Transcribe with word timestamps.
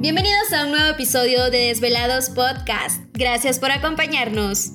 Bienvenidos 0.00 0.50
a 0.54 0.64
un 0.64 0.70
nuevo 0.70 0.88
episodio 0.88 1.50
de 1.50 1.58
Desvelados 1.58 2.30
Podcast. 2.30 3.02
Gracias 3.12 3.58
por 3.58 3.70
acompañarnos. 3.70 4.70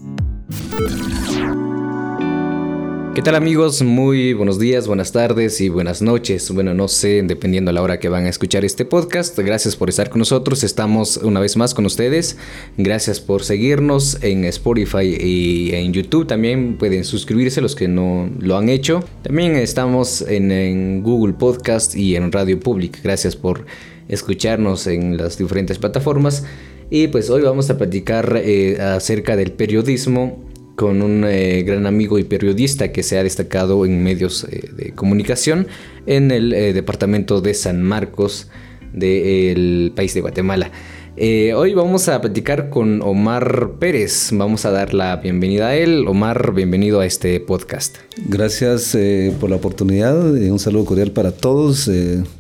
¿Qué 3.16 3.24
tal 3.24 3.34
amigos? 3.34 3.82
Muy 3.82 4.34
buenos 4.34 4.60
días, 4.60 4.88
buenas 4.88 5.12
tardes 5.14 5.62
y 5.62 5.70
buenas 5.70 6.04
noches. 6.04 6.52
Bueno, 6.52 6.76
no 6.76 6.88
sé, 6.88 7.24
dependiendo 7.24 7.72
a 7.72 7.74
la 7.74 7.82
hora 7.82 7.98
que 7.98 8.08
van 8.08 8.26
a 8.26 8.30
escuchar 8.30 8.66
este 8.66 8.86
podcast. 8.86 9.40
Gracias 9.40 9.76
por 9.76 9.90
estar 9.90 10.12
con 10.12 10.20
nosotros. 10.20 10.64
Estamos 10.64 11.18
una 11.18 11.40
vez 11.40 11.58
más 11.58 11.74
con 11.74 11.88
ustedes. 11.88 12.38
Gracias 12.78 13.20
por 13.20 13.44
seguirnos 13.44 14.22
en 14.22 14.46
Spotify 14.46 15.18
y 15.20 15.74
en 15.74 15.92
YouTube. 15.92 16.28
También 16.28 16.78
pueden 16.78 17.04
suscribirse 17.04 17.62
los 17.62 17.74
que 17.74 17.88
no 17.88 18.30
lo 18.38 18.58
han 18.58 18.70
hecho. 18.70 19.04
También 19.24 19.56
estamos 19.56 20.22
en, 20.22 21.02
Google 21.02 21.34
Podcast 21.34 21.96
y 21.96 22.16
en 22.16 22.32
Radio 22.32 22.60
Public. 22.60 23.02
Gracias 23.02 23.36
por 23.36 23.66
escucharnos 24.08 24.88
en 24.88 25.18
las 25.18 25.38
diferentes 25.38 25.80
plataformas. 25.80 26.46
Y 26.90 27.08
pues 27.08 27.30
hoy 27.30 27.42
vamos 27.42 27.70
a 27.70 27.78
platicar 27.78 28.42
eh, 28.44 28.80
acerca 28.80 29.36
del 29.36 29.52
periodismo 29.52 30.44
con 30.76 31.02
un 31.02 31.24
eh, 31.26 31.64
gran 31.64 31.86
amigo 31.86 32.20
y 32.20 32.24
periodista 32.26 32.92
que 32.92 33.02
se 33.02 33.18
ha 33.18 33.24
destacado 33.24 33.86
en 33.86 34.04
medios 34.04 34.44
eh, 34.44 34.70
de 34.76 34.92
comunicación 34.92 35.68
en 36.06 36.32
el 36.32 36.52
departamento 36.74 37.42
de 37.42 37.54
San 37.54 37.82
Marcos 37.82 38.50
del 38.94 39.94
país 39.96 40.14
de 40.14 40.22
Guatemala. 40.22 40.72
Hoy 41.18 41.74
vamos 41.74 42.10
a 42.10 42.20
platicar 42.20 42.70
con 42.70 43.02
Omar 43.02 43.74
Pérez. 43.80 44.32
Vamos 44.34 44.66
a 44.66 44.72
dar 44.72 44.94
la 44.94 45.16
bienvenida 45.16 45.70
a 45.70 45.76
él. 45.76 46.06
Omar, 46.08 46.54
bienvenido 46.54 47.00
a 47.00 47.06
este 47.06 47.40
podcast. 47.40 47.96
Gracias 48.28 48.98
por 49.40 49.50
la 49.50 49.56
oportunidad. 49.56 50.34
un 50.34 50.60
saludo 50.60 50.84
cordial 50.86 51.12
para 51.12 51.32
todos 51.32 51.90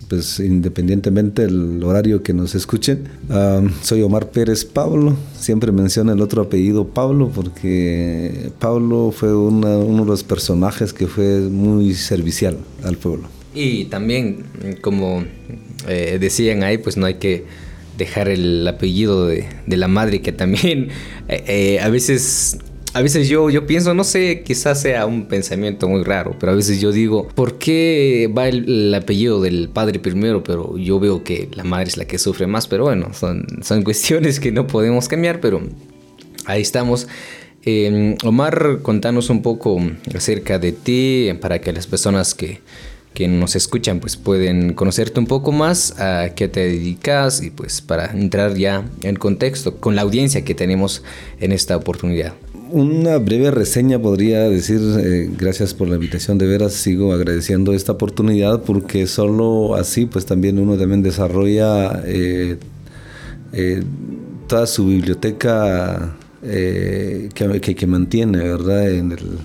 pues 0.09 0.39
independientemente 0.39 1.43
del 1.43 1.81
horario 1.83 2.21
que 2.21 2.33
nos 2.33 2.53
escuchen. 2.53 3.07
Ah, 3.29 3.61
soy 3.81 4.01
Omar 4.01 4.29
Pérez 4.29 4.65
Pablo, 4.65 5.15
siempre 5.39 5.71
menciono 5.71 6.11
el 6.11 6.21
otro 6.21 6.43
apellido 6.43 6.85
Pablo 6.85 7.31
porque 7.33 8.51
Pablo 8.59 9.11
fue 9.15 9.35
uno 9.35 10.03
de 10.03 10.05
los 10.05 10.23
personajes 10.23 10.93
que 10.93 11.07
fue 11.07 11.39
muy 11.39 11.93
servicial 11.93 12.57
al 12.83 12.97
pueblo. 12.97 13.29
Y 13.53 13.85
también, 13.85 14.43
como 14.81 15.23
eh, 15.87 16.17
decían 16.19 16.63
ahí, 16.63 16.77
pues 16.77 16.97
no 16.97 17.05
hay 17.05 17.15
que 17.15 17.45
dejar 17.97 18.29
el 18.29 18.67
apellido 18.67 19.27
de, 19.27 19.47
la 19.67 19.87
madre 19.87 20.21
que 20.21 20.31
también 20.31 20.89
eh, 21.27 21.43
eh, 21.47 21.79
a 21.79 21.89
veces 21.89 22.59
a 22.95 23.01
veces 23.01 23.27
yo, 23.27 23.49
yo 23.49 23.67
pienso, 23.67 23.93
no 23.93 24.05
sé, 24.05 24.41
quizás 24.45 24.81
sea 24.81 25.05
un 25.05 25.25
pensamiento 25.25 25.89
muy 25.89 26.05
raro, 26.05 26.33
pero 26.39 26.53
a 26.53 26.55
veces 26.55 26.79
yo 26.79 26.93
digo, 26.93 27.27
¿por 27.27 27.57
qué 27.57 28.31
va 28.35 28.47
el, 28.47 28.93
apellido 28.95 29.41
del 29.41 29.67
padre 29.67 29.99
primero? 29.99 30.45
Pero 30.45 30.77
yo 30.77 30.97
veo 30.97 31.21
que 31.21 31.49
la 31.51 31.65
madre 31.65 31.89
es 31.89 31.97
la 31.97 32.05
que 32.05 32.17
sufre 32.17 32.47
más, 32.47 32.67
pero 32.67 32.85
bueno, 32.85 33.13
son, 33.13 33.45
son 33.63 33.81
cuestiones 33.83 34.39
que 34.39 34.53
no 34.53 34.65
podemos 34.65 35.09
cambiar, 35.09 35.41
pero 35.41 35.59
ahí 36.45 36.61
estamos. 36.61 37.09
Em, 37.63 38.15
Omar, 38.23 38.79
contanos 38.81 39.29
un 39.29 39.41
poco 39.41 39.77
acerca 40.15 40.57
de 40.57 40.71
ti 40.71 41.31
para 41.41 41.59
que 41.59 41.73
las 41.73 41.87
personas 41.87 42.33
que, 42.33 42.61
que 43.15 43.27
nos 43.27 43.55
escuchan 43.55 43.99
pues 43.99 44.15
pueden 44.15 44.73
conocerte 44.73 45.19
un 45.19 45.25
poco 45.25 45.51
más, 45.51 45.99
a 45.99 46.35
qué 46.35 46.47
te 46.47 46.59
dedicas 46.59 47.41
y 47.41 47.49
pues 47.49 47.81
para 47.81 48.11
entrar 48.11 48.53
ya 48.55 48.85
en 49.01 49.15
contexto 49.15 49.77
con 49.77 49.95
la 49.95 50.03
audiencia 50.03 50.45
que 50.45 50.53
tenemos 50.53 51.01
en 51.39 51.51
esta 51.51 51.75
oportunidad 51.75 52.35
una 52.71 53.17
breve 53.17 53.51
reseña 53.51 53.99
podría 53.99 54.49
decir, 54.49 54.81
eh, 54.99 55.29
gracias 55.37 55.73
por 55.73 55.87
la 55.87 55.95
invitación, 55.95 56.37
de 56.37 56.47
veras 56.47 56.73
sigo 56.73 57.13
agradeciendo 57.13 57.73
esta 57.73 57.93
oportunidad 57.93 58.63
porque 58.63 59.07
solo 59.07 59.75
así 59.75 60.05
pues 60.05 60.25
también 60.25 60.59
uno 60.59 60.77
también 60.77 61.01
desarrolla 61.01 62.01
eh, 62.05 62.57
eh, 63.53 63.83
toda 64.47 64.67
su 64.67 64.87
biblioteca 64.87 66.17
que, 66.43 67.87
mantiene, 67.87 68.39
¿verdad? 68.39 68.91
En 68.91 69.11
el, 69.11 69.37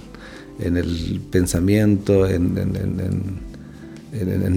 en 0.59 0.77
el 0.77 1.21
pensamiento, 1.31 2.27
en, 2.27 2.59
en, 2.59 2.77
en, 2.77 3.50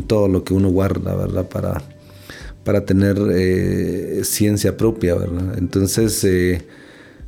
todo 0.08 0.28
lo 0.28 0.44
que 0.44 0.54
uno 0.54 0.70
guarda, 0.70 1.16
¿verdad? 1.16 1.48
Para, 1.48 1.82
para 2.64 2.86
tener 2.86 3.18
ciencia 4.26 4.78
propia, 4.78 5.16
¿verdad? 5.16 5.58
Entonces, 5.58 6.26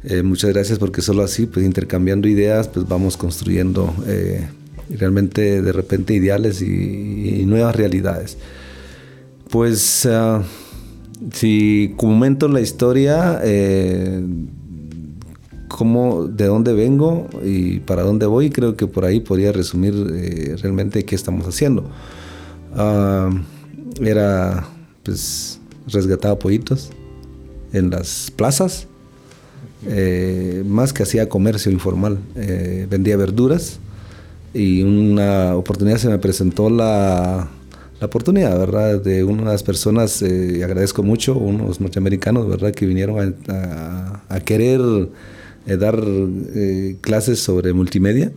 eh, 0.07 0.21
muchas 0.21 0.53
gracias 0.53 0.77
porque 0.77 1.01
solo 1.01 1.23
así, 1.23 1.47
pues 1.47 1.65
intercambiando 1.65 2.27
ideas, 2.27 2.67
pues 2.67 2.87
vamos 2.87 3.17
construyendo 3.17 3.91
eh, 4.05 4.47
realmente 4.89 5.63
de 5.63 5.71
repente 5.71 6.13
ideales 6.13 6.61
y, 6.61 7.43
nuevas 7.47 7.75
realidades. 7.75 8.37
Pues 9.49 10.05
uh, 10.05 10.43
si 11.33 11.95
comento 11.97 12.47
la 12.47 12.61
historia, 12.61 13.39
eh, 13.43 14.23
cómo, 15.75 16.27
de 16.27 16.45
dónde 16.45 16.73
vengo 16.73 17.27
y 17.43 17.79
para 17.79 18.03
dónde 18.03 18.25
voy, 18.25 18.49
creo 18.49 18.75
que 18.75 18.87
por 18.87 19.05
ahí 19.05 19.19
podría 19.19 19.51
resumir 19.51 19.93
realmente 20.61 21.03
qué 21.05 21.15
estamos 21.15 21.45
haciendo. 21.47 21.83
Ah, 22.75 23.29
era 24.01 24.67
pues 25.03 25.59
resgataba 25.87 26.37
pollitos 26.39 26.89
en 27.71 27.89
las 27.89 28.31
plazas 28.35 28.87
eh, 29.87 30.63
más 30.65 30.93
que 30.93 31.03
hacía 31.03 31.29
comercio 31.29 31.71
informal, 31.71 32.17
eh, 32.35 32.87
vendía 32.89 33.17
verduras 33.17 33.79
y 34.53 34.81
una 34.81 35.55
oportunidad 35.55 35.97
se 35.97 36.09
me 36.09 36.17
presentó 36.17 36.69
la, 36.71 37.47
la 37.99 38.05
oportunidad, 38.05 38.57
¿verdad? 38.57 38.99
De 38.99 39.23
unas 39.23 39.61
personas, 39.61 40.23
eh, 40.23 40.63
agradezco 40.63 41.03
mucho, 41.03 41.35
unos 41.37 41.81
norteamericanos, 41.81 42.47
¿verdad? 42.47 42.71
Que 42.71 42.87
vinieron 42.87 43.37
a, 43.47 44.23
a, 44.27 44.39
querer 44.39 44.81
dar 45.65 46.03
clases 47.01 47.39
sobre 47.39 47.73
multimedia. 47.73 48.31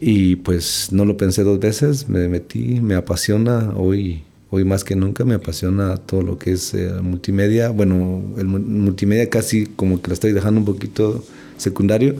Y 0.00 0.36
pues 0.36 0.88
no 0.92 1.04
lo 1.04 1.16
pensé 1.16 1.42
dos 1.42 1.60
veces, 1.60 2.08
me 2.08 2.26
metí, 2.28 2.80
me 2.80 2.94
apasiona 2.94 3.74
hoy 3.76 4.22
hoy 4.50 4.64
más 4.64 4.84
que 4.84 4.96
nunca 4.96 5.24
me 5.24 5.34
apasiona 5.34 5.96
todo 5.96 6.22
lo 6.22 6.38
que 6.38 6.52
es 6.52 6.74
eh, 6.74 6.90
multimedia. 7.02 7.70
Bueno, 7.70 8.22
el 8.36 8.46
multimedia 8.46 9.30
casi 9.30 9.66
como 9.66 10.02
que 10.02 10.08
lo 10.08 10.14
estoy 10.14 10.32
dejando 10.32 10.60
un 10.60 10.66
poquito 10.66 11.24
secundario. 11.56 12.16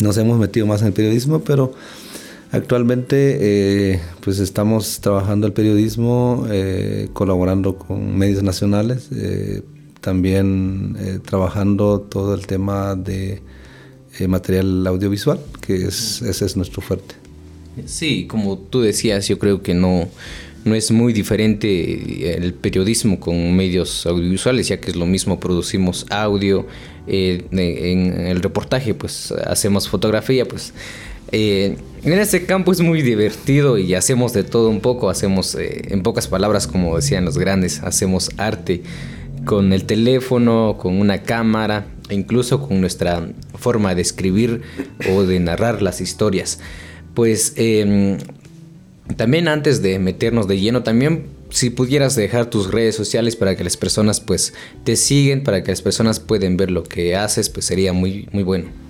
Nos 0.00 0.18
hemos 0.18 0.38
metido 0.38 0.66
más 0.66 0.82
en 0.82 0.88
el 0.88 0.92
periodismo, 0.92 1.40
pero 1.40 1.72
actualmente 2.52 3.38
eh, 3.40 4.00
pues 4.20 4.38
estamos 4.38 5.00
trabajando 5.00 5.46
el 5.46 5.52
periodismo, 5.52 6.46
eh, 6.50 7.08
colaborando 7.12 7.76
con 7.76 8.18
medios 8.18 8.42
nacionales, 8.42 9.08
también 10.04 11.20
trabajando 11.24 12.00
todo 12.00 12.34
el 12.34 12.46
tema 12.46 12.94
de 12.94 13.40
material 14.28 14.86
audiovisual, 14.86 15.40
que 15.60 15.86
es, 15.86 16.22
ese 16.22 16.44
es 16.44 16.56
nuestro 16.56 16.82
fuerte. 16.82 17.14
Sí, 17.86 18.26
como 18.28 18.58
tú 18.58 18.82
decías, 18.82 19.26
yo 19.26 19.38
creo 19.38 19.62
que 19.62 19.74
no 19.74 20.08
no 20.64 20.74
es 20.74 20.90
muy 20.90 21.12
diferente 21.12 22.36
el 22.36 22.54
periodismo 22.54 23.20
con 23.20 23.54
medios 23.54 24.06
audiovisuales, 24.06 24.68
ya 24.68 24.80
que 24.80 24.90
es 24.90 24.96
lo 24.96 25.06
mismo, 25.06 25.38
producimos 25.38 26.06
audio, 26.10 26.66
eh, 27.06 27.44
en 27.52 28.26
el 28.26 28.40
reportaje 28.40 28.94
pues 28.94 29.32
hacemos 29.46 29.88
fotografía, 29.88 30.46
pues 30.46 30.72
eh, 31.32 31.76
en 32.02 32.12
este 32.12 32.46
campo 32.46 32.72
es 32.72 32.80
muy 32.80 33.02
divertido 33.02 33.76
y 33.76 33.94
hacemos 33.94 34.32
de 34.32 34.42
todo 34.42 34.70
un 34.70 34.80
poco, 34.80 35.10
hacemos 35.10 35.54
eh, 35.54 35.82
en 35.88 36.02
pocas 36.02 36.28
palabras 36.28 36.66
como 36.66 36.96
decían 36.96 37.26
los 37.26 37.36
grandes, 37.36 37.82
hacemos 37.82 38.30
arte 38.38 38.82
con 39.44 39.72
el 39.72 39.84
teléfono, 39.84 40.76
con 40.78 41.00
una 41.00 41.22
cámara 41.22 41.86
e 42.08 42.14
incluso 42.14 42.66
con 42.66 42.80
nuestra 42.80 43.28
forma 43.54 43.94
de 43.94 44.02
escribir 44.02 44.62
o 45.10 45.24
de 45.24 45.40
narrar 45.40 45.82
las 45.82 46.00
historias. 46.00 46.60
Pues 47.14 47.54
em, 47.56 48.18
también 49.16 49.48
antes 49.48 49.82
de 49.82 49.98
meternos 49.98 50.48
de 50.48 50.58
lleno, 50.58 50.82
también 50.82 51.26
si 51.50 51.70
pudieras 51.70 52.16
dejar 52.16 52.46
tus 52.46 52.70
redes 52.70 52.96
sociales 52.96 53.36
para 53.36 53.56
que 53.56 53.64
las 53.64 53.76
personas 53.76 54.20
pues 54.20 54.54
te 54.82 54.96
siguen, 54.96 55.44
para 55.44 55.62
que 55.62 55.70
las 55.70 55.82
personas 55.82 56.18
puedan 56.18 56.56
ver 56.56 56.70
lo 56.70 56.82
que 56.82 57.14
haces, 57.14 57.48
pues 57.48 57.66
sería 57.66 57.92
muy, 57.92 58.28
muy 58.32 58.42
bueno. 58.42 58.83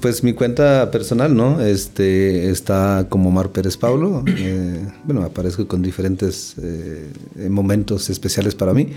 Pues 0.00 0.22
mi 0.22 0.32
cuenta 0.32 0.90
personal, 0.90 1.36
¿no? 1.36 1.60
Este 1.60 2.50
está 2.50 3.06
como 3.08 3.30
Mar 3.30 3.50
Pérez 3.50 3.76
Pablo. 3.76 4.24
Eh, 4.26 4.86
bueno, 5.04 5.22
aparezco 5.22 5.66
con 5.66 5.82
diferentes 5.82 6.56
eh, 6.62 7.10
momentos 7.48 8.10
especiales 8.10 8.54
para 8.54 8.74
mí. 8.74 8.88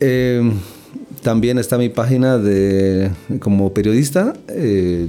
Em, 0.00 0.52
también 1.22 1.58
está 1.58 1.78
mi 1.78 1.88
página 1.88 2.38
de 2.38 3.10
como 3.40 3.72
periodista. 3.72 4.34
Eh, 4.48 5.08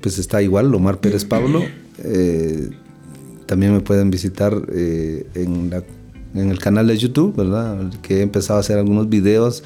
pues 0.00 0.18
está 0.18 0.42
igual, 0.42 0.74
Omar 0.74 0.98
Pérez 0.98 1.24
Pablo. 1.24 1.62
También 3.46 3.74
me 3.74 3.80
pueden 3.80 4.10
visitar 4.10 4.54
eh, 4.72 5.26
en, 5.34 5.70
el 6.34 6.58
canal 6.58 6.86
de 6.86 6.96
YouTube, 6.96 7.36
¿verdad? 7.36 7.92
Que 8.02 8.18
he 8.18 8.22
empezado 8.22 8.56
a 8.58 8.60
hacer 8.60 8.78
algunos 8.78 9.08
videos 9.08 9.62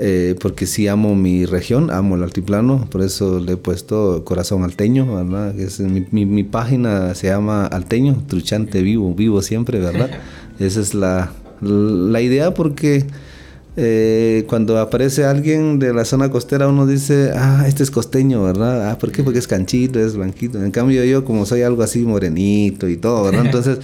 eh, 0.00 0.36
porque 0.40 0.66
sí 0.66 0.86
amo 0.86 1.16
mi 1.16 1.44
región, 1.44 1.90
amo 1.90 2.14
el 2.14 2.22
altiplano, 2.22 2.86
por 2.88 3.02
eso 3.02 3.40
le 3.40 3.54
he 3.54 3.56
puesto 3.56 4.22
Corazón 4.24 4.62
Alteño, 4.62 5.12
¿verdad? 5.12 5.58
Es, 5.58 5.80
mi, 5.80 6.44
página 6.44 7.16
se 7.16 7.26
llama 7.26 7.66
Alteño, 7.66 8.22
Truchante 8.28 8.80
Vivo, 8.82 9.12
vivo 9.14 9.42
siempre, 9.42 9.80
¿verdad? 9.80 10.10
Esa 10.60 10.80
es 10.80 10.94
la, 10.94 11.32
La 11.60 12.20
idea 12.20 12.54
porque 12.54 13.06
eh, 13.76 14.44
cuando 14.48 14.78
aparece 14.78 15.24
alguien 15.24 15.80
de 15.80 15.92
la 15.92 16.04
zona 16.04 16.30
costera 16.30 16.68
uno 16.68 16.86
dice, 16.86 17.32
ah, 17.34 17.64
este 17.66 17.82
es 17.82 17.90
costeño, 17.90 18.44
¿verdad? 18.44 18.90
Ah, 18.90 18.98
¿por 18.98 19.10
qué? 19.10 19.24
Porque 19.24 19.40
es 19.40 19.48
canchito, 19.48 19.98
es 19.98 20.16
blanquito. 20.16 20.62
En 20.62 20.70
cambio 20.70 21.02
yo 21.04 21.24
como 21.24 21.44
soy 21.44 21.62
algo 21.62 21.82
así 21.82 22.00
morenito 22.00 22.88
y 22.88 22.96
todo, 22.96 23.24
¿verdad? 23.24 23.44
Entonces... 23.46 23.80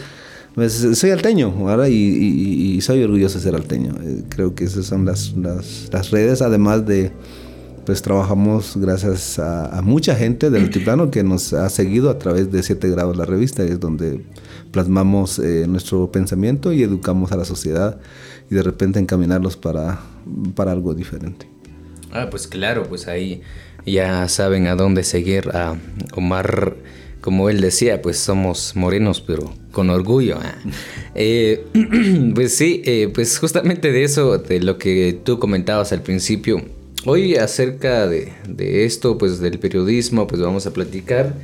Pues, 0.55 0.87
soy 0.95 1.11
alteño, 1.11 1.65
¿verdad? 1.65 1.89
Y, 1.89 2.81
soy 2.81 3.03
orgulloso 3.03 3.39
de 3.39 3.45
ser 3.45 3.55
alteño. 3.55 3.95
Eh, 4.03 4.23
creo 4.29 4.55
que 4.55 4.65
esas 4.65 4.87
son 4.87 5.05
las, 5.05 5.35
las, 5.37 6.11
redes, 6.11 6.43
además 6.43 6.87
de, 6.87 7.13
pues 7.85 8.03
trabajamos 8.03 8.77
gracias 8.77 9.39
a, 9.39 9.81
mucha 9.83 10.15
gente 10.15 10.51
del 10.51 10.65
altiplano 10.65 11.11
que 11.11 11.25
nos 11.25 11.53
ha 11.53 11.69
seguido 11.71 12.09
a 12.11 12.19
través 12.19 12.53
de 12.53 12.63
7 12.63 12.89
grados 12.91 13.17
la 13.17 13.25
revista, 13.25 13.65
es 13.65 13.81
donde 13.81 14.25
plasmamos 14.71 15.39
eh, 15.39 15.67
nuestro 15.69 16.11
pensamiento 16.13 16.73
y 16.73 16.83
educamos 16.83 17.33
a 17.33 17.37
la 17.37 17.45
sociedad 17.45 17.99
y 18.51 18.55
de 18.55 18.63
repente 18.63 18.99
encaminarlos 18.99 19.57
para, 19.57 20.01
para 20.55 20.73
algo 20.73 20.95
diferente. 20.95 21.49
Ah, 22.13 22.29
pues 22.31 22.47
claro, 22.47 22.85
pues 22.89 23.09
ahí 23.09 23.43
ya 23.85 24.29
saben 24.29 24.69
a 24.69 24.77
dónde 24.77 25.03
seguir 25.03 25.51
a 25.53 25.77
Omar 26.15 26.77
como 27.25 27.49
él 27.49 27.63
decía, 27.63 28.03
pues 28.03 28.19
somos 28.19 28.77
morenos, 28.77 29.23
pero 29.23 29.51
con 29.73 29.89
orgullo. 29.89 30.37
¿ah? 30.43 30.57
Eh, 31.15 31.65
pues 32.35 32.55
sí, 32.55 32.83
eh, 32.85 33.09
pues 33.15 33.39
justamente 33.39 33.93
de 33.93 34.05
eso, 34.05 34.37
de 34.37 34.61
lo 34.61 34.77
que 34.77 35.19
tú 35.25 35.39
comentabas 35.39 35.91
al 35.93 36.03
principio, 36.03 36.61
hoy 37.07 37.37
acerca 37.37 38.07
de, 38.07 38.35
esto, 38.85 39.17
pues 39.17 39.41
del 39.41 39.59
periodismo, 39.59 40.27
pues 40.27 40.43
vamos 40.43 40.67
a 40.67 40.75
platicar. 40.75 41.35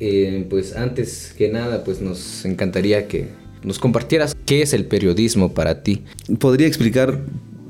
Eh, 0.00 0.48
pues 0.50 0.74
antes 0.74 1.32
que 1.38 1.48
nada, 1.48 1.84
pues 1.84 2.00
nos 2.00 2.44
encantaría 2.44 3.06
que 3.06 3.28
nos 3.62 3.78
compartieras 3.78 4.36
qué 4.46 4.62
es 4.62 4.72
el 4.72 4.86
periodismo 4.86 5.54
para 5.54 5.84
ti. 5.84 6.02
Podría 6.40 6.66
explicar 6.66 7.20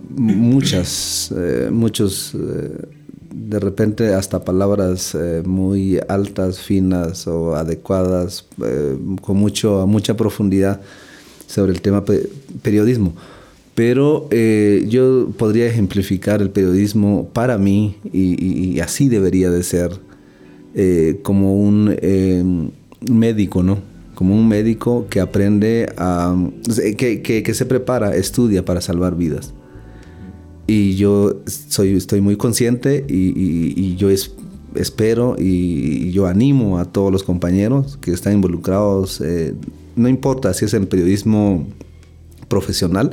muchas, 0.09 1.31
muchos 1.71 2.35
de 3.33 3.59
repente 3.61 4.15
hasta 4.15 4.45
palabras 4.45 5.15
eh, 5.15 5.43
muy 5.45 6.01
altas, 6.09 6.61
finas 6.61 7.27
o 7.27 7.55
adecuadas, 7.55 8.47
eh, 8.65 8.97
con 9.21 9.37
mucho, 9.37 9.87
mucha 9.87 10.17
profundidad 10.17 10.81
sobre 11.47 11.73
el 11.73 11.81
tema 11.81 12.05
periodismo. 12.63 13.15
Pero 13.75 14.29
eh, 14.31 14.85
yo 14.89 15.31
podría 15.37 15.67
ejemplificar 15.67 16.43
el 16.43 16.51
periodismo 16.51 17.29
para 17.33 17.57
mí, 17.57 17.97
y, 18.13 18.79
así 18.81 19.09
debería 19.09 19.51
de 19.51 19.63
ser, 19.63 19.93
como 21.23 21.57
un 21.57 22.73
médico, 23.11 23.63
¿no? 23.63 23.79
Como 24.15 24.35
un 24.35 24.49
médico 24.49 25.07
que 25.09 25.21
aprende 25.21 25.93
a... 25.97 26.37
que, 26.99 27.23
que 27.23 27.55
se 27.55 27.65
prepara, 27.65 28.15
estudia 28.15 28.65
para 28.65 28.81
salvar 28.81 29.17
vidas 29.17 29.55
y 30.71 30.95
yo 30.95 31.35
soy, 31.47 31.97
estoy 31.97 32.21
muy 32.21 32.37
consciente 32.37 33.05
y, 33.09 33.97
yo 33.97 34.09
espero 34.77 35.35
y, 35.37 36.13
yo 36.13 36.29
animo 36.29 36.79
a 36.79 36.85
todos 36.85 37.11
los 37.11 37.25
compañeros 37.25 37.99
que 38.01 38.13
están 38.13 38.35
involucrados, 38.35 39.21
eh, 39.21 39.53
no 39.97 40.09
importa 40.09 40.55
si 40.55 40.67
es 40.67 40.75
en 40.75 40.87
periodismo 40.87 41.67
profesional 42.47 43.11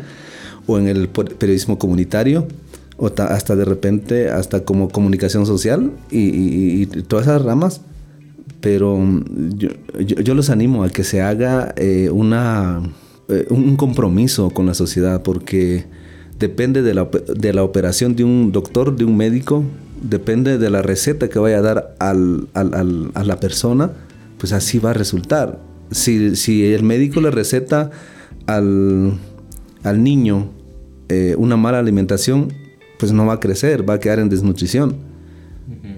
o 0.68 0.78
en 0.78 0.88
el 0.88 1.10
periodismo 1.10 1.80
comunitario 1.80 2.48
o 2.98 3.08
hasta 3.08 3.56
de 3.56 3.66
repente 3.66 4.30
hasta 4.30 4.64
como 4.64 4.90
comunicación 4.90 5.48
social 5.48 5.94
y, 6.12 6.86
todas 7.08 7.26
esas 7.26 7.42
ramas, 7.42 7.82
pero 8.62 9.00
yo, 9.56 9.70
yo, 10.00 10.36
los 10.36 10.52
animo 10.52 10.84
a 10.84 10.90
que 10.90 11.04
se 11.04 11.24
haga 11.24 11.74
eh, 11.76 12.12
una, 12.12 12.84
eh, 13.30 13.48
un 13.50 13.76
compromiso 13.78 14.52
con 14.52 14.68
la 14.68 14.76
sociedad 14.76 15.24
porque 15.24 15.97
depende 16.40 16.82
de 16.82 16.94
la, 16.94 17.10
de 17.36 17.54
la, 17.54 17.64
operación 17.64 18.16
de 18.16 18.24
un 18.24 18.52
doctor, 18.52 18.96
de 18.96 19.06
un 19.06 19.18
médico, 19.18 19.64
depende 20.02 20.58
de 20.58 20.70
la 20.70 20.82
receta 20.82 21.30
que 21.30 21.40
vaya 21.40 21.60
a 21.60 21.62
dar 21.62 21.96
al, 22.00 22.48
al, 22.54 23.12
a 23.14 23.24
la 23.24 23.40
persona, 23.40 23.92
pues 24.38 24.54
así 24.54 24.80
va 24.80 24.92
a 24.92 24.94
resultar. 24.94 25.60
Si, 25.92 26.36
si 26.36 26.66
el 26.66 26.84
médico 26.84 27.22
le 27.22 27.32
receta 27.32 27.92
al, 28.46 29.18
al 29.84 30.04
niño 30.04 30.52
eh, 31.10 31.36
una 31.38 31.58
mala 31.58 31.80
alimentación, 31.80 32.54
pues 33.00 33.12
no 33.12 33.26
va 33.26 33.34
a 33.34 33.40
crecer, 33.40 33.90
va 33.90 33.96
a 33.96 34.00
quedar 34.00 34.20
en 34.20 34.30
desnutrición. 34.30 34.96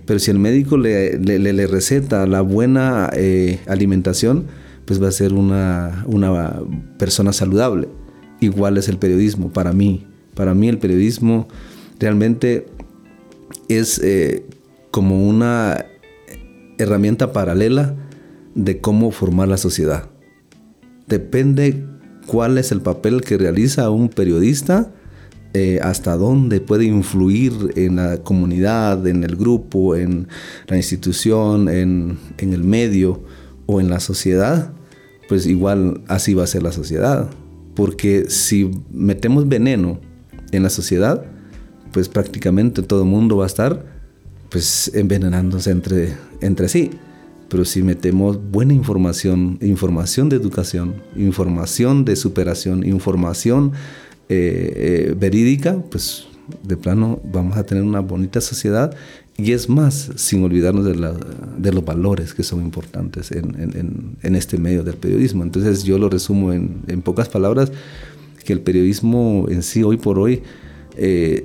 Pero 0.06 0.20
si 0.20 0.32
el 0.32 0.40
médico 0.40 0.78
le, 0.78 1.20
le, 1.20 1.38
le 1.38 1.68
receta 1.68 2.26
la 2.26 2.42
buena 2.42 3.10
eh, 3.14 3.60
alimentación, 3.68 4.46
pues 4.86 5.02
va 5.02 5.08
a 5.08 5.12
ser 5.12 5.34
una, 5.34 6.04
una 6.08 6.62
persona 6.98 7.32
saludable. 7.32 7.88
Igual 8.40 8.78
es 8.78 8.90
el 8.90 8.98
periodismo 8.98 9.54
para 9.54 9.72
mí. 9.72 10.08
Para 10.40 10.54
mí 10.54 10.70
el 10.70 10.78
periodismo 10.78 11.50
realmente 12.00 12.66
es 13.68 14.00
eh, 14.02 14.46
como 14.90 15.28
una 15.28 15.86
herramienta 16.78 17.34
paralela 17.34 17.94
de 18.56 18.80
cómo 18.80 19.12
formar 19.12 19.50
la 19.50 19.58
sociedad. 19.58 20.10
Depende 21.08 21.86
cuál 22.26 22.58
es 22.58 22.72
el 22.72 22.80
papel 22.80 23.20
que 23.20 23.38
realiza 23.38 23.90
un 23.90 24.08
periodista, 24.08 24.94
eh, 25.54 25.82
hasta 25.84 26.16
dónde 26.16 26.62
puede 26.62 26.86
influir 26.86 27.74
en 27.76 27.98
la 27.98 28.20
comunidad, 28.20 29.06
en 29.08 29.26
el 29.26 29.36
grupo, 29.36 29.98
en 29.98 30.30
la 30.68 30.78
institución, 30.78 31.68
en, 31.68 32.18
en 32.38 32.54
el 32.54 32.64
medio 32.64 33.26
o 33.66 33.82
en 33.82 33.90
la 33.90 34.00
sociedad, 34.00 34.72
pues 35.28 35.46
igual 35.48 36.00
así 36.08 36.34
va 36.34 36.46
a 36.46 36.48
ser 36.48 36.64
la 36.64 36.72
sociedad. 36.72 37.30
Porque 37.76 38.30
si 38.30 38.72
metemos 38.90 39.50
veneno 39.50 40.08
en 40.52 40.64
la 40.64 40.70
sociedad, 40.70 41.24
pues 41.92 42.10
prácticamente 42.10 42.82
todo 42.82 43.04
el 43.04 43.10
mundo 43.10 43.38
va 43.38 43.46
a 43.46 43.48
estar 43.48 43.86
pues 44.50 44.92
envenenándose 44.94 45.72
entre, 45.72 46.16
entre 46.42 46.70
sí. 46.70 46.92
Pero 47.50 47.66
si 47.66 47.82
metemos 47.82 48.40
buena 48.52 48.74
información, 48.74 49.58
información 49.62 50.30
de 50.30 50.36
educación, 50.36 50.96
información 51.16 52.06
de 52.06 52.16
superación, 52.16 52.86
información 52.86 53.72
eh, 54.30 55.08
eh, 55.10 55.16
verídica, 55.18 55.82
pues 55.90 56.28
de 56.64 56.78
plano 56.78 57.20
vamos 57.24 57.58
a 57.58 57.64
tener 57.64 57.84
una 57.84 58.00
bonita 58.00 58.42
sociedad 58.42 58.96
y 59.38 59.54
es 59.54 59.70
más, 59.70 60.12
sin 60.16 60.44
olvidarnos 60.44 60.86
de, 60.86 60.96
la, 60.96 61.14
de 61.58 61.72
los 61.72 61.86
valores 61.86 62.34
que 62.34 62.44
son 62.44 62.62
importantes 62.62 63.32
en, 63.32 63.56
en, 63.60 64.18
en, 64.22 64.36
este 64.36 64.58
medio 64.58 64.84
del 64.84 64.96
periodismo. 64.96 65.44
Entonces 65.44 65.84
yo 65.84 65.98
lo 65.98 66.10
resumo 66.10 66.52
en, 66.52 66.82
en 66.88 67.02
pocas 67.02 67.30
palabras, 67.30 67.72
que 68.44 68.54
el 68.54 68.62
periodismo 68.62 69.46
en 69.50 69.64
sí, 69.64 69.84
hoy 69.84 69.98
por 69.98 70.20
hoy, 70.20 70.42
eh, 70.96 71.44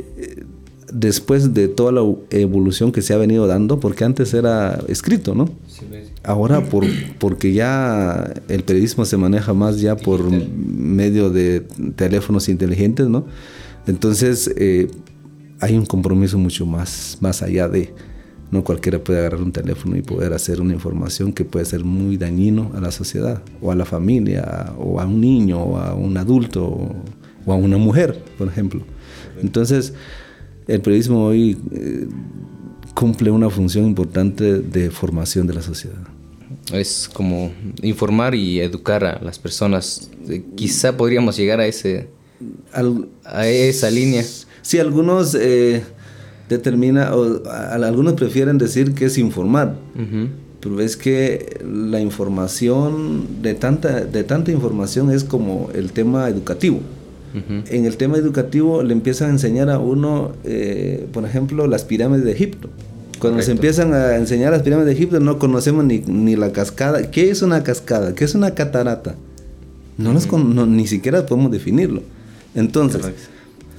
después 0.92 1.54
de 1.54 1.68
toda 1.68 1.92
la 1.92 2.02
evolución 2.30 2.92
que 2.92 3.02
se 3.02 3.14
ha 3.14 3.16
venido 3.16 3.46
dando, 3.46 3.80
porque 3.80 4.04
antes 4.04 4.32
era 4.34 4.78
escrito, 4.88 5.34
¿no? 5.34 5.48
Ahora, 6.22 6.64
por, 6.64 6.84
porque 7.18 7.52
ya 7.52 8.32
el 8.48 8.62
periodismo 8.62 9.04
se 9.04 9.16
maneja 9.16 9.52
más 9.54 9.80
ya 9.80 9.96
por 9.96 10.20
medio 10.30 11.30
de 11.30 11.60
teléfonos 11.96 12.48
inteligentes, 12.48 13.08
¿no? 13.08 13.26
Entonces, 13.86 14.50
eh, 14.56 14.88
hay 15.60 15.76
un 15.76 15.84
compromiso 15.84 16.38
mucho 16.38 16.64
más, 16.64 17.18
más 17.20 17.42
allá 17.42 17.68
de, 17.68 17.92
no 18.50 18.62
cualquiera 18.62 19.02
puede 19.02 19.20
agarrar 19.20 19.42
un 19.42 19.52
teléfono 19.52 19.96
y 19.96 20.02
poder 20.02 20.32
hacer 20.32 20.60
una 20.60 20.74
información 20.74 21.32
que 21.32 21.44
puede 21.44 21.64
ser 21.64 21.84
muy 21.84 22.16
dañino 22.16 22.70
a 22.74 22.80
la 22.80 22.90
sociedad, 22.90 23.42
o 23.60 23.72
a 23.72 23.74
la 23.74 23.84
familia, 23.84 24.72
o 24.78 25.00
a 25.00 25.06
un 25.06 25.20
niño, 25.20 25.62
o 25.62 25.78
a 25.78 25.94
un 25.94 26.16
adulto, 26.16 26.64
o, 27.46 27.52
a 27.52 27.56
una 27.56 27.76
mujer, 27.76 28.22
por 28.38 28.48
ejemplo. 28.48 28.82
Entonces, 29.42 29.94
el 30.68 30.80
periodismo 30.80 31.24
hoy 31.24 31.58
eh, 31.72 32.06
cumple 32.94 33.30
una 33.30 33.50
función 33.50 33.86
importante 33.86 34.60
de 34.60 34.90
formación 34.90 35.46
de 35.46 35.54
la 35.54 35.62
sociedad. 35.62 35.98
Es 36.72 37.10
como 37.12 37.52
informar 37.82 38.34
y 38.34 38.60
educar 38.60 39.04
a 39.04 39.20
las 39.22 39.38
personas. 39.38 40.10
Eh, 40.28 40.44
quizá 40.54 40.96
podríamos 40.96 41.36
llegar 41.36 41.60
a 41.60 41.66
ese 41.66 42.08
a 43.24 43.46
esa 43.46 43.90
línea. 43.90 44.24
Sí, 44.62 44.78
algunos 44.78 45.34
eh, 45.34 45.82
determina, 46.48 47.14
o 47.14 47.42
algunos 47.48 48.14
prefieren 48.14 48.58
decir 48.58 48.94
que 48.94 49.06
es 49.06 49.18
informar, 49.18 49.76
pero 50.60 50.80
es 50.80 50.96
que 50.96 51.60
la 51.64 52.00
información, 52.00 53.42
de 53.42 53.54
tanta, 53.54 54.00
de 54.04 54.24
tanta 54.24 54.50
información 54.50 55.10
es 55.10 55.24
como 55.24 55.70
el 55.74 55.92
tema 55.92 56.28
educativo. 56.28 56.80
En 57.68 57.84
el 57.84 57.96
tema 57.96 58.16
educativo 58.16 58.84
le 58.84 58.92
empiezan 58.92 59.30
a 59.30 59.32
enseñar 59.32 59.68
a 59.68 59.80
uno, 59.80 60.32
eh, 60.44 61.08
por 61.12 61.24
ejemplo, 61.24 61.66
las 61.66 61.84
pirámides 61.84 62.24
de 62.24 62.30
Egipto. 62.30 62.68
Cuando 63.18 63.42
se 63.42 63.50
empiezan 63.50 63.92
a 63.92 64.16
enseñar 64.16 64.52
las 64.52 64.62
pirámides 64.62 64.86
de 64.86 64.92
Egipto 64.92 65.18
no 65.18 65.38
conocemos 65.38 65.84
ni, 65.84 65.98
ni, 66.06 66.36
la 66.36 66.52
cascada. 66.52 67.10
¿Qué 67.10 67.30
es 67.30 67.42
una 67.42 67.64
cascada? 67.64 68.14
¿Qué 68.14 68.24
es 68.24 68.36
una 68.36 68.54
catarata? 68.54 69.16
No, 69.98 70.12
ni 70.66 70.86
siquiera 70.86 71.26
podemos 71.26 71.50
definirlo. 71.50 72.02
Entonces, 72.54 73.02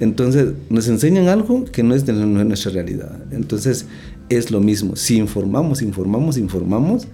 entonces, 0.00 0.52
nos 0.68 0.88
enseñan 0.88 1.28
algo 1.28 1.64
que 1.64 1.82
no 1.82 1.94
es 1.94 2.04
de 2.04 2.12
nuestra 2.12 2.72
realidad. 2.72 3.18
Entonces, 3.30 3.86
es 4.28 4.50
lo 4.50 4.60
mismo. 4.60 4.96
Si 4.96 5.16
informamos, 5.16 5.82
informamos, 5.82 6.36
informamos, 6.36 7.06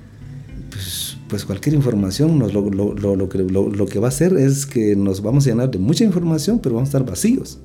pues, 0.71 1.17
pues 1.29 1.45
cualquier 1.45 1.75
información 1.75 2.39
nos 2.39 2.53
lo, 2.53 2.69
lo, 2.71 2.95
lo, 2.95 3.29
que, 3.29 3.39
lo, 3.39 3.87
que 3.87 3.99
va 3.99 4.07
a 4.07 4.09
hacer 4.09 4.37
es 4.37 4.67
que 4.67 4.97
nos 4.97 5.23
vamos 5.23 5.47
a 5.47 5.51
llenar 5.51 5.71
de 5.71 5.79
mucha 5.79 6.05
información, 6.05 6.59
pero 6.61 6.75
vamos 6.75 6.89
a 6.89 6.99
estar 6.99 7.09
vacíos. 7.09 7.59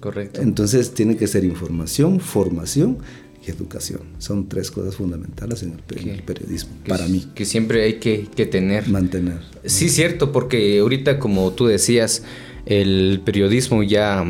Correcto. 0.00 0.40
Entonces 0.42 0.92
tiene 0.92 1.16
que 1.16 1.26
ser 1.26 1.44
información, 1.44 2.20
formación 2.20 2.98
y 3.44 3.50
educación. 3.50 4.02
Son 4.18 4.48
tres 4.48 4.70
cosas 4.70 4.94
fundamentales 4.94 5.62
en 5.62 5.72
el, 5.72 6.22
periodismo, 6.22 6.70
para 6.86 7.08
mí. 7.08 7.26
Que 7.34 7.44
siempre 7.44 7.82
hay 7.82 7.94
que, 7.94 8.28
que, 8.34 8.46
tener. 8.46 8.88
Mantener. 8.88 9.40
Sí, 9.64 9.88
cierto, 9.88 10.30
porque 10.30 10.78
ahorita, 10.78 11.18
como 11.18 11.50
tú 11.52 11.66
decías, 11.66 12.22
el 12.66 13.22
periodismo 13.24 13.82
ya 13.82 14.24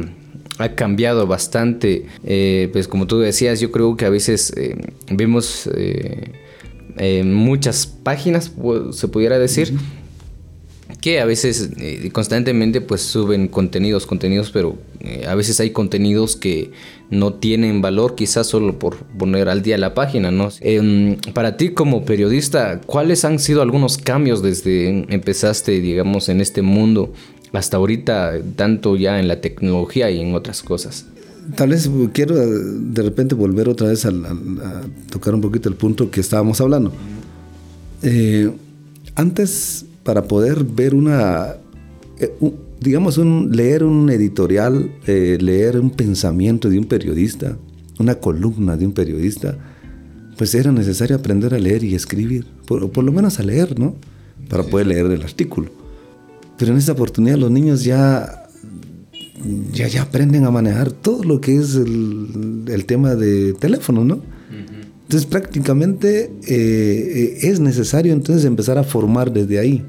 ha 0.58 0.68
cambiado 0.70 1.26
bastante. 1.26 2.06
Eh, 2.24 2.68
pues 2.72 2.88
como 2.88 3.06
tú 3.06 3.18
decías, 3.18 3.60
yo 3.60 3.70
creo 3.70 3.96
que 3.96 4.04
a 4.04 4.10
veces 4.10 4.52
eh, 4.56 4.76
vemos 5.10 5.68
eh, 5.74 7.22
muchas 7.24 7.86
páginas, 7.86 8.52
se 8.92 9.08
pudiera 9.08 9.38
decir, 9.38 9.74
que 11.00 11.20
a 11.20 11.24
veces 11.24 11.70
constantemente 12.12 12.80
pues 12.80 13.02
suben 13.02 13.48
contenidos, 13.48 14.06
contenidos, 14.06 14.50
pero 14.50 14.78
a 15.28 15.34
veces 15.34 15.60
hay 15.60 15.70
contenidos 15.70 16.36
que 16.36 16.72
no 17.10 17.34
tienen 17.34 17.80
valor 17.82 18.14
quizás 18.14 18.46
solo 18.46 18.78
por 18.78 18.96
poner 18.96 19.48
al 19.48 19.62
día 19.62 19.78
la 19.78 19.94
página, 19.94 20.30
¿no? 20.30 20.48
Em, 20.60 21.16
para 21.34 21.56
ti 21.56 21.70
como 21.70 22.04
periodista, 22.04 22.80
¿cuáles 22.86 23.24
han 23.24 23.38
sido 23.38 23.62
algunos 23.62 23.98
cambios 23.98 24.42
desde 24.42 24.88
empezaste, 25.12 25.80
digamos, 25.80 26.28
en 26.28 26.40
este 26.40 26.62
mundo 26.62 27.12
hasta 27.52 27.76
ahorita, 27.76 28.34
tanto 28.56 28.96
ya 28.96 29.18
en 29.18 29.28
la 29.28 29.40
tecnología 29.40 30.10
y 30.10 30.20
en 30.20 30.34
otras 30.34 30.62
cosas? 30.62 31.06
Tal 31.54 31.70
vez 31.70 31.88
quiero 32.12 32.34
de 32.34 33.02
repente 33.02 33.34
volver 33.34 33.68
otra 33.68 33.88
vez 33.88 34.04
a, 34.04 34.12
tocar 35.10 35.34
un 35.34 35.40
poquito 35.40 35.68
el 35.68 35.76
punto 35.76 36.10
que 36.10 36.20
estábamos 36.20 36.60
hablando. 36.60 36.92
Eh, 38.02 38.50
antes, 39.14 39.86
para 40.02 40.24
poder 40.24 40.64
ver 40.64 40.94
una, 40.94 41.54
eh, 42.18 42.32
digamos, 42.80 43.16
un, 43.18 43.50
leer 43.52 43.84
un 43.84 44.10
editorial, 44.10 44.90
eh, 45.06 45.38
leer 45.40 45.78
un 45.78 45.90
pensamiento 45.90 46.68
de 46.68 46.78
un 46.78 46.86
periodista, 46.86 47.56
una 47.98 48.16
columna 48.16 48.76
de 48.76 48.86
un 48.86 48.92
periodista, 48.92 49.56
pues 50.36 50.54
era 50.54 50.72
necesario 50.72 51.16
aprender 51.16 51.54
a 51.54 51.58
leer 51.58 51.84
y 51.84 51.94
escribir, 51.94 52.46
por, 52.66 52.90
por 52.90 53.04
lo 53.04 53.12
menos 53.12 53.38
a 53.38 53.42
leer, 53.42 53.78
¿no? 53.78 53.94
Para 54.48 54.64
poder 54.64 54.88
leer 54.88 55.06
el 55.06 55.22
artículo. 55.22 55.85
Pero 56.58 56.72
en 56.72 56.78
esta 56.78 56.92
oportunidad 56.92 57.36
los 57.36 57.50
niños 57.50 57.84
ya, 57.84 58.48
ya, 59.72 59.88
ya 59.88 60.02
aprenden 60.02 60.44
a 60.44 60.50
manejar 60.50 60.90
todo 60.90 61.22
lo 61.22 61.40
que 61.40 61.56
es 61.56 61.74
el, 61.74 62.64
el 62.68 62.84
tema 62.86 63.14
de 63.14 63.52
teléfono, 63.54 64.04
¿no? 64.04 64.20
Entonces 65.06 65.26
prácticamente 65.30 66.32
eh, 66.48 66.48
eh, 66.48 67.38
es 67.42 67.60
necesario 67.60 68.12
entonces 68.12 68.44
empezar 68.44 68.76
a 68.76 68.82
formar 68.82 69.32
desde 69.32 69.60
ahí. 69.60 69.84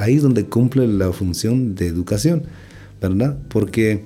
Ahí 0.00 0.14
es 0.14 0.22
donde 0.22 0.44
cumple 0.44 0.86
la 0.86 1.12
función 1.12 1.74
de 1.74 1.88
educación, 1.88 2.44
¿verdad? 3.00 3.36
Porque, 3.48 4.04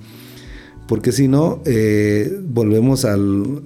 porque 0.89 1.13
si 1.13 1.29
no, 1.29 1.63
eh, 1.67 2.41
volvemos 2.43 3.05
al, 3.05 3.61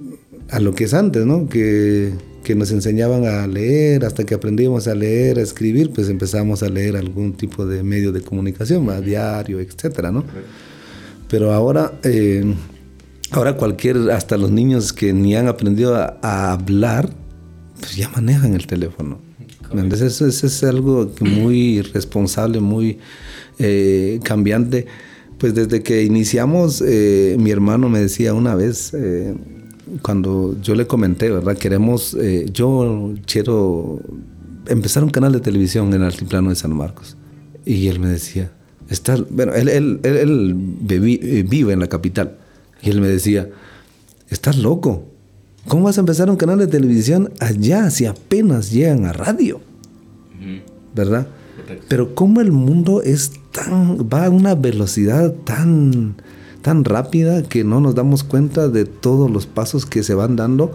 a 0.49 0.59
lo 0.59 0.75
que 0.75 0.83
es 0.83 0.93
antes, 0.93 1.25
¿no? 1.25 1.47
Que 1.47 2.11
que 2.43 2.55
nos 2.55 2.71
enseñaban 2.71 3.25
a 3.25 3.47
leer, 3.47 4.05
hasta 4.05 4.25
que 4.25 4.35
aprendimos 4.35 4.87
a 4.87 4.95
leer, 4.95 5.39
a 5.39 5.41
escribir, 5.41 5.91
pues 5.91 6.09
empezamos 6.09 6.61
a 6.61 6.69
leer 6.69 6.97
algún 6.97 7.33
tipo 7.33 7.65
de 7.65 7.83
medio 7.83 8.11
de 8.11 8.21
comunicación, 8.21 8.85
más 8.85 9.03
diario, 9.03 9.59
etcétera, 9.59 10.11
¿no? 10.11 10.23
Pero 11.29 11.53
ahora, 11.53 11.99
eh, 12.03 12.53
ahora 13.31 13.55
cualquier, 13.55 14.11
hasta 14.11 14.37
los 14.37 14.51
niños 14.51 14.93
que 14.93 15.13
ni 15.13 15.35
han 15.35 15.47
aprendido 15.47 15.95
a, 15.95 16.51
hablar, 16.51 17.09
pues 17.79 17.95
ya 17.95 18.09
manejan 18.09 18.53
el 18.53 18.67
teléfono. 18.67 19.19
Entonces 19.71 20.21
eso, 20.21 20.27
es 20.27 20.63
algo 20.63 21.11
muy 21.21 21.81
responsable, 21.81 22.59
muy 22.59 22.99
eh, 23.57 24.19
cambiante. 24.23 24.85
Pues 25.39 25.55
desde 25.55 25.81
que 25.81 26.03
iniciamos, 26.03 26.83
eh, 26.85 27.35
mi 27.39 27.49
hermano 27.49 27.89
me 27.89 27.99
decía 27.99 28.33
una 28.33 28.53
vez, 28.53 28.93
cuando 30.01 30.57
yo 30.61 30.75
le 30.75 30.87
comenté, 30.87 31.29
¿verdad? 31.29 31.57
Queremos, 31.57 32.15
eh, 32.19 32.49
yo 32.51 33.13
quiero 33.25 33.99
empezar 34.67 35.03
un 35.03 35.09
canal 35.09 35.31
de 35.31 35.39
televisión 35.39 35.87
en 35.87 35.95
el 35.95 36.03
altiplano 36.03 36.49
de 36.49 36.55
San 36.55 36.75
Marcos. 36.75 37.17
Y 37.65 37.87
él 37.87 37.99
me 37.99 38.07
decía, 38.07 38.51
está, 38.89 39.17
bueno, 39.29 39.53
él, 39.53 39.69
él, 39.69 39.99
él, 40.03 40.57
eh, 40.89 41.43
vive 41.47 41.73
en 41.73 41.79
la 41.79 41.87
capital. 41.87 42.37
Y 42.81 42.89
él 42.89 43.01
me 43.01 43.07
decía, 43.07 43.49
estás 44.29 44.57
loco. 44.57 45.05
¿Cómo 45.67 45.85
vas 45.85 45.97
a 45.97 46.01
empezar 46.01 46.29
un 46.29 46.35
canal 46.35 46.59
de 46.59 46.67
televisión 46.67 47.31
allá 47.39 47.89
si 47.89 48.05
apenas 48.05 48.71
llegan 48.71 49.05
a 49.05 49.13
radio? 49.13 49.61
¿Verdad? 50.93 51.27
Pero 51.87 52.13
cómo 52.13 52.41
el 52.41 52.51
mundo 52.51 53.01
es 53.01 53.31
tan, 53.51 53.97
va 53.97 54.25
a 54.25 54.29
una 54.29 54.55
velocidad 54.55 55.33
tan 55.45 56.15
tan 56.63 56.83
rápida 56.85 57.43
que 57.43 57.63
no 57.63 57.79
nos 57.79 57.93
damos 57.93 58.23
cuenta 58.23 58.69
de 58.69 58.85
todos 58.85 59.29
los 59.29 59.45
pasos 59.45 59.85
que 59.85 60.01
se 60.01 60.15
van 60.15 60.35
dando 60.35 60.71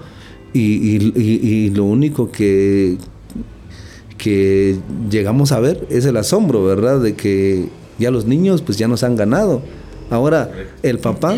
y, 0.52 1.70
lo 1.70 1.84
único 1.84 2.30
que, 2.30 2.96
que 4.16 4.78
llegamos 5.10 5.52
a 5.52 5.60
ver 5.60 5.86
es 5.90 6.04
el 6.04 6.16
asombro, 6.16 6.64
¿verdad? 6.64 7.00
De 7.00 7.14
que 7.14 7.68
ya 7.98 8.10
los 8.10 8.26
niños 8.26 8.62
pues 8.62 8.78
ya 8.78 8.86
nos 8.86 9.02
han 9.02 9.16
ganado. 9.16 9.62
Ahora 10.10 10.50
el 10.82 10.98
papá 10.98 11.36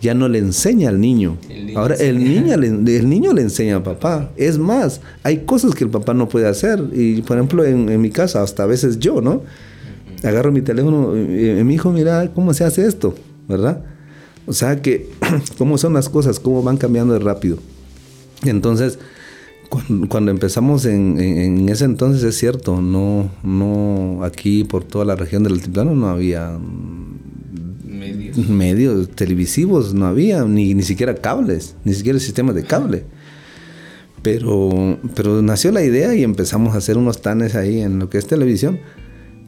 ya 0.00 0.14
no 0.14 0.28
le 0.28 0.38
enseña 0.38 0.88
al 0.88 1.00
niño. 1.00 1.36
Ahora 1.74 1.94
el 1.96 2.18
niño, 2.18 2.56
le, 2.56 2.68
el 2.68 3.08
niño 3.08 3.32
le 3.32 3.42
enseña 3.42 3.76
al 3.76 3.82
papá. 3.82 4.30
Es 4.36 4.58
más, 4.58 5.00
hay 5.22 5.38
cosas 5.38 5.74
que 5.74 5.84
el 5.84 5.90
papá 5.90 6.14
no 6.14 6.28
puede 6.28 6.48
hacer. 6.48 6.82
Y 6.92 7.22
por 7.22 7.36
ejemplo 7.36 7.64
en, 7.64 7.88
en 7.88 8.00
mi 8.00 8.10
casa, 8.10 8.42
hasta 8.42 8.64
a 8.64 8.66
veces 8.66 8.98
yo, 8.98 9.20
¿no? 9.20 9.42
Agarro 10.22 10.52
mi 10.52 10.62
teléfono 10.62 11.16
y 11.16 11.64
mi 11.64 11.74
hijo, 11.74 11.90
mira 11.90 12.30
cómo 12.34 12.54
se 12.54 12.64
hace 12.64 12.86
esto. 12.86 13.14
¿Verdad? 13.48 13.84
O 14.46 14.52
sea 14.52 14.82
que, 14.82 15.10
¿cómo 15.58 15.78
son 15.78 15.94
las 15.94 16.08
cosas? 16.08 16.40
¿Cómo 16.40 16.62
van 16.62 16.76
cambiando 16.76 17.14
de 17.14 17.20
rápido? 17.20 17.58
Entonces, 18.44 18.98
cuando, 20.08 20.30
empezamos 20.30 20.84
en, 20.84 21.68
ese 21.68 21.84
entonces, 21.84 22.22
es 22.24 22.36
cierto, 22.36 22.80
no, 22.82 23.30
no, 23.42 24.22
aquí 24.22 24.64
por 24.64 24.84
toda 24.84 25.04
la 25.04 25.16
región 25.16 25.42
del 25.42 25.54
altiplano 25.54 25.94
no 25.94 26.08
había 26.08 26.58
medios, 28.48 29.08
televisivos, 29.10 29.94
no 29.94 30.06
había, 30.06 30.44
ni, 30.44 30.74
ni 30.74 30.82
siquiera 30.82 31.14
cables, 31.14 31.76
ni 31.84 31.94
siquiera 31.94 32.18
sistemas 32.18 32.54
de 32.54 32.64
cable. 32.64 33.04
Pero, 34.22 34.98
pero 35.14 35.42
nació 35.42 35.72
la 35.72 35.82
idea 35.82 36.14
y 36.14 36.22
empezamos 36.22 36.74
a 36.74 36.78
hacer 36.78 36.96
unos 36.96 37.22
tanes 37.22 37.54
ahí 37.54 37.80
en 37.80 37.98
lo 37.98 38.10
que 38.10 38.18
es 38.18 38.26
televisión. 38.26 38.78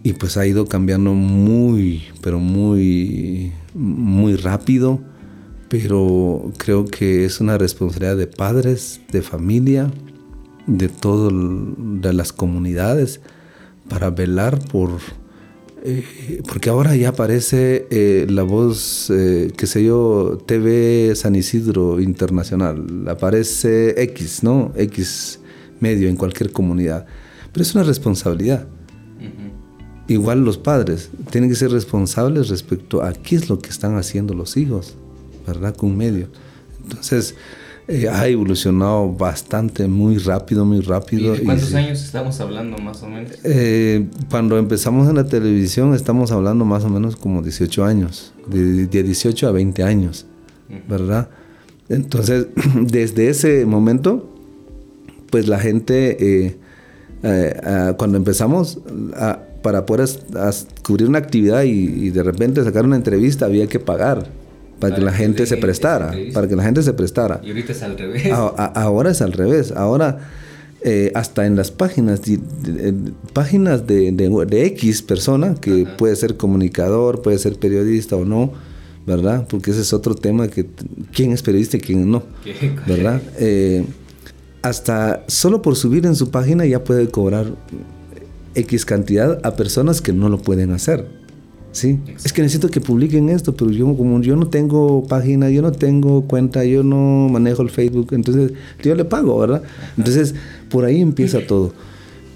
Y 0.06 0.12
pues 0.12 0.36
ha 0.36 0.46
ido 0.46 0.66
cambiando 0.66 1.14
muy, 1.14 2.02
pero 2.20 2.38
muy, 2.38 3.52
muy 3.72 4.36
rápido. 4.36 5.00
Pero 5.70 6.52
creo 6.58 6.84
que 6.84 7.24
es 7.24 7.40
una 7.40 7.56
responsabilidad 7.56 8.18
de 8.18 8.26
padres, 8.26 9.00
de 9.10 9.22
familia, 9.22 9.90
de 10.66 10.90
todas 10.90 11.32
las 12.14 12.32
comunidades, 12.34 13.22
para 13.88 14.10
velar 14.10 14.58
por... 14.68 14.90
Eh, 15.86 16.42
porque 16.46 16.68
ahora 16.68 16.94
ya 16.96 17.08
aparece 17.08 17.86
eh, 17.90 18.26
la 18.28 18.42
voz, 18.42 19.10
eh, 19.10 19.52
qué 19.56 19.66
sé 19.66 19.84
yo, 19.84 20.38
TV 20.46 21.12
San 21.14 21.34
Isidro 21.34 21.98
Internacional, 21.98 23.06
aparece 23.08 24.02
X, 24.02 24.42
¿no? 24.42 24.70
X 24.76 25.40
medio 25.80 26.10
en 26.10 26.16
cualquier 26.16 26.52
comunidad. 26.52 27.06
Pero 27.52 27.62
es 27.62 27.74
una 27.74 27.84
responsabilidad. 27.84 28.66
Igual 30.06 30.44
los 30.44 30.58
padres 30.58 31.10
tienen 31.30 31.48
que 31.48 31.56
ser 31.56 31.70
responsables 31.70 32.48
respecto 32.48 33.02
a 33.02 33.12
qué 33.12 33.36
es 33.36 33.48
lo 33.48 33.58
que 33.58 33.70
están 33.70 33.96
haciendo 33.96 34.34
los 34.34 34.56
hijos, 34.56 34.94
¿verdad? 35.46 35.74
Con 35.74 35.96
medio. 35.96 36.28
Entonces, 36.82 37.34
eh, 37.88 38.08
ha 38.08 38.26
evolucionado 38.28 39.12
bastante, 39.12 39.86
muy 39.88 40.18
rápido, 40.18 40.66
muy 40.66 40.80
rápido. 40.80 41.34
¿Y 41.34 41.38
de 41.38 41.44
cuántos 41.44 41.74
años 41.74 42.02
estamos 42.02 42.38
hablando 42.40 42.76
más 42.78 43.02
o 43.02 43.08
menos? 43.08 43.32
Eh, 43.44 44.06
cuando 44.30 44.58
empezamos 44.58 45.08
en 45.08 45.16
la 45.16 45.24
televisión 45.24 45.94
estamos 45.94 46.32
hablando 46.32 46.66
más 46.66 46.84
o 46.84 46.90
menos 46.90 47.16
como 47.16 47.42
18 47.42 47.84
años, 47.84 48.32
de, 48.46 48.86
18 48.86 49.48
a 49.48 49.52
20 49.52 49.82
años, 49.82 50.26
¿verdad? 50.88 51.28
Entonces, 51.88 52.46
desde 52.80 53.28
ese 53.28 53.64
momento, 53.64 54.30
pues 55.30 55.48
la 55.48 55.58
gente, 55.58 56.46
eh, 56.46 56.56
cuando 57.96 58.18
empezamos, 58.18 58.78
a, 59.14 59.40
para 59.64 59.86
poder 59.86 60.10
cubrir 60.86 61.08
una 61.08 61.16
actividad 61.16 61.62
y, 61.62 62.10
de 62.10 62.22
repente 62.22 62.62
sacar 62.62 62.84
una 62.84 62.96
entrevista 62.96 63.46
había 63.46 63.66
que 63.66 63.80
pagar 63.80 64.26
para, 64.78 64.94
que 64.94 65.00
la 65.00 65.10
gente 65.10 65.46
se 65.46 65.56
prestara, 65.56 66.12
para 66.34 66.46
que 66.46 66.54
la 66.54 66.62
gente 66.62 66.82
se 66.82 66.92
prestara. 66.92 67.40
Y 67.42 67.48
ahorita 67.48 67.72
es 67.72 67.82
al 67.82 67.96
revés. 67.96 68.26
ahora 68.30 69.10
es 69.10 69.22
al 69.22 69.32
revés. 69.32 69.72
Ahora 69.72 70.18
eh, 70.82 71.12
hasta 71.14 71.46
en 71.46 71.56
las 71.56 71.70
páginas, 71.70 72.20
de, 72.20 72.38
páginas 73.32 73.86
de, 73.86 74.12
de, 74.12 74.66
X 74.66 75.00
persona, 75.00 75.54
que 75.54 75.86
puede 75.96 76.14
ser 76.14 76.36
comunicador, 76.36 77.22
puede 77.22 77.38
ser 77.38 77.58
periodista 77.58 78.16
o 78.16 78.26
no, 78.26 78.52
¿verdad? 79.06 79.46
Porque 79.48 79.70
ese 79.70 79.80
es 79.80 79.94
otro 79.94 80.14
tema 80.14 80.48
que 80.48 80.66
quién 81.10 81.32
es 81.32 81.42
periodista 81.42 81.78
y 81.78 81.80
quién 81.80 82.10
no, 82.10 82.22
¿verdad? 82.86 83.22
Eh, 83.38 83.86
hasta 84.60 85.24
solo 85.26 85.62
por 85.62 85.74
subir 85.76 86.04
en 86.04 86.16
su 86.16 86.30
página 86.30 86.66
ya 86.66 86.84
puede 86.84 87.08
cobrar 87.08 87.46
X 88.54 88.84
cantidad 88.84 89.40
a 89.44 89.56
personas 89.56 90.00
que 90.00 90.12
no 90.12 90.28
lo 90.28 90.38
pueden 90.38 90.72
hacer. 90.72 91.06
Sí, 91.72 91.98
es 92.24 92.32
que 92.32 92.40
necesito 92.40 92.68
que 92.68 92.80
publiquen 92.80 93.28
esto, 93.28 93.56
pero 93.56 93.72
yo 93.72 93.84
como 93.96 94.20
yo 94.20 94.36
no 94.36 94.46
tengo 94.46 95.04
página, 95.08 95.50
yo 95.50 95.60
no 95.60 95.72
tengo 95.72 96.22
cuenta, 96.22 96.64
yo 96.64 96.84
no 96.84 97.28
manejo 97.28 97.62
el 97.62 97.70
Facebook, 97.70 98.10
entonces 98.12 98.52
yo 98.80 98.94
le 98.94 99.04
pago, 99.04 99.40
¿verdad? 99.40 99.64
Entonces 99.98 100.36
por 100.70 100.84
ahí 100.84 101.00
empieza 101.00 101.44
todo. 101.44 101.72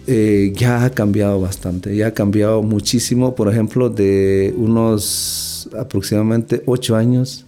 Eh, 0.09 0.53
ya 0.57 0.85
ha 0.85 0.91
cambiado 0.91 1.41
bastante, 1.41 1.95
ya 1.95 2.09
ha 2.09 2.15
cambiado 2.15 2.63
muchísimo, 2.63 3.37
por 3.37 3.49
ejemplo, 3.49 3.91
de 3.91 4.53
unos 4.57 5.69
aproximadamente 5.79 6.63
8 6.67 6.97
años, 6.97 7.47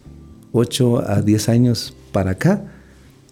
8 0.53 1.11
a 1.11 1.23
10 1.23 1.49
años 1.49 1.95
para 2.13 2.33
acá, 2.33 2.71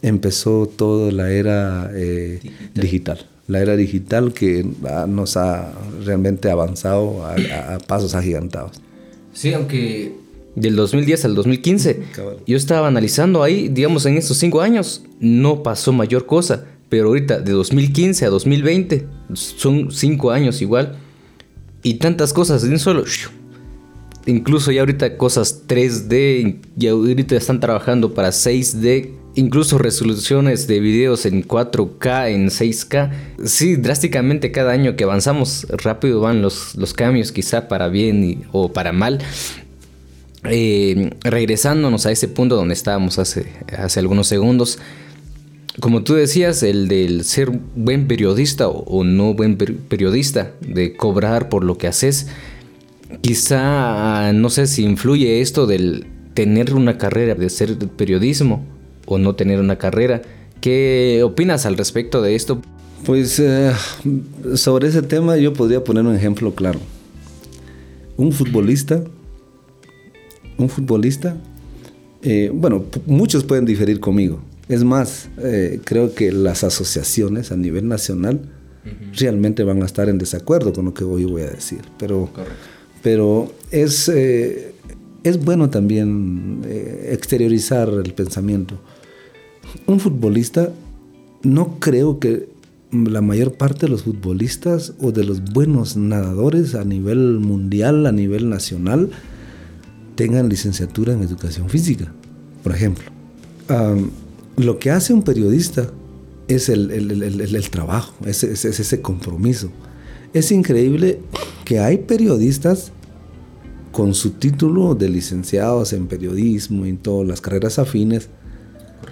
empezó 0.03 0.67
toda 0.67 1.13
la 1.13 1.31
era 1.31 1.91
eh, 1.95 2.41
digital. 2.75 3.19
La 3.49 3.61
era 3.61 3.77
digital 3.77 4.33
que 4.33 4.65
nos 5.09 5.37
ha 5.37 5.73
realmente 6.05 6.51
avanzado 6.51 7.25
a, 7.25 7.79
pasos 7.87 8.15
agigantados. 8.15 8.73
Sí, 9.33 9.55
aunque 9.55 10.13
del 10.55 10.77
2010 10.77 11.25
al 11.25 11.35
2015, 11.35 12.03
yo 12.47 12.57
estaba 12.57 12.89
analizando 12.89 13.43
ahí, 13.43 13.69
digamos, 13.69 14.05
en 14.07 14.19
estos 14.19 14.37
cinco 14.37 14.61
años, 14.61 15.03
no 15.19 15.63
pasó 15.63 15.93
mayor 15.93 16.27
cosa. 16.27 16.67
Pero 16.91 17.09
ahorita, 17.09 17.41
de 17.41 17.53
2015 17.53 18.25
a 18.25 18.31
2020, 18.31 19.07
son 19.33 19.91
cinco 19.93 20.31
años 20.31 20.63
igual. 20.63 20.97
Y 21.83 21.95
tantas 21.95 22.33
cosas 22.33 22.63
de 22.63 22.71
un 22.71 22.79
solo. 22.79 23.05
Incluso 24.27 24.73
ya 24.73 24.81
ahorita 24.81 25.17
cosas 25.17 25.65
3D, 25.67 26.61
ya 26.77 26.91
ahorita 26.91 27.37
están 27.37 27.61
trabajando 27.61 28.13
para 28.13 28.29
6D 28.29 29.18
incluso 29.39 29.79
resoluciones 29.79 30.67
de 30.67 30.81
videos 30.81 31.25
en 31.25 31.47
4K, 31.47 32.31
en 32.31 32.49
6K. 32.49 33.11
Sí, 33.45 33.77
drásticamente 33.77 34.51
cada 34.51 34.73
año 34.73 34.97
que 34.97 35.05
avanzamos 35.05 35.67
rápido 35.71 36.21
van 36.21 36.43
los, 36.43 36.75
los 36.75 36.93
cambios, 36.93 37.31
quizá 37.31 37.69
para 37.69 37.89
bien 37.89 38.45
o 38.51 38.73
para 38.73 38.93
mal. 38.93 39.21
Eh, 40.45 41.11
regresándonos 41.23 42.05
a 42.07 42.11
ese 42.11 42.27
punto 42.27 42.57
donde 42.57 42.75
estábamos 42.75 43.19
hace, 43.21 43.47
hace 43.77 44.01
algunos 44.01 44.27
segundos, 44.27 44.79
como 45.79 46.03
tú 46.03 46.15
decías, 46.15 46.65
el 46.65 46.89
del 46.89 47.25
ser 47.25 47.51
buen 47.77 48.09
periodista 48.09 48.67
o, 48.67 49.05
no 49.05 49.35
buen 49.35 49.57
periodista, 49.57 50.51
de 50.61 50.97
cobrar 50.97 51.49
por 51.49 51.63
lo 51.63 51.79
que 51.79 51.87
haces, 51.87 52.27
quizá 53.21 54.33
no 54.33 54.51
sé 54.51 54.67
si 54.67 54.83
influye 54.83 55.41
esto 55.41 55.69
del 55.69 56.07
tener 56.35 56.75
una 56.75 56.99
carrera 56.99 57.37
de 57.37 57.49
ser 57.51 57.77
periodismo 57.79 58.65
o 59.09 59.19
no 59.19 59.35
tener 59.35 59.59
una 59.59 59.77
carrera. 59.77 60.23
¿Qué 60.61 61.23
opinas 61.25 61.67
al 61.67 61.77
respecto 61.77 62.21
de 62.21 62.35
esto? 62.35 62.61
Pues 63.05 63.39
eh, 63.39 63.73
sobre 64.55 64.89
ese 64.89 65.03
tema 65.03 65.37
yo 65.37 65.55
podría 65.55 65.83
poner 65.83 66.05
un 66.05 66.15
ejemplo 66.15 66.55
claro. 66.55 66.79
Un 68.17 68.33
futbolista, 68.33 69.03
un 70.59 70.69
futbolista, 70.69 71.37
eh, 72.23 72.51
bueno, 72.53 72.85
muchos 73.07 73.45
pueden 73.45 73.65
diferir 73.65 74.01
conmigo. 74.01 74.41
Es 74.69 74.85
más, 74.85 75.31
eh, 75.39 75.81
creo 75.85 76.15
que 76.15 76.31
las 76.31 76.65
asociaciones 76.65 77.51
a 77.53 77.57
nivel 77.57 77.89
nacional 77.89 78.41
realmente 79.19 79.65
van 79.65 79.83
a 79.83 79.87
estar 79.87 80.09
en 80.09 80.19
desacuerdo 80.19 80.73
con 80.73 80.87
lo 80.87 80.95
que 80.95 81.05
hoy 81.05 81.25
voy 81.25 81.43
a 81.43 81.51
decir. 81.51 81.81
Pero, 81.99 82.29
pero 83.03 83.53
es, 83.71 84.09
es 84.09 85.45
bueno 85.45 85.71
también 85.71 86.63
exteriorizar 87.11 87.89
el 87.89 88.13
pensamiento 88.15 88.79
un 89.87 90.01
futbolista, 90.01 90.71
no 91.43 91.79
creo 91.79 92.19
que 92.19 92.49
la 92.91 93.21
mayor 93.21 93.53
parte 93.53 93.87
de 93.87 93.91
los 93.91 94.05
futbolistas 94.05 94.95
o 95.01 95.13
de 95.13 95.25
los 95.25 95.43
buenos 95.53 95.97
nadadores 95.97 96.75
a 96.75 96.85
nivel 96.85 97.39
mundial, 97.39 98.07
a 98.07 98.13
nivel 98.13 98.49
nacional, 98.49 99.11
tengan 100.15 100.49
licenciatura 100.49 101.13
en 101.13 101.23
educación 101.23 101.69
física, 101.69 102.13
por 102.63 102.75
ejemplo. 102.75 103.05
lo 104.57 104.79
que 104.79 104.91
hace 104.91 105.13
un 105.13 105.23
periodista 105.23 105.91
es 106.49 106.69
el, 106.69 107.69
trabajo, 107.71 108.15
es, 108.27 108.43
ese 108.43 109.01
compromiso. 109.03 109.71
Es 110.33 110.51
increíble 110.51 111.21
que 111.65 111.79
hay 111.79 111.99
periodistas 111.99 112.93
con 113.93 114.15
su 114.15 114.31
título 114.31 114.95
de 114.95 115.09
licenciados 115.09 115.93
en 115.93 116.07
periodismo 116.07 116.87
y 116.87 116.91
en 116.91 116.99
todas 116.99 117.29
las 117.29 117.41
carreras 117.41 117.79
afines, 117.79 118.29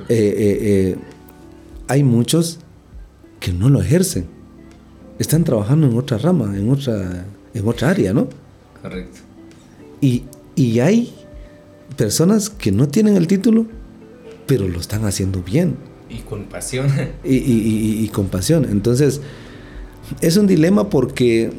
eh, 0.09 0.15
eh, 0.19 0.59
eh, 0.61 0.97
hay 1.89 2.03
muchos 2.03 2.61
que 3.41 3.53
no 3.53 3.69
lo 3.69 3.81
ejercen. 3.81 4.27
Están 5.19 5.45
trabajando 5.45 5.87
en 5.87 5.97
otra 5.97 6.19
rama, 6.19 6.57
en 6.57 6.71
otra, 6.71 7.27
en 7.55 7.69
otra 7.69 7.91
área, 7.91 8.13
¿no? 8.13 8.29
Correcto. 8.83 9.21
Y, 10.01 10.25
y 10.55 10.81
hay 10.81 11.15
personas 11.97 12.51
que 12.51 12.71
no 12.73 12.89
tienen 12.89 13.17
el 13.17 13.27
título, 13.27 13.67
pero 14.47 14.69
lo 14.69 14.79
están 14.79 15.05
haciendo 15.05 15.43
bien. 15.43 15.77
Y 16.09 16.19
con 16.19 16.45
pasión. 16.45 16.89
Y, 17.25 17.37
y, 17.37 18.05
y, 18.05 18.09
con 18.09 18.27
pasión. 18.27 18.67
Entonces, 18.71 19.21
es 20.21 20.37
un 20.37 20.47
dilema 20.47 20.91
porque 20.91 21.51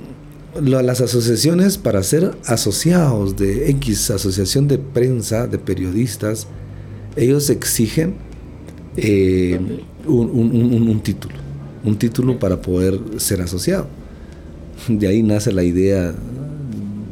las 0.62 1.02
asociaciones 1.02 1.78
para 1.78 2.02
ser 2.04 2.38
asociados 2.46 3.36
de 3.36 3.70
X 3.72 4.10
asociación 4.12 4.68
de 4.68 4.78
prensa, 4.78 5.48
de 5.48 5.58
periodistas, 5.58 6.48
ellos 7.16 7.50
exigen 7.50 8.16
eh, 8.98 9.60
un, 10.08 11.02
título, 11.04 11.36
un 11.84 11.98
título 11.98 12.40
para 12.40 12.62
poder 12.62 13.00
ser 13.18 13.42
asociado. 13.42 13.88
De 14.88 15.08
ahí 15.08 15.22
nace 15.22 15.52
la 15.52 15.64
idea 15.64 16.14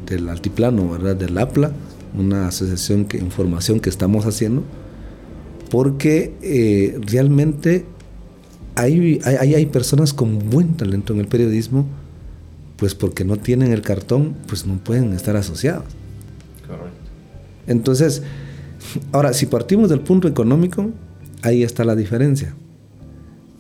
del 0.08 0.30
altiplano, 0.30 0.90
¿verdad? 0.90 1.16
Del 1.16 1.38
APLA, 1.38 1.72
una 2.18 2.48
asociación 2.48 3.06
que 3.06 3.18
información 3.18 3.80
que 3.80 3.90
estamos 3.90 4.26
haciendo, 4.26 4.64
porque 5.70 6.34
eh, 6.42 7.00
realmente 7.02 7.86
hay, 8.76 9.22
hay, 9.24 9.54
hay 9.54 9.66
personas 9.68 10.14
con 10.14 10.50
buen 10.50 10.74
talento 10.74 11.14
en 11.14 11.20
el 11.20 11.28
periodismo, 11.28 11.86
pues 12.78 12.96
porque 12.96 13.24
no 13.24 13.38
tienen 13.38 13.72
el 13.72 13.82
cartón, 13.82 14.36
pues 14.48 14.66
no 14.66 14.76
pueden 14.78 15.14
estar 15.14 15.36
asociados. 15.36 15.86
Correcto. 16.68 16.90
Entonces, 17.68 18.24
ahora, 19.12 19.34
si 19.34 19.46
partimos 19.46 19.90
del 19.90 20.02
punto 20.02 20.28
económico, 20.28 20.92
ahí 21.46 21.62
está 21.62 21.86
la 21.86 21.96
diferencia. 21.96 22.56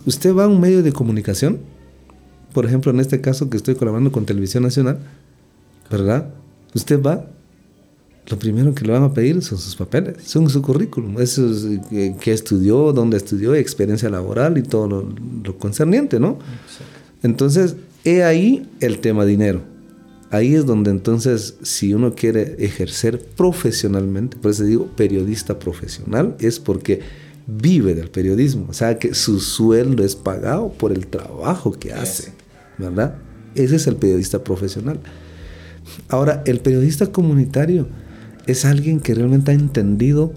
Usted 0.05 0.33
va 0.33 0.45
a 0.45 0.47
un 0.47 0.59
medio 0.59 0.81
de 0.81 0.91
comunicación, 0.91 1.59
por 2.51 2.65
ejemplo, 2.65 2.91
en 2.91 2.99
este 2.99 3.21
caso 3.21 3.49
que 3.49 3.57
estoy 3.57 3.75
colaborando 3.75 4.11
con 4.11 4.25
Televisión 4.25 4.63
Nacional, 4.63 4.99
¿verdad? 5.91 6.33
Usted 6.73 7.01
va, 7.01 7.27
lo 8.27 8.39
primero 8.39 8.73
que 8.73 8.85
le 8.85 8.91
van 8.91 9.03
a 9.03 9.13
pedir 9.13 9.41
son 9.43 9.59
sus 9.59 9.75
papeles, 9.75 10.15
son 10.23 10.49
su 10.49 10.63
currículum, 10.63 11.21
eso 11.21 11.51
es, 11.51 11.63
eh, 11.91 12.15
que, 12.19 12.31
estudió, 12.31 12.91
dónde 12.91 13.17
estudió, 13.17 13.53
experiencia 13.53 14.09
laboral 14.09 14.57
y 14.57 14.63
todo 14.63 14.87
lo, 14.87 15.57
concerniente, 15.59 16.19
¿no? 16.19 16.39
Entonces, 17.21 17.75
he 18.03 18.23
ahí 18.23 18.67
el 18.79 18.99
tema 18.99 19.25
dinero. 19.25 19.61
Ahí 20.31 20.55
es 20.55 20.65
donde 20.65 20.89
entonces, 20.89 21.57
si 21.61 21.93
uno 21.93 22.15
quiere 22.15 22.55
ejercer 22.57 23.23
profesionalmente, 23.37 24.37
por 24.37 24.51
eso 24.51 24.63
digo 24.63 24.87
periodista 24.95 25.59
profesional, 25.59 26.35
es 26.39 26.59
porque 26.59 27.01
vive 27.47 27.93
del 27.93 28.09
periodismo, 28.09 28.67
o 28.69 28.73
sea 28.73 28.97
que 28.97 29.13
su 29.13 29.39
sueldo 29.39 30.03
es 30.03 30.15
pagado 30.15 30.71
por 30.71 30.91
el 30.91 31.07
trabajo 31.07 31.71
que 31.71 31.93
hace, 31.93 32.33
¿verdad? 32.77 33.15
Ese 33.53 33.75
es 33.75 33.87
el 33.87 33.95
periodista 33.95 34.43
profesional. 34.43 34.99
Ahora, 36.09 36.41
el 36.45 36.59
periodista 36.59 37.07
comunitario 37.07 37.87
es 38.47 38.65
alguien 38.65 38.99
que 38.99 39.13
realmente 39.13 39.51
ha 39.51 39.53
entendido 39.53 40.33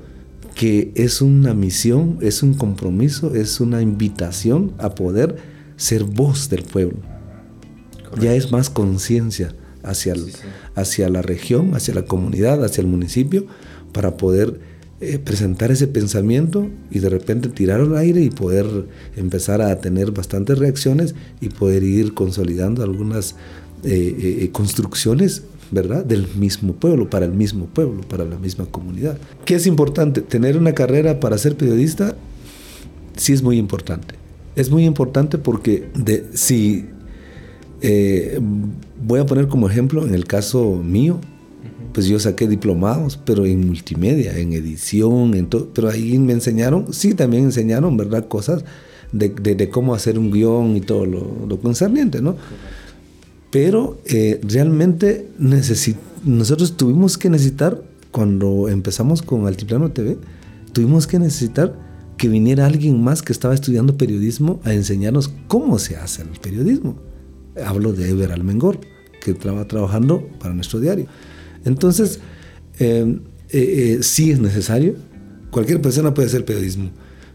que 0.54 0.92
es 0.96 1.22
una 1.22 1.54
misión, 1.54 2.18
es 2.20 2.42
un 2.42 2.54
compromiso, 2.54 3.34
es 3.34 3.60
una 3.60 3.80
invitación 3.80 4.72
a 4.78 4.94
poder 4.94 5.36
ser 5.76 6.04
voz 6.04 6.50
del 6.50 6.64
pueblo. 6.64 6.98
Ya 8.20 8.34
es 8.34 8.50
más 8.50 8.68
conciencia 8.68 9.54
hacia, 9.82 10.14
hacia 10.74 11.08
la 11.08 11.22
región, 11.22 11.74
hacia 11.74 11.94
la 11.94 12.02
comunidad, 12.02 12.64
hacia 12.64 12.80
el 12.80 12.88
municipio, 12.88 13.46
para 13.92 14.16
poder 14.16 14.60
eh, 15.00 15.20
presentar 15.20 15.70
ese 15.70 15.86
pensamiento 15.86 16.66
y 16.90 16.98
de 16.98 17.08
repente 17.08 17.48
tirar 17.50 17.80
al 17.80 17.96
aire 17.96 18.20
y 18.20 18.30
poder 18.30 18.66
empezar 19.16 19.62
a 19.62 19.78
tener 19.78 20.10
bastantes 20.10 20.58
reacciones 20.58 21.14
y 21.40 21.50
poder 21.50 21.84
ir 21.84 22.14
consolidando 22.14 22.82
algunas 22.82 23.36
eh, 23.84 24.40
eh, 24.40 24.50
construcciones, 24.50 25.44
¿verdad? 25.70 26.04
Del 26.04 26.26
mismo 26.34 26.72
pueblo, 26.72 27.08
para 27.08 27.26
el 27.26 27.32
mismo 27.32 27.66
pueblo, 27.66 28.00
para 28.00 28.24
la 28.24 28.38
misma 28.38 28.66
comunidad. 28.66 29.18
¿Qué 29.44 29.54
es 29.54 29.68
importante? 29.68 30.20
Tener 30.20 30.58
una 30.58 30.74
carrera 30.74 31.20
para 31.20 31.38
ser 31.38 31.56
periodista 31.56 32.16
sí 33.16 33.32
es 33.32 33.40
muy 33.40 33.56
importante. 33.56 34.16
Es 34.56 34.68
muy 34.68 34.84
importante 34.84 35.38
porque 35.38 35.90
si 36.34 36.86
voy 39.00 39.20
a 39.20 39.26
poner 39.26 39.46
como 39.46 39.70
ejemplo 39.70 40.04
en 40.04 40.12
el 40.12 40.24
caso 40.24 40.74
mío, 40.74 41.20
pues 41.92 42.06
yo 42.06 42.18
saqué 42.18 42.46
diplomados, 42.46 43.16
pero 43.16 43.46
en 43.46 43.66
multimedia, 43.66 44.36
en 44.38 44.52
edición, 44.52 45.34
en 45.34 45.46
todo. 45.46 45.68
Pero 45.74 45.88
ahí 45.88 46.18
me 46.18 46.32
enseñaron, 46.32 46.92
sí, 46.92 47.14
también 47.14 47.44
enseñaron, 47.44 47.96
¿verdad? 47.96 48.28
Cosas 48.28 48.64
de, 49.12 49.68
cómo 49.70 49.94
hacer 49.94 50.18
un 50.18 50.30
guion 50.30 50.76
y 50.76 50.80
todo 50.80 51.06
lo, 51.06 51.60
concerniente, 51.60 52.20
¿no? 52.20 52.36
Pero 53.50 53.98
eh, 54.04 54.40
realmente 54.42 55.28
nosotros 56.24 56.76
tuvimos 56.76 57.16
que 57.16 57.30
necesitar, 57.30 57.82
cuando 58.10 58.68
empezamos 58.68 59.22
con 59.22 59.46
Altiplano 59.46 59.90
TV, 59.90 60.18
tuvimos 60.72 61.06
que 61.06 61.18
necesitar 61.18 61.74
que 62.16 62.28
viniera 62.28 62.66
alguien 62.66 63.02
más 63.02 63.22
que 63.22 63.32
estaba 63.32 63.54
estudiando 63.54 63.96
periodismo 63.96 64.60
a 64.64 64.74
enseñarnos 64.74 65.32
cómo 65.46 65.78
se 65.78 65.96
hace 65.96 66.22
el 66.22 66.40
periodismo. 66.40 66.96
Hablo 67.64 67.92
de 67.92 68.10
Ever 68.10 68.32
Almengor, 68.32 68.80
que 69.22 69.30
estaba 69.30 69.66
trabajando 69.66 70.28
para 70.38 70.52
nuestro 70.52 70.80
diario. 70.80 71.06
Entonces, 71.64 72.20
eh, 72.78 73.18
eh, 73.50 73.98
sí 74.02 74.30
es 74.30 74.40
necesario. 74.40 74.94
Cualquier 75.50 75.80
persona 75.80 76.12
puede 76.12 76.28
hacer 76.28 76.44
periodismo, 76.44 76.90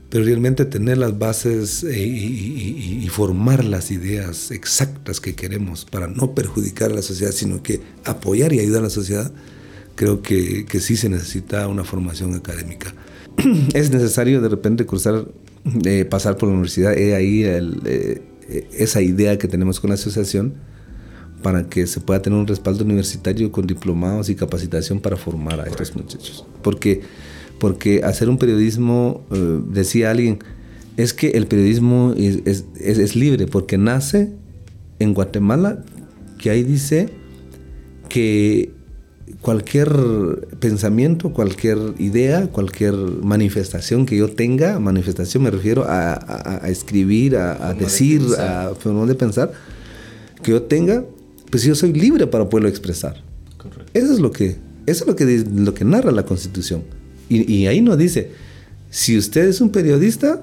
pero 0.10 0.24
realmente 0.24 0.66
tener 0.66 0.98
las 1.00 1.18
bases 1.18 1.84
eh, 1.84 2.06
y, 2.06 3.08
formar 3.10 3.64
las 3.64 3.92
ideas 3.92 4.50
exactas 4.50 5.20
que 5.20 5.36
queremos 5.36 5.86
para 5.86 6.08
no 6.08 6.34
perjudicar 6.34 6.92
a 6.92 6.96
la 6.96 7.02
sociedad, 7.04 7.32
sino 7.32 7.62
que 7.62 7.82
apoyar 8.06 8.54
y 8.54 8.60
ayudar 8.60 8.80
a 8.80 8.84
la 8.86 8.90
sociedad, 8.90 9.32
creo 9.94 10.24
que, 10.24 10.66
que 10.66 10.80
sí 10.80 10.98
se 10.98 11.10
necesita 11.10 11.68
una 11.68 11.84
formación 11.84 12.34
académica. 12.34 12.94
es 13.74 13.92
necesario 13.92 14.42
de 14.42 14.50
repente 14.50 14.88
cruzar, 14.88 15.28
eh, 15.86 16.06
pasar 16.06 16.38
por 16.38 16.50
la 16.50 16.54
universidad, 16.54 16.98
he 16.98 17.14
ahí 17.16 17.44
esa 18.78 19.02
idea 19.02 19.38
que 19.38 19.48
tenemos 19.48 19.80
con 19.80 19.90
la 19.90 19.96
asociación 19.96 20.56
para 21.44 21.70
que 21.70 21.86
se 21.86 22.00
pueda 22.00 22.22
tener 22.22 22.40
un 22.40 22.48
respaldo 22.48 22.84
universitario 22.84 23.52
con 23.52 23.68
diplomados 23.68 24.30
y 24.30 24.36
capacitación 24.36 25.00
para 25.00 25.18
formar 25.18 25.60
a 25.60 25.66
estos 25.66 25.96
muchachos. 25.96 26.44
Porque, 26.64 27.02
porque 27.60 28.02
hacer 28.04 28.30
un 28.30 28.40
periodismo, 28.40 29.22
eh, 29.30 29.60
decía 29.70 30.10
alguien, 30.10 30.40
es 30.98 31.14
que 31.14 31.30
el 31.32 31.46
periodismo 31.46 32.14
es, 32.18 32.66
es, 32.80 33.16
libre, 33.16 33.46
porque 33.46 33.78
nace 33.78 34.32
en 35.00 35.14
Guatemala, 35.14 35.84
que 36.38 36.50
ahí 36.50 36.64
dice 36.64 37.10
que 38.10 38.72
cualquier 39.42 39.90
pensamiento, 40.60 41.34
cualquier 41.34 41.78
idea, 41.98 42.48
cualquier 42.48 42.94
manifestación 42.94 44.06
que 44.06 44.16
yo 44.18 44.30
tenga, 44.30 44.80
manifestación 44.80 45.44
me 45.44 45.52
refiero 45.52 45.86
a, 45.88 46.62
escribir, 46.68 47.36
a, 47.36 47.74
decir, 47.74 48.22
a 48.40 48.74
forma 48.80 49.06
de 49.06 49.16
pensar, 49.16 49.52
que 50.44 50.52
yo 50.52 50.62
tenga, 50.62 51.04
pues 51.54 51.62
yo 51.62 51.76
soy 51.76 51.94
libre 51.94 52.26
para 52.26 52.50
poderlo 52.50 52.68
expresar. 52.68 53.22
Eso 53.94 54.12
es 54.12 54.20
lo 54.20 54.32
que, 54.32 54.56
eso 54.88 55.04
es 55.04 55.08
lo 55.08 55.16
que, 55.16 55.46
lo 55.54 55.76
que 55.76 55.86
narra 55.86 56.12
la 56.12 56.26
Constitución. 56.26 56.82
Y, 57.30 57.68
ahí 57.68 57.80
nos 57.80 57.96
dice, 57.96 58.32
si 58.90 59.16
usted 59.16 59.46
es 59.46 59.62
un 59.62 59.70
periodista 59.70 60.42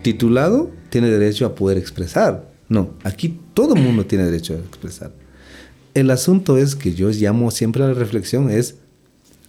titulado, 0.00 0.70
tiene 0.88 1.10
derecho 1.10 1.44
a 1.44 1.54
poder 1.54 1.76
expresar. 1.76 2.50
No, 2.66 2.94
aquí 3.04 3.38
todo 3.52 3.74
el 3.74 3.82
mundo 3.82 4.06
tiene 4.06 4.24
derecho 4.24 4.54
a 4.54 4.56
expresar. 4.56 5.12
El 5.92 6.10
asunto 6.10 6.56
es 6.56 6.74
que 6.76 6.94
yo 6.94 7.10
llamo 7.10 7.50
siempre 7.50 7.84
a 7.84 7.88
la 7.88 7.92
reflexión 7.92 8.48
es, 8.48 8.76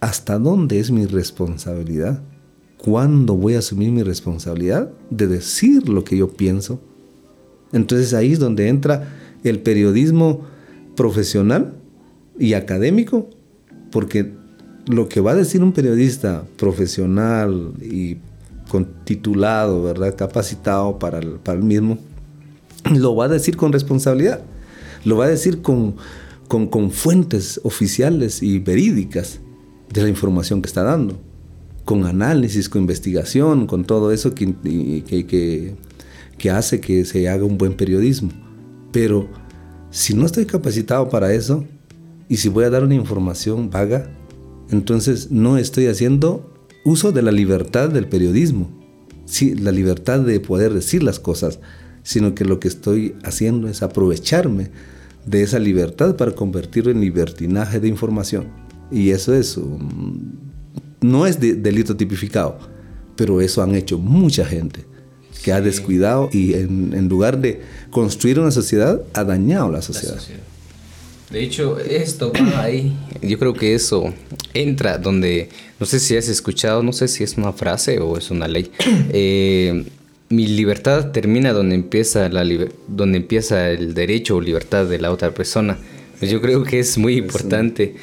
¿hasta 0.00 0.38
dónde 0.38 0.80
es 0.80 0.90
mi 0.90 1.06
responsabilidad? 1.06 2.20
¿Cuándo 2.76 3.36
voy 3.36 3.54
a 3.54 3.60
asumir 3.60 3.90
mi 3.90 4.02
responsabilidad 4.02 4.90
de 5.08 5.28
decir 5.28 5.88
lo 5.88 6.04
que 6.04 6.18
yo 6.18 6.28
pienso? 6.28 6.78
Entonces 7.72 8.12
ahí 8.12 8.32
es 8.34 8.38
donde 8.38 8.68
entra 8.68 9.14
el 9.44 9.60
periodismo 9.60 10.57
profesional 10.98 11.74
y 12.40 12.54
académico, 12.54 13.30
porque 13.92 14.34
lo 14.86 15.08
que 15.08 15.20
va 15.20 15.30
a 15.30 15.36
decir 15.36 15.62
un 15.62 15.72
periodista 15.72 16.42
profesional 16.56 17.74
y 17.80 18.16
con 18.68 19.04
titulado, 19.04 19.84
¿verdad? 19.84 20.16
capacitado 20.16 20.98
para 20.98 21.20
el, 21.20 21.38
para 21.38 21.56
el 21.56 21.64
mismo, 21.64 21.98
lo 22.92 23.14
va 23.14 23.26
a 23.26 23.28
decir 23.28 23.56
con 23.56 23.72
responsabilidad, 23.72 24.42
lo 25.04 25.16
va 25.16 25.26
a 25.26 25.28
decir 25.28 25.62
con, 25.62 25.94
con, 26.48 26.66
con, 26.66 26.90
fuentes 26.90 27.60
oficiales 27.62 28.42
y 28.42 28.58
verídicas 28.58 29.38
de 29.92 30.02
la 30.02 30.08
información 30.08 30.62
que 30.62 30.66
está 30.66 30.82
dando, 30.82 31.20
con 31.84 32.06
análisis, 32.06 32.68
con 32.68 32.82
investigación, 32.82 33.68
con 33.68 33.84
todo 33.84 34.10
eso 34.10 34.34
que, 34.34 34.52
que, 35.06 35.26
que, 35.26 35.76
que 36.36 36.50
hace 36.50 36.80
que 36.80 37.04
se 37.04 37.28
haga 37.28 37.44
un 37.44 37.56
buen 37.56 37.74
periodismo. 37.74 38.30
Pero 38.90 39.28
si 39.98 40.14
no 40.14 40.26
estoy 40.26 40.46
capacitado 40.46 41.08
para 41.08 41.32
eso 41.32 41.64
y 42.28 42.36
si 42.36 42.48
voy 42.48 42.62
a 42.62 42.70
dar 42.70 42.84
una 42.84 42.94
información 42.94 43.68
vaga, 43.68 44.08
entonces 44.70 45.32
no 45.32 45.58
estoy 45.58 45.88
haciendo 45.88 46.54
uso 46.84 47.10
de 47.10 47.20
la 47.20 47.32
libertad 47.32 47.88
del 47.88 48.06
periodismo, 48.06 48.70
sí, 49.24 49.56
la 49.56 49.72
libertad 49.72 50.20
de 50.20 50.38
poder 50.38 50.72
decir 50.72 51.02
las 51.02 51.18
cosas, 51.18 51.58
sino 52.04 52.36
que 52.36 52.44
lo 52.44 52.60
que 52.60 52.68
estoy 52.68 53.16
haciendo 53.24 53.66
es 53.66 53.82
aprovecharme 53.82 54.70
de 55.26 55.42
esa 55.42 55.58
libertad 55.58 56.14
para 56.14 56.30
convertirlo 56.30 56.92
en 56.92 57.00
libertinaje 57.00 57.80
de 57.80 57.88
información. 57.88 58.46
Y 58.92 59.10
eso 59.10 59.34
es, 59.34 59.58
no 61.00 61.26
es 61.26 61.40
delito 61.40 61.96
tipificado, 61.96 62.56
pero 63.16 63.40
eso 63.40 63.64
han 63.64 63.74
hecho 63.74 63.98
mucha 63.98 64.44
gente 64.44 64.86
que 65.42 65.52
ha 65.52 65.60
descuidado 65.60 66.28
y 66.32 66.54
en, 66.54 67.08
lugar 67.08 67.38
de 67.38 67.60
construir 67.90 68.38
una 68.40 68.50
sociedad, 68.50 69.00
ha 69.14 69.24
dañado 69.24 69.70
la 69.70 69.82
sociedad. 69.82 70.18
De 71.30 71.42
hecho, 71.42 71.78
esto 71.78 72.32
va 72.32 72.62
ahí. 72.62 72.96
Yo 73.20 73.38
creo 73.38 73.52
que 73.52 73.74
eso 73.74 74.14
entra 74.54 74.96
donde, 74.96 75.50
no 75.78 75.84
sé 75.84 76.00
si 76.00 76.16
has 76.16 76.28
escuchado, 76.28 76.82
no 76.82 76.92
sé 76.92 77.06
si 77.06 77.22
es 77.22 77.36
una 77.36 77.52
frase 77.52 77.98
o 77.98 78.16
es 78.16 78.30
una 78.30 78.48
ley. 78.48 78.70
Eh, 79.10 79.84
mi 80.30 80.46
libertad 80.46 81.10
termina 81.10 81.52
donde 81.52 81.74
empieza, 81.74 82.28
la 82.28 82.44
donde 82.86 83.16
empieza 83.16 83.70
el 83.70 83.94
derecho 83.94 84.36
o 84.36 84.40
libertad 84.40 84.86
de 84.86 84.98
la 84.98 85.10
otra 85.10 85.32
persona. 85.32 85.78
Pues 86.18 86.30
yo 86.30 86.40
creo 86.40 86.64
que 86.64 86.80
es 86.80 86.98
muy 86.98 87.16
importante 87.16 87.94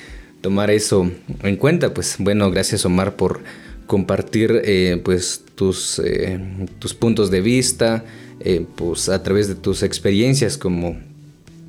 tomar 0.41 0.71
eso 0.71 1.09
en 1.43 1.55
cuenta. 1.57 1.93
Pues 1.93 2.15
bueno, 2.17 2.49
gracias 2.49 2.85
Omar 2.85 3.15
por 3.15 3.41
compartir 3.85 4.61
eh, 4.63 4.99
pues 5.03 5.44
tus, 5.55 5.99
eh, 5.99 6.39
tus 6.79 6.93
puntos 6.93 7.31
de 7.31 7.41
vista, 7.41 8.05
eh, 8.39 8.65
pues 8.75 9.09
a 9.09 9.23
través 9.23 9.47
de 9.47 9.55
tus 9.55 9.83
experiencias 9.83 10.57
como 10.57 10.97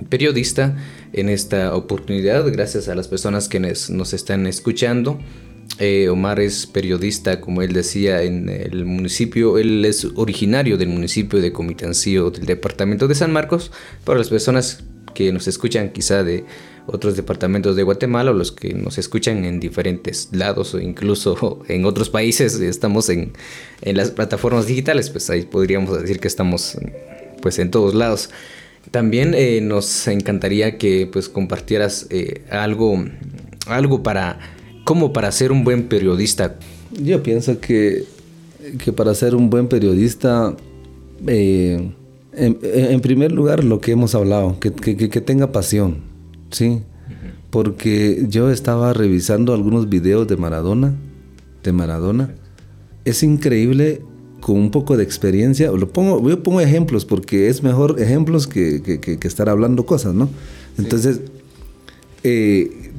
periodista 0.09 0.77
en 1.13 1.29
esta 1.29 1.75
oportunidad, 1.75 2.51
gracias 2.53 2.89
a 2.89 2.95
las 2.95 3.09
personas 3.09 3.49
que 3.49 3.61
nos, 3.61 4.13
están 4.13 4.47
escuchando. 4.47 5.19
Omar 6.11 6.41
es 6.41 6.67
periodista, 6.67 7.41
como 7.41 7.61
él 7.61 7.73
decía, 7.73 8.23
en 8.23 8.49
el 8.49 8.85
municipio, 8.85 9.59
él 9.59 9.85
es 9.85 10.07
originario 10.15 10.79
del 10.79 10.89
municipio 10.89 11.41
de 11.41 11.53
Comitancío 11.53 12.31
del 12.31 12.47
departamento 12.47 13.09
de 13.09 13.15
San 13.15 13.33
Marcos, 13.33 13.73
para 14.05 14.19
las 14.19 14.31
personas 14.31 14.85
que 15.15 15.33
nos 15.33 15.49
escuchan 15.49 15.91
quizá 15.91 16.23
de 16.23 16.45
otros 16.87 17.17
departamentos 17.17 17.77
de 17.77 17.83
Guatemala 17.83 18.31
o 18.31 18.35
los 18.35 18.53
que 18.53 18.73
nos 18.75 18.99
escuchan 18.99 19.45
en 19.45 19.61
diferentes 19.61 20.29
lados 20.33 20.75
o 20.75 20.81
incluso 20.81 21.63
en 21.69 21.85
otros 21.85 22.11
países, 22.11 22.61
estamos 22.61 23.09
en, 23.09 23.33
las 23.83 24.11
plataformas 24.11 24.67
digitales, 24.67 25.11
pues 25.11 25.29
ahí 25.31 25.43
podríamos 25.43 26.01
decir 26.01 26.21
que 26.21 26.29
estamos 26.29 26.79
pues 27.43 27.59
en 27.59 27.71
todos 27.71 27.95
lados. 27.95 28.31
También 28.91 29.35
eh, 29.35 29.61
nos 29.61 30.07
encantaría 30.07 30.79
que 30.79 31.09
pues 31.13 31.29
compartieras 31.29 32.07
eh, 32.11 32.43
algo, 32.51 33.05
algo 33.67 34.03
para, 34.03 34.39
como 34.85 35.13
para 35.13 35.33
ser 35.33 35.51
un 35.51 35.65
buen 35.65 35.89
periodista. 35.89 36.57
Yo 36.93 37.23
pienso 37.23 37.61
que, 37.61 38.05
que 38.83 38.93
para 38.93 39.13
ser 39.15 39.35
un 39.35 39.51
buen 39.51 39.67
periodista, 39.67 40.57
eh, 41.27 41.91
en, 42.33 43.01
primer 43.01 43.33
lugar, 43.33 43.65
lo 43.65 43.81
que 43.81 43.93
hemos 43.93 44.15
hablado, 44.15 44.61
que, 44.61 44.73
que 44.73 45.21
tenga 45.21 45.51
pasión 45.51 46.16
Sí, 46.57 46.81
porque 47.51 48.25
yo 48.31 48.51
estaba 48.51 48.95
revisando 48.95 49.53
algunos 49.53 49.91
videos 49.91 50.27
de 50.27 50.39
Maradona, 50.39 50.95
de 51.63 51.71
Maradona. 51.71 52.35
Es 53.05 53.23
increíble 53.23 54.01
con 54.41 54.57
un 54.57 54.71
poco 54.71 54.97
de 54.97 55.03
experiencia, 55.03 55.71
lo 55.71 55.87
pongo, 55.91 56.27
yo 56.27 56.43
pongo 56.43 56.63
ejemplos 56.63 57.05
porque 57.05 57.51
es 57.51 57.63
mejor 57.63 58.01
ejemplos 58.01 58.47
que, 58.47 58.81
que, 58.83 59.19
estar 59.29 59.51
hablando 59.51 59.85
cosas, 59.85 60.15
¿no? 60.15 60.31
Entonces, 60.79 61.21
eh, 62.25 62.91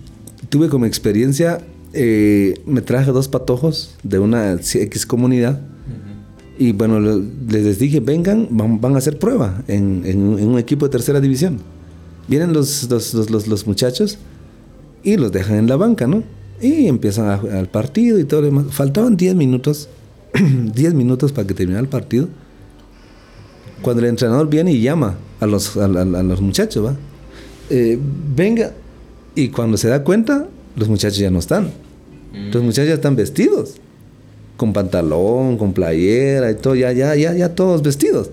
tuve 0.49 0.69
como 0.69 0.85
experiencia, 0.85 1.65
eh, 1.93 2.61
me 2.67 2.81
traje 2.81 3.11
dos 3.11 3.27
patojos 3.27 3.95
de 4.03 4.19
una 4.19 4.53
X 4.53 5.07
comunidad 5.07 5.61
y 6.59 6.73
bueno, 6.73 6.99
les 6.99 7.79
dije, 7.79 8.01
vengan, 8.01 8.49
van, 8.51 8.93
a 8.93 8.99
hacer 8.99 9.17
prueba 9.17 9.63
en, 9.67 10.03
en 10.05 10.47
un 10.47 10.59
equipo 10.59 10.85
de 10.85 10.91
tercera 10.91 11.19
división. 11.19 11.59
Vienen 12.27 12.53
los, 12.53 12.89
los, 12.89 13.47
los, 13.47 13.67
muchachos 13.67 14.17
y 15.03 15.15
los 15.15 15.31
dejan 15.31 15.57
en 15.57 15.67
la 15.67 15.77
banca, 15.77 16.07
¿no? 16.07 16.23
Y 16.61 16.87
empiezan 16.87 17.27
al 17.27 17.69
partido 17.69 18.19
y 18.19 18.25
todo 18.25 18.41
lo 18.41 18.47
demás. 18.47 18.65
Faltaban 18.71 19.15
10 19.15 19.35
minutos, 19.35 19.87
10 20.33 20.93
minutos 20.93 21.31
para 21.31 21.47
que 21.47 21.53
terminara 21.53 21.81
el 21.81 21.89
partido. 21.89 22.27
Cuando 23.81 24.01
el 24.01 24.09
entrenador 24.09 24.49
viene 24.49 24.73
y 24.73 24.81
llama 24.81 25.15
a 25.39 25.45
los, 25.45 25.77
a, 25.77 25.87
los 25.87 26.41
muchachos, 26.41 26.85
¿va? 26.85 26.95
Eh, 27.69 27.97
venga. 28.35 28.73
Y 29.35 29.49
cuando 29.49 29.77
se 29.77 29.87
da 29.87 30.03
cuenta, 30.03 30.47
los 30.75 30.89
muchachos 30.89 31.19
ya 31.19 31.29
no 31.29 31.39
están. 31.39 31.71
Los 32.51 32.61
muchachos 32.61 32.89
ya 32.89 32.95
están 32.95 33.15
vestidos. 33.15 33.75
con 34.57 34.73
pantalón, 34.73 35.57
con 35.57 35.71
playera 35.71 36.51
y 36.51 36.55
todo, 36.55 36.75
ya, 36.75 36.91
ya, 36.91 37.15
ya, 37.15 37.33
ya 37.33 37.55
todos 37.55 37.83
vestidos. 37.83 38.31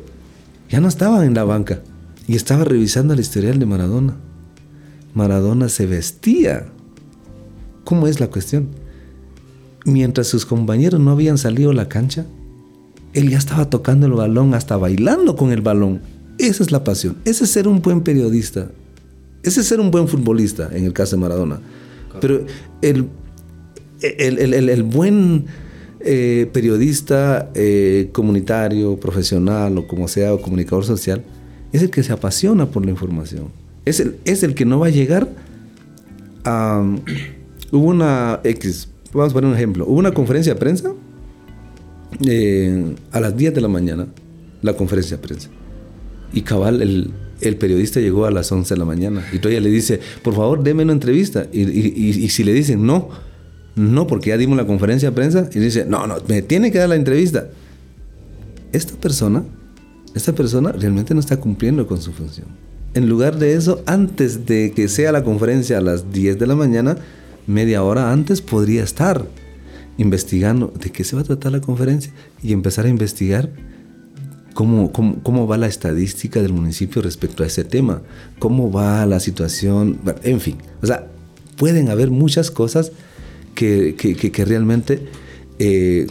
Ya 0.71 0.81
no 0.81 0.89
estaban 0.89 1.25
en 1.27 1.35
la 1.35 1.45
banca. 1.45 1.81
Y 2.27 2.37
estaba 2.37 2.65
revisando 2.65 3.15
el 3.15 3.21
historial 3.21 3.59
de 3.59 3.67
Maradona. 3.67 4.17
Maradona 5.15 5.69
se 5.69 5.87
vestía. 5.87 6.67
¿Cómo 7.85 8.07
es 8.07 8.21
la 8.21 8.29
cuestión? 8.29 8.69
Mientras 9.85 10.27
sus 10.27 10.47
compañeros 10.47 11.01
no 11.01 11.11
habían 11.11 11.37
salido 11.37 11.71
a 11.71 11.75
la 11.75 11.89
cancha, 11.89 12.27
él 13.13 13.31
ya 13.31 13.39
estaba 13.39 13.69
tocando 13.69 14.07
el 14.07 14.13
balón, 14.13 14.55
hasta 14.55 14.77
bailando 14.77 15.37
con 15.37 15.53
el 15.53 15.61
balón. 15.61 16.01
Esa 16.39 16.63
es 16.63 16.73
la 16.73 16.83
pasión. 16.83 17.17
Ese 17.25 17.45
es 17.45 17.51
ser 17.51 17.69
un 17.69 17.83
buen 17.83 18.01
periodista. 18.01 18.71
Ese 19.43 19.61
es 19.61 19.67
ser 19.67 19.79
un 19.79 19.91
buen 19.91 20.09
futbolista, 20.09 20.71
en 20.73 20.85
el 20.85 20.93
caso 20.93 21.17
de 21.17 21.23
Maradona. 21.23 21.61
Pero 22.21 22.47
el, 22.81 23.09
el, 24.01 24.83
buen 24.83 25.45
eh, 26.01 26.49
periodista 26.53 27.51
eh, 27.55 28.09
comunitario, 28.13 28.99
profesional 28.99 29.77
o 29.79 29.87
como 29.87 30.09
sea, 30.09 30.33
o 30.33 30.41
comunicador 30.41 30.85
social, 30.85 31.23
es 31.75 31.83
el 31.83 31.91
que 31.91 32.05
se 32.05 32.13
apasiona 32.13 32.67
por 32.67 32.85
la 32.85 32.93
información. 32.93 33.49
Es 33.85 33.99
el, 33.99 34.17
es 34.25 34.45
el 34.45 34.55
que 34.55 34.65
no 34.65 34.79
va 34.79 34.87
a 34.87 34.91
llegar 34.91 35.29
a... 36.45 36.83
hubo 37.73 37.87
una 37.87 38.41
X, 38.45 38.89
vamos 39.13 39.33
a 39.33 39.35
poner 39.35 39.51
un 39.51 39.57
ejemplo, 39.57 39.85
hubo 39.85 39.99
una 39.99 40.13
conferencia 40.13 40.55
de 40.55 40.61
prensa 40.61 40.93
eh, 42.25 42.95
a 43.11 43.19
las 43.19 43.37
10 43.37 43.55
de 43.55 43.61
la 43.61 43.67
mañana, 43.67 44.07
la 44.63 44.75
conferencia 44.75 45.17
de 45.17 45.23
prensa. 45.25 45.49
Y 46.33 46.43
cabal, 46.43 46.81
el, 46.81 47.11
el 47.41 47.57
periodista 47.57 47.99
llegó 47.99 48.27
a 48.27 48.31
las 48.31 48.53
11 48.53 48.73
de 48.73 48.79
la 48.79 48.85
mañana 48.85 49.27
y 49.33 49.39
todavía 49.39 49.61
le 49.61 49.71
dice, 49.71 49.99
por 50.23 50.35
favor, 50.35 50.63
déme 50.63 50.85
una 50.85 50.93
entrevista. 50.93 51.49
Y, 51.53 52.29
si 52.29 52.45
le 52.45 52.53
dicen, 52.53 52.87
no, 52.87 53.09
no, 53.75 54.07
porque 54.07 54.31
ya 54.31 54.37
dimos 54.37 54.57
la 54.57 54.65
conferencia 54.65 55.11
de 55.11 55.15
prensa, 55.17 55.51
y 55.53 55.59
dice, 55.59 55.87
no, 55.87 56.07
no, 56.07 56.19
me 56.29 56.41
tiene 56.43 56.71
que 56.71 56.79
dar 56.79 56.89
la 56.89 56.95
entrevista. 56.95 57.49
Esta 58.73 58.95
persona, 58.95 59.43
esta 60.15 60.33
persona 60.33 60.73
realmente 60.73 61.15
no 61.15 61.21
está 61.21 61.39
cumpliendo 61.39 61.87
con 61.87 62.01
su 62.01 62.13
función. 62.13 62.47
En 62.95 63.09
lugar 63.09 63.39
de 63.39 63.55
eso, 63.55 63.83
antes 63.87 64.47
de 64.47 64.73
que 64.73 64.89
sea 64.89 65.11
la 65.11 65.25
conferencia 65.25 65.79
a 65.79 65.81
las 65.81 66.13
10 66.13 66.39
de 66.39 66.47
la 66.47 66.55
mañana, 66.55 66.97
media 67.47 67.83
hora 67.83 68.13
antes 68.13 68.41
podría 68.41 68.85
estar 68.85 69.27
investigando 69.99 70.73
de 70.79 70.91
qué 70.91 71.05
se 71.05 71.17
va 71.17 71.23
a 71.23 71.25
tratar 71.25 71.53
la 71.53 71.61
conferencia 71.61 72.13
y 72.43 72.53
empezar 72.53 72.87
a 72.87 72.89
investigar 72.89 73.51
cómo, 74.55 74.93
cómo, 74.93 75.47
va 75.47 75.59
la 75.59 75.67
estadística 75.67 76.41
del 76.41 76.53
municipio 76.53 77.03
respecto 77.03 77.43
a 77.43 77.47
ese 77.47 77.65
tema, 77.65 78.03
cómo 78.39 78.71
va 78.71 79.05
la 79.07 79.21
situación, 79.21 79.99
en 80.23 80.41
fin, 80.41 80.57
o 80.81 80.87
sea, 80.87 81.09
pueden 81.57 81.91
haber 81.91 82.11
muchas 82.11 82.51
cosas 82.51 82.93
que, 83.55 83.95
que, 83.97 84.45
realmente 84.45 85.01
eh, 85.59 86.07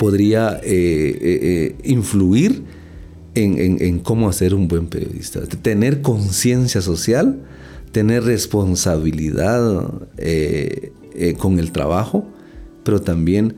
podría 0.00 0.58
eh, 0.64 1.18
eh, 1.20 1.76
influir 1.84 2.62
en, 3.34 3.76
en, 3.82 3.98
cómo 3.98 4.30
hacer 4.30 4.54
un 4.54 4.66
buen 4.66 4.86
periodista. 4.86 5.42
Tener 5.42 6.00
conciencia 6.00 6.80
social, 6.80 7.42
tener 7.92 8.24
responsabilidad 8.24 9.92
con 11.36 11.58
el 11.58 11.70
trabajo, 11.70 12.26
pero 12.82 13.02
también 13.02 13.56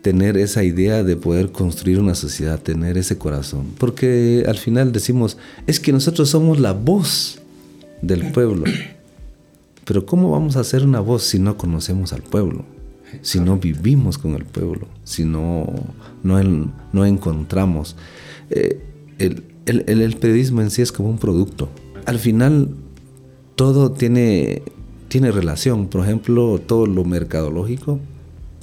tener 0.00 0.38
esa 0.38 0.64
idea 0.64 1.04
de 1.04 1.16
poder 1.16 1.52
construir 1.52 2.00
una 2.00 2.14
sociedad, 2.14 2.58
tener 2.58 2.96
ese 2.96 3.18
corazón. 3.18 3.66
Porque 3.76 4.44
al 4.48 4.56
final 4.56 4.90
decimos, 4.90 5.36
es 5.66 5.80
que 5.80 5.92
nosotros 5.92 6.30
somos 6.30 6.58
la 6.60 6.72
voz 6.72 7.40
del 8.00 8.32
pueblo. 8.32 8.64
Pero 9.84 10.06
¿cómo 10.06 10.30
vamos 10.30 10.56
a 10.56 10.60
hacer 10.60 10.82
una 10.82 11.00
voz 11.00 11.24
si 11.24 11.38
no 11.38 11.58
conocemos 11.58 12.14
al 12.14 12.22
pueblo? 12.22 12.64
Si 13.22 13.40
no 13.40 13.58
vivimos 13.58 14.18
con 14.18 14.34
el 14.34 14.44
pueblo, 14.44 14.88
si 15.04 15.24
no, 15.24 15.66
no, 16.22 17.06
encontramos. 17.06 17.96
Eh, 18.50 18.80
el, 19.18 19.44
el, 19.66 20.16
periodismo 20.16 20.60
en 20.60 20.70
sí 20.70 20.82
es 20.82 20.92
como 20.92 21.08
un 21.10 21.18
producto. 21.18 21.68
Al 22.06 22.18
final 22.18 22.70
todo 23.56 23.92
tiene, 23.92 24.62
tiene 25.08 25.30
relación. 25.30 25.88
Por 25.88 26.02
ejemplo, 26.02 26.60
todo 26.64 26.86
lo 26.86 27.04
mercadológico 27.04 28.00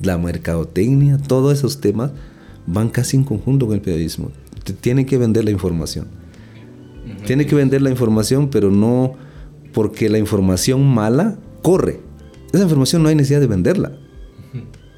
la 0.03 0.17
mercadotecnia, 0.17 1.17
todos 1.17 1.57
esos 1.57 1.79
temas 1.79 2.11
van 2.67 2.89
casi 2.89 3.17
en 3.17 3.23
conjunto 3.23 3.67
con 3.67 3.75
el 3.75 3.81
periodismo. 3.81 4.31
Tiene 4.81 5.05
que 5.05 5.17
vender 5.17 5.45
la 5.45 5.51
información. 5.51 6.07
Tiene 7.25 7.45
que 7.45 7.55
vender 7.55 7.81
la 7.81 7.89
información, 7.89 8.49
pero 8.49 8.71
no 8.71 9.13
porque 9.73 10.09
la 10.09 10.17
información 10.17 10.85
mala 10.85 11.37
corre. 11.61 11.99
Esa 12.51 12.63
información 12.63 13.03
no 13.03 13.09
hay 13.09 13.15
necesidad 13.15 13.39
de 13.39 13.47
venderla, 13.47 13.97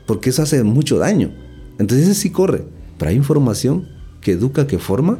porque 0.05 0.29
eso 0.29 0.41
hace 0.41 0.63
mucho 0.63 0.97
daño. 0.97 1.31
Entonces 1.79 2.07
ese 2.07 2.19
sí 2.19 2.29
corre, 2.29 2.63
pero 2.97 3.09
hay 3.09 3.15
información 3.15 3.87
que 4.21 4.31
educa, 4.33 4.67
que 4.67 4.79
forma, 4.79 5.17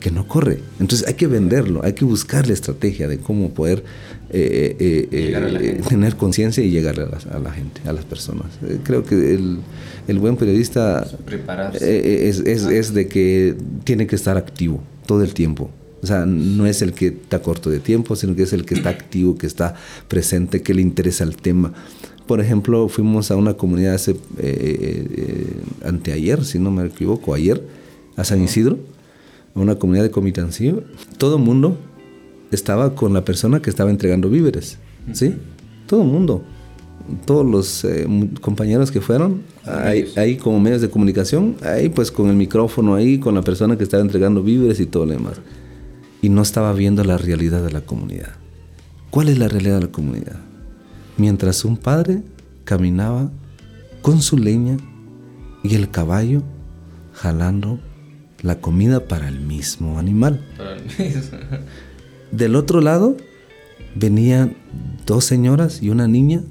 que 0.00 0.10
no 0.10 0.26
corre. 0.26 0.58
Entonces 0.80 1.06
hay 1.06 1.14
que 1.14 1.26
venderlo, 1.26 1.80
hay 1.84 1.92
que 1.92 2.04
buscar 2.04 2.46
la 2.46 2.52
estrategia 2.52 3.08
de 3.08 3.18
cómo 3.18 3.50
poder 3.50 3.84
eh, 4.30 4.76
eh, 4.78 5.08
eh, 5.12 5.82
tener 5.88 6.16
conciencia 6.16 6.62
y 6.62 6.70
llegar 6.70 6.98
a 6.98 7.38
la, 7.38 7.52
gente, 7.52 7.82
a 7.86 7.92
las 7.92 8.04
personas. 8.04 8.46
creo 8.82 9.04
que 9.04 9.34
el, 10.08 10.18
buen 10.18 10.36
periodista 10.36 11.06
es, 11.80 12.40
es, 12.40 12.94
de 12.94 13.06
que 13.08 13.54
tiene 13.84 14.06
que 14.06 14.16
estar 14.16 14.36
activo 14.36 14.82
todo 15.06 15.22
el 15.22 15.34
tiempo. 15.34 15.70
O 16.02 16.06
sea, 16.06 16.26
no 16.26 16.66
es 16.66 16.82
el 16.82 16.94
que 16.94 17.06
está 17.08 17.40
corto 17.40 17.70
de 17.70 17.78
tiempo, 17.78 18.16
sino 18.16 18.34
que 18.34 18.42
es 18.42 18.52
el 18.52 18.64
que 18.64 18.74
está 18.74 18.88
activo, 18.88 19.38
que 19.38 19.46
está 19.46 19.76
presente, 20.08 20.60
que 20.60 20.74
le 20.74 20.82
interesa 20.82 21.22
el 21.22 21.36
tema. 21.36 21.72
Por 22.26 22.40
ejemplo, 22.40 22.88
fuimos 22.88 23.30
a 23.30 23.36
una 23.36 23.54
comunidad 23.54 23.94
hace, 23.94 24.16
anteayer, 25.84 26.44
si 26.44 26.58
no 26.58 26.70
me 26.70 26.86
equivoco, 26.86 27.34
ayer, 27.34 27.62
a 28.16 28.24
San 28.24 28.42
Isidro 28.42 28.78
a 29.54 29.60
una 29.60 29.76
comunidad 29.76 30.04
de 30.04 30.10
Comitancillo, 30.10 30.82
todo 31.18 31.36
el 31.36 31.42
mundo 31.42 31.76
estaba 32.50 32.94
con 32.94 33.12
la 33.12 33.24
persona 33.24 33.60
que 33.60 33.70
estaba 33.70 33.90
entregando 33.90 34.28
víveres, 34.28 34.78
¿sí? 35.12 35.34
Todo 35.86 36.02
el 36.02 36.08
mundo, 36.08 36.42
todos 37.26 37.46
los 37.46 37.84
eh, 37.84 38.06
compañeros 38.40 38.90
que 38.90 39.00
fueron, 39.00 39.42
ahí, 39.64 40.06
ahí, 40.16 40.36
como 40.36 40.60
medios 40.60 40.80
de 40.80 40.90
comunicación, 40.90 41.56
ahí 41.62 41.88
pues 41.88 42.10
con 42.10 42.28
el 42.28 42.36
micrófono 42.36 42.94
ahí, 42.94 43.18
con 43.18 43.34
la 43.34 43.42
persona 43.42 43.76
que 43.76 43.84
estaba 43.84 44.02
entregando 44.02 44.42
víveres 44.42 44.80
y 44.80 44.86
todo 44.86 45.06
lo 45.06 45.12
demás. 45.12 45.40
Y 46.20 46.28
no 46.28 46.42
estaba 46.42 46.72
viendo 46.72 47.02
la 47.04 47.18
realidad 47.18 47.64
de 47.64 47.72
la 47.72 47.80
comunidad. 47.80 48.30
¿Cuál 49.10 49.28
es 49.28 49.38
la 49.38 49.48
realidad 49.48 49.76
de 49.76 49.86
la 49.86 49.92
comunidad? 49.92 50.51
Mientras 51.16 51.64
un 51.64 51.76
padre 51.76 52.22
caminaba 52.64 53.30
con 54.00 54.22
su 54.22 54.38
leña 54.38 54.76
y 55.62 55.74
el 55.74 55.90
caballo 55.90 56.42
jalando 57.12 57.78
la 58.42 58.60
comida 58.60 59.06
para 59.06 59.28
el 59.28 59.40
mismo 59.40 59.98
animal. 59.98 60.44
Del 62.32 62.56
otro 62.56 62.80
lado 62.80 63.16
venían 63.94 64.56
dos 65.06 65.24
señoras 65.24 65.82
y 65.82 65.90
una 65.90 66.08
niña 66.08 66.42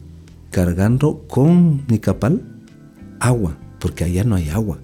cargando 0.52 1.26
con 1.28 1.84
Nicapal 1.88 2.42
agua, 3.20 3.58
porque 3.80 4.04
allá 4.04 4.24
no 4.24 4.36
hay 4.36 4.50
agua. 4.50 4.80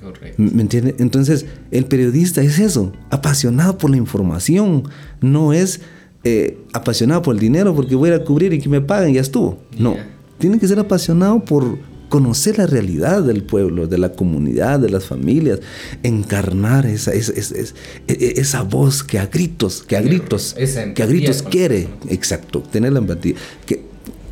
Correcto. 0.00 0.40
¿Me 0.40 0.62
entiende? 0.62 0.94
Entonces, 0.98 1.46
el 1.70 1.86
periodista 1.86 2.42
es 2.42 2.58
eso, 2.58 2.92
apasionado 3.10 3.78
por 3.78 3.90
la 3.90 3.96
información, 3.96 4.84
no 5.20 5.52
es 5.52 5.80
eh, 6.24 6.58
apasionado 6.72 7.22
por 7.22 7.34
el 7.34 7.40
dinero 7.40 7.74
porque 7.74 7.94
voy 7.94 8.10
a, 8.10 8.24
cubrir 8.24 8.52
y 8.52 8.60
que 8.60 8.68
me 8.68 8.80
paguen, 8.80 9.14
ya 9.14 9.20
estuvo. 9.20 9.58
No, 9.78 9.96
tiene 10.38 10.58
que 10.58 10.66
ser 10.66 10.78
apasionado 10.78 11.44
por 11.44 11.78
conocer 12.08 12.58
la 12.58 12.66
realidad 12.66 13.22
del 13.22 13.42
pueblo, 13.42 13.86
de 13.86 13.98
la 13.98 14.12
comunidad, 14.12 14.80
de 14.80 14.90
las 14.90 15.04
familias, 15.04 15.60
encarnar 16.02 16.86
esa, 16.86 17.12
esa, 17.12 17.32
esa, 17.32 17.74
esa 18.06 18.62
voz 18.62 19.02
que 19.02 19.18
a 19.18 19.26
gritos, 19.26 19.82
que 19.82 19.96
a 19.96 20.00
gritos, 20.00 20.54
que 20.94 21.02
a 21.02 21.06
gritos 21.06 21.42
quiere, 21.42 21.88
exacto, 22.08 22.62
tener 22.62 22.92
la 22.92 23.00
empatía. 23.00 23.34
Que, 23.64 23.74
eh, 23.74 23.82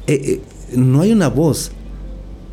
eh, 0.07 0.41
no 0.77 1.01
hay 1.01 1.13
una 1.13 1.29
voz, 1.29 1.73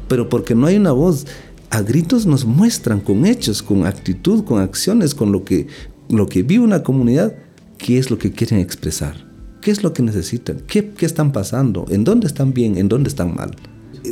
pero 0.08 0.30
porque 0.30 0.56
no 0.56 0.68
hay 0.68 0.78
una 0.78 0.92
voz, 0.92 1.28
a 1.70 1.82
gritos 1.82 2.26
nos 2.26 2.46
muestran 2.46 3.00
con 3.00 3.26
hechos, 3.26 3.62
con 3.64 3.86
actitud, 3.86 4.44
con 4.44 4.62
acciones, 4.62 5.16
con 5.16 5.32
lo 5.32 5.46
que, 5.46 5.68
lo 6.10 6.28
que 6.28 6.44
vive 6.44 6.64
una 6.64 6.84
comunidad, 6.84 7.36
qué 7.82 7.98
es 7.98 8.12
lo 8.12 8.18
que 8.18 8.32
quieren 8.32 8.60
expresar, 8.60 9.16
qué 9.60 9.72
es 9.72 9.84
lo 9.84 9.94
que 9.94 10.04
necesitan, 10.04 10.62
qué, 10.68 10.92
qué 10.92 11.06
están 11.06 11.32
pasando, 11.32 11.86
en 11.90 12.04
dónde 12.04 12.28
están 12.28 12.54
bien, 12.54 12.78
en 12.78 12.88
dónde 12.88 13.10
están 13.10 13.36
mal 13.36 13.56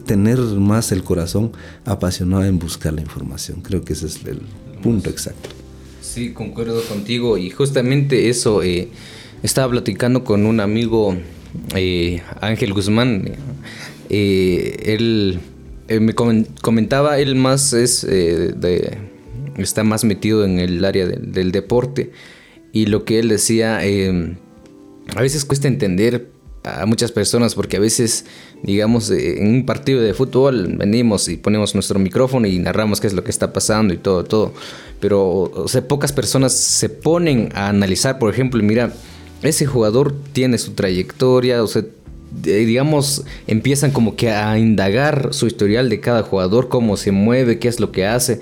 tener 0.06 0.38
más 0.40 0.92
el 0.92 1.04
corazón 1.04 1.52
apasionado 1.86 2.46
en 2.46 2.60
buscar 2.60 2.94
la 2.94 3.02
información. 3.02 3.62
Creo 3.62 3.84
que 3.84 3.94
ese 3.94 4.08
es 4.08 4.24
el 4.26 4.42
punto 4.84 5.10
exacto. 5.10 5.50
Sí, 6.02 6.32
concuerdo 6.34 6.82
contigo 6.84 7.38
y 7.38 7.50
justamente 7.50 8.30
eso, 8.30 8.64
eh, 8.64 8.90
estaba 9.44 9.72
platicando 9.72 10.24
con 10.24 10.46
un 10.46 10.60
amigo, 10.60 11.16
eh, 11.76 12.22
Ángel 12.42 12.74
Guzmán, 12.74 13.32
eh, 14.10 14.76
él 14.86 15.40
me 16.02 16.14
comentaba, 16.14 17.20
él 17.20 17.36
más 17.36 17.74
es 17.74 18.02
de, 18.02 18.98
está 19.58 19.84
más 19.84 20.04
metido 20.04 20.46
en 20.46 20.60
el 20.60 20.86
área 20.86 21.08
del 21.08 21.52
deporte 21.52 22.12
y 22.72 22.86
lo 22.88 23.06
que 23.06 23.20
él 23.20 23.30
decía, 23.30 23.80
a 23.80 25.22
veces 25.22 25.46
cuesta 25.46 25.68
entender 25.68 26.30
a 26.64 26.86
muchas 26.86 27.12
personas 27.12 27.56
porque 27.56 27.78
a 27.78 27.80
veces, 27.80 28.26
digamos, 28.64 29.10
eh, 29.12 29.42
en 29.42 29.48
un 29.48 29.66
partido 29.66 30.02
de 30.02 30.14
fútbol 30.14 30.76
venimos 30.78 31.28
y 31.30 31.38
ponemos 31.38 31.74
nuestro 31.74 32.00
micrófono 32.00 32.48
y 32.48 32.60
narramos 32.60 33.00
qué 33.00 33.08
es 33.08 33.14
lo 33.14 33.24
que 33.24 33.32
está 33.32 33.54
pasando 33.54 33.94
y 33.94 33.98
todo, 33.98 34.24
todo. 34.24 34.54
Pero 35.00 35.44
o 35.44 35.68
sea, 35.68 35.88
pocas 35.88 36.12
personas 36.12 36.54
se 36.54 36.90
ponen 36.90 37.50
a 37.56 37.70
analizar, 37.70 38.20
por 38.20 38.32
ejemplo, 38.32 38.62
mira, 38.62 38.94
ese 39.42 39.66
jugador 39.66 40.14
tiene 40.34 40.58
su 40.58 40.74
trayectoria, 40.74 41.64
o 41.64 41.68
sea, 41.68 41.84
digamos, 42.44 43.24
empiezan 43.48 43.92
como 43.92 44.16
que 44.16 44.30
a 44.30 44.60
indagar 44.60 45.30
su 45.32 45.48
historial 45.48 45.90
de 45.90 46.00
cada 46.00 46.24
jugador, 46.24 46.68
cómo 46.68 46.98
se 46.98 47.12
mueve, 47.12 47.58
qué 47.60 47.70
es 47.70 47.80
lo 47.80 47.92
que 47.92 48.06
hace. 48.06 48.42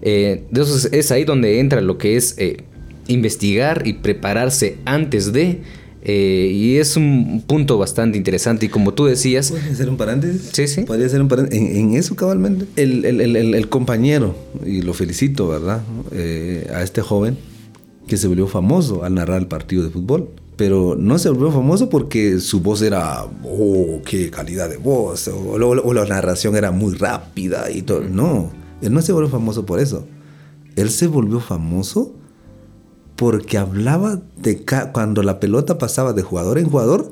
Eh, 0.00 0.44
entonces 0.48 0.90
es 0.92 1.10
ahí 1.10 1.24
donde 1.24 1.60
entra 1.60 1.80
lo 1.80 1.98
que 1.98 2.16
es 2.16 2.36
eh, 2.38 2.64
investigar 3.08 3.82
y 3.86 3.94
prepararse 3.94 4.78
antes 4.84 5.32
de 5.32 5.60
eh, 6.02 6.50
y 6.52 6.76
es 6.76 6.96
un 6.96 7.42
punto 7.46 7.76
bastante 7.76 8.16
interesante. 8.16 8.66
Y 8.66 8.68
como 8.68 8.94
tú 8.94 9.06
decías. 9.06 9.50
¿Puedes 9.50 9.72
hacer 9.72 9.90
un 9.90 9.96
paréntesis? 9.96 10.50
Sí, 10.52 10.68
sí. 10.68 10.82
Podría 10.82 11.08
ser 11.08 11.20
un 11.20 11.28
paréntesis. 11.28 11.60
En, 11.60 11.94
eso, 11.94 12.14
cabalmente. 12.14 12.66
El, 12.76 13.04
el, 13.04 13.20
el, 13.20 13.54
el, 13.54 13.68
compañero, 13.68 14.34
y 14.64 14.82
lo 14.82 14.94
felicito, 14.94 15.48
¿verdad? 15.48 15.82
Eh, 16.12 16.70
a 16.74 16.82
este 16.82 17.02
joven 17.02 17.36
que 18.06 18.16
se 18.16 18.26
volvió 18.26 18.46
famoso 18.46 19.04
al 19.04 19.14
narrar 19.14 19.40
el 19.40 19.48
partido 19.48 19.82
de 19.84 19.90
fútbol. 19.90 20.28
Pero 20.56 20.96
no 20.98 21.18
se 21.18 21.28
volvió 21.28 21.52
famoso 21.52 21.88
porque 21.88 22.40
su 22.40 22.60
voz 22.60 22.82
era, 22.82 23.24
oh, 23.44 24.00
qué 24.04 24.28
calidad 24.28 24.68
de 24.68 24.76
voz, 24.76 25.28
o, 25.28 25.52
o 25.52 25.94
la 25.94 26.04
narración 26.04 26.56
era 26.56 26.72
muy 26.72 26.94
rápida 26.94 27.70
y 27.70 27.82
todo. 27.82 28.00
No, 28.00 28.50
él 28.82 28.92
no 28.92 29.00
se 29.00 29.12
volvió 29.12 29.30
famoso 29.30 29.64
por 29.64 29.78
eso. 29.78 30.04
Él 30.74 30.90
se 30.90 31.06
volvió 31.06 31.38
famoso 31.38 32.12
porque 33.18 33.58
hablaba 33.58 34.20
de 34.36 34.64
cuando 34.92 35.24
la 35.24 35.40
pelota 35.40 35.76
pasaba 35.76 36.12
de 36.12 36.22
jugador 36.22 36.56
en 36.56 36.70
jugador, 36.70 37.10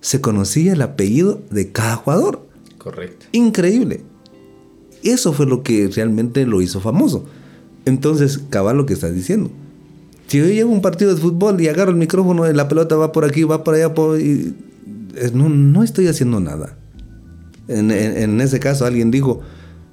se 0.00 0.22
conocía 0.22 0.72
el 0.72 0.80
apellido 0.80 1.42
de 1.50 1.70
cada 1.70 1.96
jugador. 1.96 2.46
Correcto. 2.78 3.26
Increíble. 3.32 4.00
Eso 5.02 5.34
fue 5.34 5.44
lo 5.44 5.62
que 5.62 5.90
realmente 5.94 6.46
lo 6.46 6.62
hizo 6.62 6.80
famoso. 6.80 7.26
Entonces, 7.84 8.40
cabal 8.48 8.78
lo 8.78 8.86
que 8.86 8.94
estás 8.94 9.14
diciendo. 9.14 9.50
Si 10.28 10.38
yo 10.38 10.46
llego 10.46 10.70
a 10.70 10.72
un 10.72 10.80
partido 10.80 11.14
de 11.14 11.20
fútbol 11.20 11.60
y 11.60 11.68
agarro 11.68 11.90
el 11.90 11.98
micrófono 11.98 12.48
y 12.48 12.54
la 12.54 12.66
pelota 12.66 12.96
va 12.96 13.12
por 13.12 13.26
aquí, 13.26 13.42
va 13.42 13.64
por 13.64 13.74
allá, 13.74 13.92
no, 15.34 15.50
no 15.50 15.82
estoy 15.82 16.06
haciendo 16.06 16.40
nada. 16.40 16.78
En, 17.68 17.90
en 17.90 18.40
ese 18.40 18.60
caso, 18.60 18.86
alguien 18.86 19.10
dijo, 19.10 19.42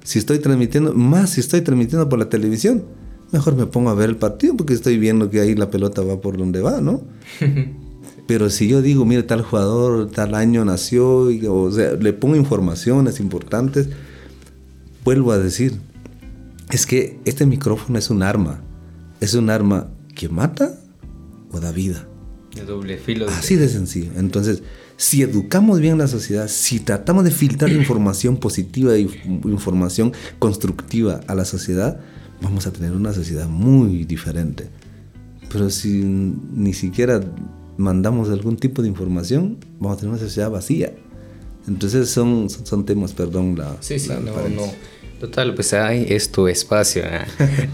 si 0.02 0.18
estoy 0.18 0.38
transmitiendo, 0.38 0.94
más 0.94 1.28
si 1.28 1.40
estoy 1.40 1.60
transmitiendo 1.60 2.08
por 2.08 2.18
la 2.18 2.30
televisión, 2.30 2.84
mejor 3.32 3.56
me 3.56 3.66
pongo 3.66 3.90
a 3.90 3.94
ver 3.94 4.10
el 4.10 4.16
partido 4.16 4.56
porque 4.56 4.74
estoy 4.74 4.98
viendo 4.98 5.30
que 5.30 5.40
ahí 5.40 5.54
la 5.54 5.70
pelota 5.70 6.02
va 6.02 6.20
por 6.20 6.36
donde 6.36 6.60
va, 6.60 6.80
¿no? 6.80 7.02
Pero 8.26 8.50
si 8.50 8.68
yo 8.68 8.82
digo, 8.82 9.04
mire, 9.04 9.24
tal 9.24 9.42
jugador, 9.42 10.10
tal 10.10 10.34
año 10.34 10.64
nació, 10.64 11.30
y, 11.30 11.44
o 11.46 11.70
sea, 11.72 11.94
le 11.94 12.12
pongo 12.12 12.36
informaciones 12.36 13.18
importantes, 13.18 13.88
vuelvo 15.04 15.32
a 15.32 15.38
decir, 15.38 15.80
es 16.70 16.86
que 16.86 17.18
este 17.24 17.46
micrófono 17.46 17.98
es 17.98 18.10
un 18.10 18.22
arma. 18.22 18.62
Es 19.20 19.34
un 19.34 19.50
arma 19.50 19.88
que 20.14 20.28
mata 20.28 20.78
o 21.50 21.60
da 21.60 21.72
vida. 21.72 22.06
De 22.54 22.64
doble 22.64 22.96
filo. 22.98 23.28
Así 23.28 23.56
de 23.56 23.68
sencillo. 23.68 24.12
Entonces, 24.16 24.62
si 24.96 25.22
educamos 25.22 25.80
bien 25.80 25.98
la 25.98 26.06
sociedad, 26.06 26.48
si 26.48 26.80
tratamos 26.80 27.24
de 27.24 27.30
filtrar 27.30 27.72
información 27.72 28.36
positiva 28.36 28.96
y 28.96 29.10
información 29.44 30.12
constructiva 30.38 31.20
a 31.26 31.34
la 31.34 31.44
sociedad, 31.44 32.00
vamos 32.42 32.66
a 32.66 32.72
tener 32.72 32.92
una 32.92 33.12
sociedad 33.12 33.48
muy 33.48 34.04
diferente. 34.04 34.68
Pero 35.50 35.70
si 35.70 36.02
ni 36.02 36.74
siquiera 36.74 37.20
mandamos 37.76 38.30
algún 38.30 38.56
tipo 38.56 38.82
de 38.82 38.88
información, 38.88 39.58
vamos 39.78 39.96
a 39.96 40.00
tener 40.00 40.14
una 40.14 40.22
sociedad 40.22 40.50
vacía. 40.50 40.92
Entonces 41.68 42.10
son, 42.10 42.50
son, 42.50 42.84
temas, 42.84 43.12
perdón, 43.12 43.56
la... 43.56 43.76
Sí, 43.80 43.98
sí, 43.98 44.08
no, 44.08 44.48
no. 44.48 44.72
Total, 45.20 45.54
pues 45.54 45.72
hay 45.72 46.06
es 46.08 46.32
tu 46.32 46.48
espacio. 46.48 47.02
¿eh? 47.06 47.26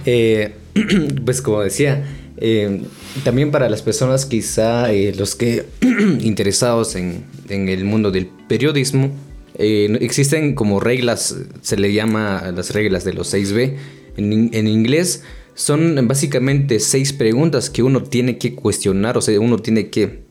Eh, 0.05 0.55
pues 1.25 1.41
como 1.41 1.63
decía, 1.63 2.05
eh, 2.37 2.83
también 3.25 3.51
para 3.51 3.71
las 3.71 3.81
personas 3.81 4.27
quizá 4.27 4.93
los 5.17 5.35
que 5.35 5.65
interesados 6.21 6.95
en, 6.95 7.25
en, 7.49 7.69
el 7.69 7.85
mundo 7.85 8.11
del 8.11 8.29
periodismo, 8.49 9.11
existen 9.59 10.55
como 10.55 10.79
reglas, 10.79 11.37
se 11.63 11.77
le 11.77 11.93
llama 11.93 12.53
las 12.55 12.71
reglas 12.73 13.05
de 13.05 13.13
los 13.13 13.33
6B, 13.35 13.77
en, 14.19 14.67
inglés 14.67 15.25
son 15.55 16.07
básicamente 16.07 16.81
seis 16.81 17.13
preguntas 17.13 17.71
que 17.71 17.83
uno 17.83 18.03
tiene 18.03 18.39
que 18.39 18.55
cuestionar, 18.55 19.17
o 19.17 19.21
sea, 19.21 19.39
uno 19.41 19.59
tiene 19.59 19.89
que 19.89 20.25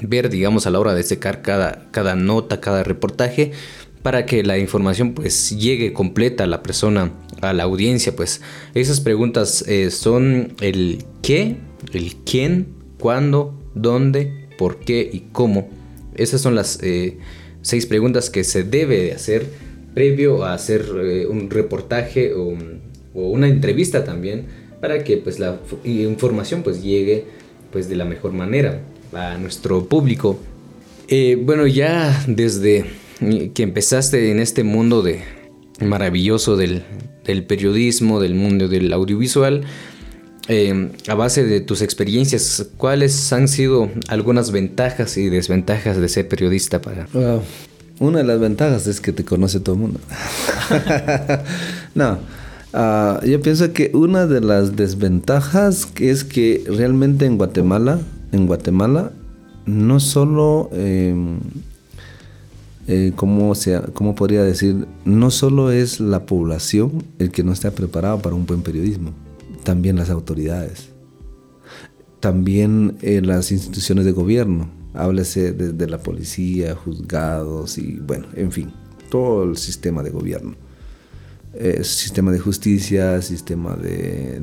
ver, 0.00 0.30
digamos, 0.30 0.66
a 0.66 0.70
la 0.70 0.80
hora 0.80 0.94
de 0.94 1.02
secar 1.02 1.42
cada, 1.42 1.88
cada 1.90 2.14
nota, 2.14 2.60
cada 2.60 2.82
reportaje, 2.82 3.52
para 4.02 4.24
que 4.26 4.42
la 4.42 4.58
información 4.58 5.12
pues 5.12 5.50
llegue 5.50 5.92
completa 5.92 6.44
a 6.44 6.46
la 6.46 6.62
persona, 6.62 7.12
a 7.42 7.52
la 7.52 7.64
audiencia, 7.64 8.16
pues 8.16 8.40
esas 8.74 9.00
preguntas 9.00 9.62
eh, 9.68 9.90
son 9.90 10.54
el 10.60 11.04
qué, 11.22 11.56
el 11.92 12.16
quién, 12.24 12.68
cuándo, 12.98 13.58
dónde, 13.74 14.48
por 14.56 14.78
qué 14.80 15.08
y 15.12 15.26
cómo. 15.32 15.68
Esas 16.14 16.40
son 16.40 16.54
las 16.54 16.78
eh, 16.82 17.18
seis 17.62 17.86
preguntas 17.86 18.30
que 18.30 18.44
se 18.44 18.62
debe 18.62 19.02
de 19.02 19.12
hacer 19.12 19.46
previo 19.94 20.44
a 20.44 20.54
hacer 20.54 20.86
eh, 21.02 21.26
un 21.26 21.50
reportaje 21.50 22.32
o 22.34 22.56
o 23.14 23.28
una 23.28 23.48
entrevista 23.48 24.04
también 24.04 24.46
para 24.80 25.04
que 25.04 25.16
pues 25.16 25.38
la 25.38 25.58
información 25.84 26.62
pues 26.62 26.82
llegue 26.82 27.24
pues 27.72 27.88
de 27.88 27.96
la 27.96 28.04
mejor 28.04 28.32
manera 28.32 28.80
a 29.12 29.36
nuestro 29.38 29.86
público. 29.86 30.38
Eh, 31.08 31.36
bueno, 31.40 31.66
ya 31.66 32.24
desde 32.26 32.84
que 33.54 33.62
empezaste 33.62 34.30
en 34.30 34.40
este 34.40 34.64
mundo 34.64 35.02
de 35.02 35.22
maravilloso 35.80 36.56
del, 36.56 36.84
periodismo, 37.46 38.20
del 38.20 38.34
mundo 38.34 38.68
del 38.68 38.92
audiovisual, 38.92 39.64
eh, 40.48 40.90
a 41.06 41.14
base 41.14 41.44
de 41.44 41.60
tus 41.60 41.82
experiencias, 41.82 42.68
¿cuáles 42.76 43.32
han 43.32 43.48
sido 43.48 43.90
algunas 44.08 44.52
ventajas 44.52 45.16
y 45.16 45.28
desventajas 45.28 45.98
de 45.98 46.08
ser 46.08 46.28
periodista 46.28 46.80
para? 46.80 47.06
una 47.98 48.18
de 48.18 48.24
las 48.24 48.40
ventajas 48.40 48.86
es 48.86 49.00
que 49.00 49.12
te 49.12 49.24
conoce 49.24 49.60
todo 49.60 49.74
el 49.74 49.80
mundo. 49.82 50.00
no, 51.94 52.18
Ah, 52.72 53.20
yo 53.26 53.40
pienso 53.40 53.72
que 53.72 53.90
una 53.94 54.26
de 54.26 54.40
las 54.40 54.76
desventajas 54.76 55.88
es 55.98 56.22
que 56.22 56.62
realmente 56.68 57.26
en 57.26 57.36
Guatemala, 57.36 58.00
en 58.30 58.46
Guatemala, 58.46 59.12
no 59.66 59.98
solo, 59.98 60.70
em, 60.72 61.40
eh, 62.86 63.12
¿cómo, 63.16 63.54
¿cómo 63.92 64.14
podría 64.14 64.44
decir? 64.44 64.86
No 65.04 65.30
solo 65.32 65.72
es 65.72 65.98
la 65.98 66.26
población 66.26 67.04
el 67.18 67.32
que 67.32 67.42
no 67.42 67.52
está 67.52 67.72
preparado 67.72 68.20
para 68.20 68.36
un 68.36 68.46
buen 68.46 68.62
periodismo, 68.62 69.12
también 69.64 69.96
las 69.96 70.10
autoridades, 70.10 70.90
también 72.20 72.98
eh, 73.02 73.20
las 73.20 73.50
instituciones 73.50 74.04
de 74.04 74.12
gobierno, 74.12 74.70
háblese 74.94 75.52
de, 75.52 75.72
de 75.72 75.88
la 75.88 75.98
policía, 75.98 76.76
juzgados 76.76 77.78
y 77.78 77.96
bueno, 77.96 78.26
en 78.36 78.52
fin, 78.52 78.72
todo 79.10 79.42
el 79.42 79.56
sistema 79.56 80.04
de 80.04 80.10
gobierno 80.10 80.69
eh, 81.54 81.82
sistema 81.82 82.30
de 82.30 82.38
justicia, 82.38 83.20
sistema 83.22 83.74
de, 83.76 84.40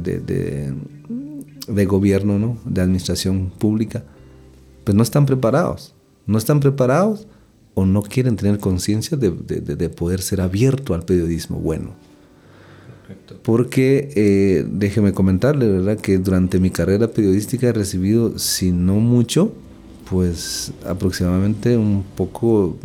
de, 1.67 1.85
gobierno, 1.85 2.37
¿no? 2.37 2.57
de 2.65 2.81
administración 2.81 3.49
pública, 3.57 4.03
pues 4.83 4.95
no 4.95 5.03
están 5.03 5.25
preparados. 5.25 5.93
No 6.25 6.37
están 6.37 6.59
preparados 6.59 7.27
o 7.75 7.85
no 7.85 8.01
quieren 8.01 8.35
tener 8.35 8.59
conciencia 8.59 9.17
de, 9.17 9.89
poder 9.89 10.21
ser 10.21 10.41
abierto 10.41 10.93
al 10.93 11.03
periodismo 11.03 11.59
bueno. 11.59 11.91
Porque 13.43 14.09
eh, 14.15 14.65
déjeme 14.69 15.13
comentarle, 15.13 15.67
¿verdad? 15.67 15.97
Que 15.97 16.17
durante 16.17 16.59
mi 16.59 16.71
carrera 16.71 17.07
periodística 17.07 17.67
he 17.67 17.71
recibido, 17.71 18.37
si 18.37 18.73
no 18.73 18.95
mucho, 18.95 19.53
pues 20.09 20.73
aproximadamente 20.85 21.77
un 21.77 22.03
poco 22.15 22.77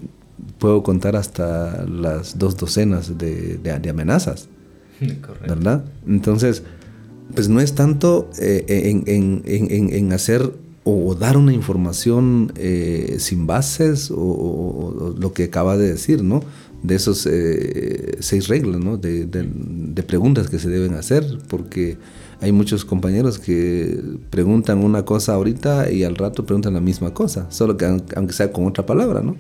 puedo 0.58 0.82
contar 0.82 1.16
hasta 1.16 1.84
las 1.86 2.38
dos 2.38 2.56
docenas 2.56 3.18
de, 3.18 3.90
amenazas. 3.90 4.48
¿Verdad? 5.40 5.84
Entonces, 6.06 6.62
pues 7.34 7.48
no 7.48 7.60
es 7.60 7.74
tanto 7.74 8.30
eh, 8.40 8.64
en, 9.06 10.12
hacer 10.12 10.52
o, 10.84 11.14
dar 11.14 11.36
una 11.36 11.52
información 11.52 12.52
eh, 12.56 13.16
sin 13.18 13.46
bases 13.46 14.12
o, 14.14 15.14
lo 15.18 15.32
que 15.32 15.44
acaba 15.44 15.76
de 15.76 15.88
decir, 15.88 16.22
¿no? 16.22 16.42
De 16.82 16.96
esos 16.96 17.26
eh, 17.30 18.16
seis 18.20 18.48
reglas, 18.48 18.80
¿no? 18.80 18.96
De, 18.96 19.26
preguntas 20.06 20.48
que 20.48 20.58
se 20.58 20.68
deben 20.68 20.94
hacer, 20.94 21.24
porque 21.48 21.96
hay 22.40 22.52
muchos 22.52 22.84
compañeros 22.84 23.38
que 23.38 24.00
preguntan 24.30 24.78
una 24.78 25.04
cosa 25.04 25.34
ahorita 25.34 25.90
y 25.90 26.04
al 26.04 26.16
rato 26.16 26.44
preguntan 26.44 26.74
la 26.74 26.80
misma 26.80 27.14
cosa, 27.14 27.50
solo 27.50 27.76
que 27.76 27.86
aunque 27.86 28.32
sea 28.32 28.52
con 28.52 28.66
otra 28.66 28.84
palabra, 28.84 29.22
¿no? 29.22 29.36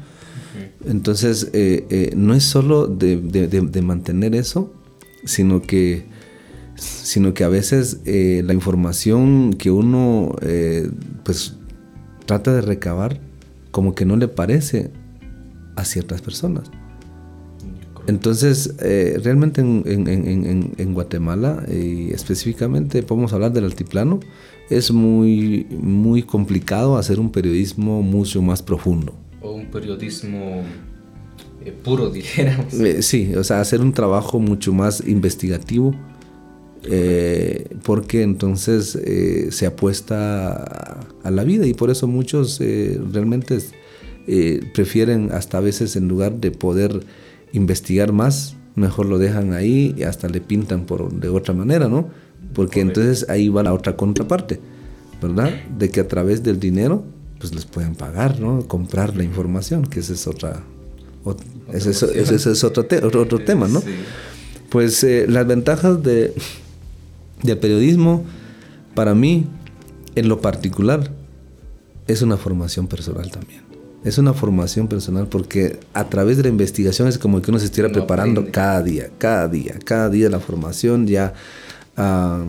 Entonces, 0.84 1.50
eh, 1.52 1.86
eh, 1.90 2.12
no 2.16 2.34
es 2.34 2.44
solo 2.44 2.86
de, 2.86 3.82
mantener 3.82 4.34
eso, 4.34 4.72
sino 5.24 5.62
que, 5.62 6.04
sino 6.74 7.34
que 7.34 7.44
a 7.44 7.48
veces 7.48 8.00
eh, 8.04 8.42
la 8.44 8.54
información 8.54 9.54
que 9.54 9.70
uno 9.70 10.34
pues 11.24 11.56
trata 12.26 12.52
de 12.52 12.60
recabar 12.60 13.20
como 13.70 13.94
que 13.94 14.04
no 14.04 14.16
le 14.16 14.28
parece 14.28 14.90
a 15.76 15.84
ciertas 15.84 16.20
personas. 16.20 16.70
Entonces, 18.08 18.74
realmente 18.78 19.60
en, 19.60 20.94
Guatemala, 20.94 21.64
y 21.68 22.12
específicamente 22.12 23.02
podemos 23.02 23.32
hablar 23.32 23.52
del 23.52 23.64
altiplano, 23.64 24.18
es 24.70 24.90
muy, 24.90 25.66
muy 25.70 26.22
complicado 26.22 26.96
hacer 26.96 27.20
un 27.20 27.30
periodismo 27.30 28.02
mucho 28.02 28.42
más 28.42 28.62
profundo. 28.62 29.21
O 29.42 29.52
un 29.52 29.66
periodismo 29.66 30.62
eh, 31.64 31.72
puro, 31.72 32.10
dijéramos. 32.12 32.74
Eh, 32.74 33.02
sí, 33.02 33.34
o 33.34 33.44
sea, 33.44 33.60
hacer 33.60 33.80
un 33.80 33.92
trabajo 33.92 34.38
mucho 34.38 34.72
más 34.72 35.02
investigativo, 35.06 35.94
porque 37.84 38.22
entonces 38.22 38.98
se 39.50 39.66
apuesta 39.66 40.98
a, 41.22 41.30
la 41.30 41.44
vida 41.44 41.64
y 41.64 41.74
por 41.74 41.90
eso 41.90 42.08
muchos 42.08 42.58
realmente 42.58 43.58
prefieren 44.74 45.30
hasta 45.30 45.58
a 45.58 45.60
veces 45.60 45.94
en 45.94 46.08
lugar 46.08 46.40
de 46.40 46.50
poder 46.50 47.06
investigar 47.52 48.12
más, 48.12 48.56
mejor 48.74 49.06
lo 49.06 49.18
dejan 49.18 49.52
ahí 49.52 49.94
y 49.96 50.02
hasta 50.02 50.28
le 50.28 50.40
pintan 50.40 50.84
por, 50.84 51.12
de 51.12 51.28
otra 51.28 51.54
manera, 51.54 51.88
¿no? 51.88 52.08
Porque 52.54 52.80
entonces 52.80 53.26
ahí 53.28 53.48
va 53.48 53.62
la 53.62 53.72
otra 53.72 53.96
contraparte, 53.96 54.60
¿verdad? 55.20 55.50
De 55.78 55.90
que 55.90 56.00
a 56.00 56.08
través 56.08 56.42
del 56.42 56.58
dinero, 56.60 57.04
pues 57.42 57.52
les 57.52 57.64
pueden 57.64 57.96
pagar, 57.96 58.38
¿no? 58.38 58.68
Comprar 58.68 59.16
la 59.16 59.24
información, 59.24 59.84
que 59.84 59.98
ese 59.98 60.12
es 60.12 60.28
otra... 60.28 60.62
ese, 61.72 61.90
es, 61.90 62.62
otro, 62.62 62.86
otro, 63.20 63.38
tema, 63.40 63.66
¿no? 63.66 63.82
Pues 64.70 65.02
eh, 65.02 65.26
las 65.28 65.44
ventajas 65.44 66.00
de, 66.04 66.32
del 67.42 67.58
periodismo, 67.58 68.24
para 68.94 69.16
mí, 69.16 69.46
en 70.14 70.28
lo 70.28 70.40
particular, 70.40 71.10
es 72.06 72.22
una 72.22 72.36
formación 72.36 72.86
personal 72.86 73.28
también. 73.32 73.62
Es 74.04 74.18
una 74.18 74.34
formación 74.34 74.86
personal 74.86 75.26
porque 75.26 75.80
a 75.94 76.08
través 76.08 76.36
de 76.36 76.44
la 76.44 76.48
investigación 76.48 77.08
es 77.08 77.18
como 77.18 77.42
que 77.42 77.50
uno 77.50 77.58
se 77.58 77.64
estuviera 77.64 77.92
preparando 77.92 78.52
cada 78.52 78.84
día, 78.84 79.10
cada 79.18 79.48
día, 79.48 79.80
cada 79.84 80.08
día 80.08 80.30
la 80.30 80.38
formación 80.38 81.08
ya... 81.08 81.34
Ah, 81.96 82.44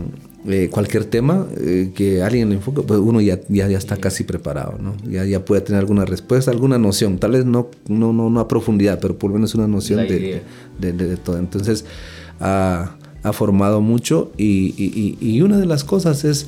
eh, 0.46 0.70
cualquier 0.70 1.06
tema 1.06 1.48
eh, 1.58 1.91
que 1.96 2.22
alguien 2.22 2.50
le 2.50 2.56
enfoque, 2.56 2.82
pues 2.82 3.00
uno 3.00 3.22
ya, 3.22 3.39
ya, 3.48 3.68
ya 3.70 3.78
está 3.78 3.96
casi 3.98 4.26
preparado, 4.26 4.78
¿no? 4.78 4.96
Ya, 5.10 5.24
ya 5.26 5.46
puede 5.46 5.62
tener 5.62 5.80
alguna 5.80 6.04
respuesta, 6.04 6.52
alguna 6.52 6.78
noción, 6.78 7.18
tal 7.18 7.32
vez 7.32 7.46
no, 7.46 7.70
no, 7.88 8.12
no, 8.12 8.30
no 8.30 8.39
a 8.39 8.48
profundidad, 8.48 9.00
pero 9.00 9.18
por 9.18 9.30
lo 9.30 9.36
menos 9.36 9.56
una 9.56 9.68
noción 9.68 10.06
de, 10.08 10.41
de, 10.80 10.91
de, 10.91 11.18
todo. 11.18 11.38
Entonces, 11.38 11.86
ha, 12.39 12.98
ha 13.24 13.34
formado 13.34 13.80
mucho 13.80 14.32
y, 14.38 14.74
y, 14.78 15.18
y, 15.22 15.41
una 15.41 15.58
de 15.58 15.66
las 15.66 15.86
cosas 15.86 16.26
es 16.26 16.48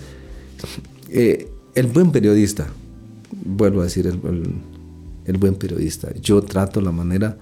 eh, 1.09 1.47
el 1.73 1.87
buen 1.87 2.11
periodista, 2.11 2.67
vuelvo 3.45 3.79
a 3.79 3.85
decir, 3.85 4.07
el, 4.07 4.19
el 5.25 5.37
buen 5.37 5.55
periodista. 5.55 6.13
Yo 6.21 6.41
trato 6.41 6.81
la 6.81 6.91
manera 6.91 7.37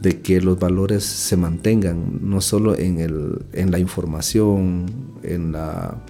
de 0.00 0.20
que 0.20 0.40
los 0.40 0.58
valores 0.58 1.04
se 1.04 1.36
mantengan, 1.36 2.20
no 2.22 2.40
solo 2.40 2.78
en, 2.78 3.00
el, 3.00 3.40
en 3.52 3.70
la 3.70 3.78
información, 3.78 4.86
en 5.22 5.52
la, 5.52 6.02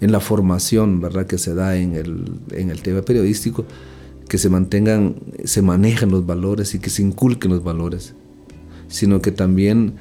en 0.00 0.12
la 0.12 0.20
formación 0.20 1.00
¿verdad? 1.00 1.26
que 1.26 1.38
se 1.38 1.54
da 1.54 1.76
en 1.76 1.94
el, 1.94 2.24
en 2.52 2.70
el 2.70 2.80
tema 2.80 3.02
periodístico, 3.02 3.66
que 4.28 4.38
se 4.38 4.48
mantengan, 4.48 5.16
se 5.44 5.60
manejen 5.60 6.10
los 6.10 6.24
valores 6.24 6.74
y 6.74 6.78
que 6.78 6.88
se 6.88 7.02
inculquen 7.02 7.50
los 7.50 7.62
valores, 7.62 8.14
sino 8.88 9.20
que 9.20 9.32
también 9.32 9.94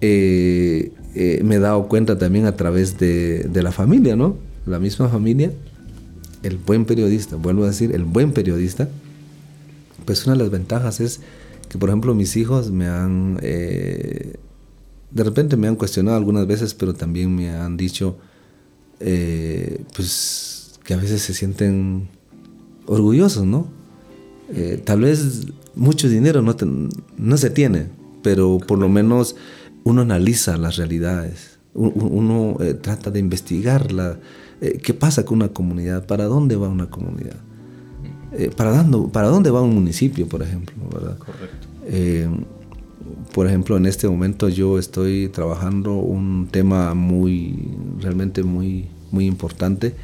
eh, 0.00 0.92
eh, 1.14 1.40
me 1.44 1.54
he 1.54 1.58
dado 1.58 1.88
cuenta 1.88 2.18
también 2.18 2.44
a 2.44 2.56
través 2.56 2.98
de, 2.98 3.44
de 3.44 3.62
la 3.62 3.72
familia, 3.72 4.16
¿no? 4.16 4.36
La 4.66 4.78
misma 4.78 5.08
familia, 5.08 5.52
el 6.42 6.58
buen 6.58 6.84
periodista, 6.84 7.36
vuelvo 7.36 7.64
a 7.64 7.68
decir, 7.68 7.94
el 7.94 8.04
buen 8.04 8.32
periodista, 8.32 8.88
pues 10.04 10.26
una 10.26 10.36
de 10.36 10.42
las 10.42 10.50
ventajas 10.50 11.00
es 11.00 11.20
que, 11.68 11.78
por 11.78 11.88
ejemplo, 11.90 12.14
mis 12.14 12.36
hijos 12.36 12.70
me 12.70 12.86
han, 12.86 13.38
eh, 13.42 14.34
de 15.10 15.24
repente 15.24 15.56
me 15.56 15.68
han 15.68 15.76
cuestionado 15.76 16.16
algunas 16.16 16.46
veces, 16.46 16.74
pero 16.74 16.94
también 16.94 17.34
me 17.34 17.50
han 17.50 17.76
dicho, 17.76 18.18
eh, 19.00 19.84
pues, 19.94 20.78
que 20.84 20.94
a 20.94 20.96
veces 20.96 21.22
se 21.22 21.34
sienten 21.34 22.08
orgullosos, 22.86 23.44
¿no? 23.44 23.68
Eh, 24.50 24.80
tal 24.82 25.00
vez 25.00 25.46
mucho 25.74 26.08
dinero 26.08 26.40
no, 26.40 26.56
no 27.16 27.36
se 27.36 27.50
tiene, 27.50 27.88
pero 28.22 28.58
por 28.58 28.78
lo 28.78 28.88
menos 28.88 29.36
uno 29.84 30.02
analiza 30.02 30.56
las 30.56 30.76
realidades, 30.76 31.58
uno, 31.74 32.56
trata 32.80 33.10
de 33.10 33.20
investigar 33.20 33.92
la, 33.92 34.18
qué 34.82 34.94
pasa 34.94 35.24
con 35.24 35.36
una 35.36 35.50
comunidad, 35.50 36.06
para 36.06 36.24
dónde 36.24 36.56
va 36.56 36.68
una 36.68 36.90
comunidad. 36.90 37.36
Eh, 38.38 38.50
¿para, 38.56 38.70
dando, 38.70 39.08
¿para 39.08 39.28
dónde 39.28 39.50
va 39.50 39.60
un 39.60 39.74
municipio, 39.74 40.28
por 40.28 40.42
ejemplo? 40.42 40.74
Correcto. 40.88 41.66
Eh, 41.86 42.28
por 43.34 43.48
ejemplo, 43.48 43.76
en 43.76 43.86
este 43.86 44.08
momento 44.08 44.48
yo 44.48 44.78
estoy 44.78 45.28
trabajando 45.28 45.94
un 45.94 46.48
tema 46.50 46.94
muy, 46.94 47.68
realmente 48.00 48.44
muy, 48.44 48.86
muy 49.10 49.26
importante, 49.26 49.94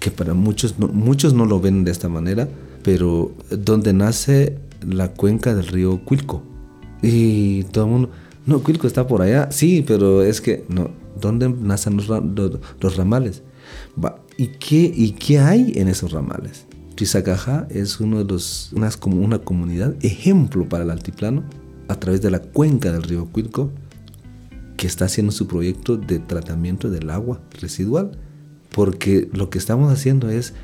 que 0.00 0.10
para 0.10 0.34
muchos 0.34 0.78
no, 0.78 0.88
muchos 0.88 1.34
no 1.34 1.46
lo 1.46 1.60
ven 1.60 1.84
de 1.84 1.92
esta 1.92 2.08
manera, 2.08 2.48
pero 2.82 3.32
donde 3.50 3.92
nace 3.92 4.58
la 4.86 5.12
cuenca 5.12 5.54
del 5.54 5.68
río 5.68 6.00
Cuilco. 6.04 6.42
Y 7.00 7.62
todo 7.64 7.84
el 7.84 7.90
mundo, 7.90 8.10
no, 8.44 8.60
Cuilco 8.60 8.88
está 8.88 9.06
por 9.06 9.22
allá, 9.22 9.50
sí, 9.52 9.84
pero 9.86 10.22
es 10.22 10.40
que, 10.40 10.64
no, 10.68 10.90
¿dónde 11.20 11.48
nacen 11.48 11.96
los, 11.96 12.08
los, 12.08 12.96
ramales? 12.96 13.42
¿y, 14.36 14.48
qué, 14.48 14.92
¿Y 14.94 15.12
qué 15.12 15.38
hay 15.38 15.72
en 15.76 15.86
esos 15.86 16.10
ramales? 16.12 16.67
Tizagajá 16.98 17.68
es 17.70 18.00
uno 18.00 18.18
de 18.18 18.24
los, 18.24 18.72
una, 18.72 18.90
como 18.90 19.24
una 19.24 19.38
comunidad 19.38 19.94
ejemplo 20.04 20.68
para 20.68 20.82
el 20.82 20.90
altiplano 20.90 21.44
a 21.86 21.94
través 21.94 22.22
de 22.22 22.32
la 22.32 22.40
cuenca 22.40 22.90
del 22.90 23.04
río 23.04 23.26
Cuilco 23.26 23.70
que 24.76 24.88
está 24.88 25.04
haciendo 25.04 25.30
su 25.30 25.46
proyecto 25.46 25.96
de 25.96 26.18
tratamiento 26.18 26.90
del 26.90 27.10
agua 27.10 27.40
residual. 27.60 28.18
Porque 28.70 29.28
lo 29.32 29.48
que 29.48 29.58
estamos 29.58 29.92
haciendo 29.92 30.28
es 30.28 30.54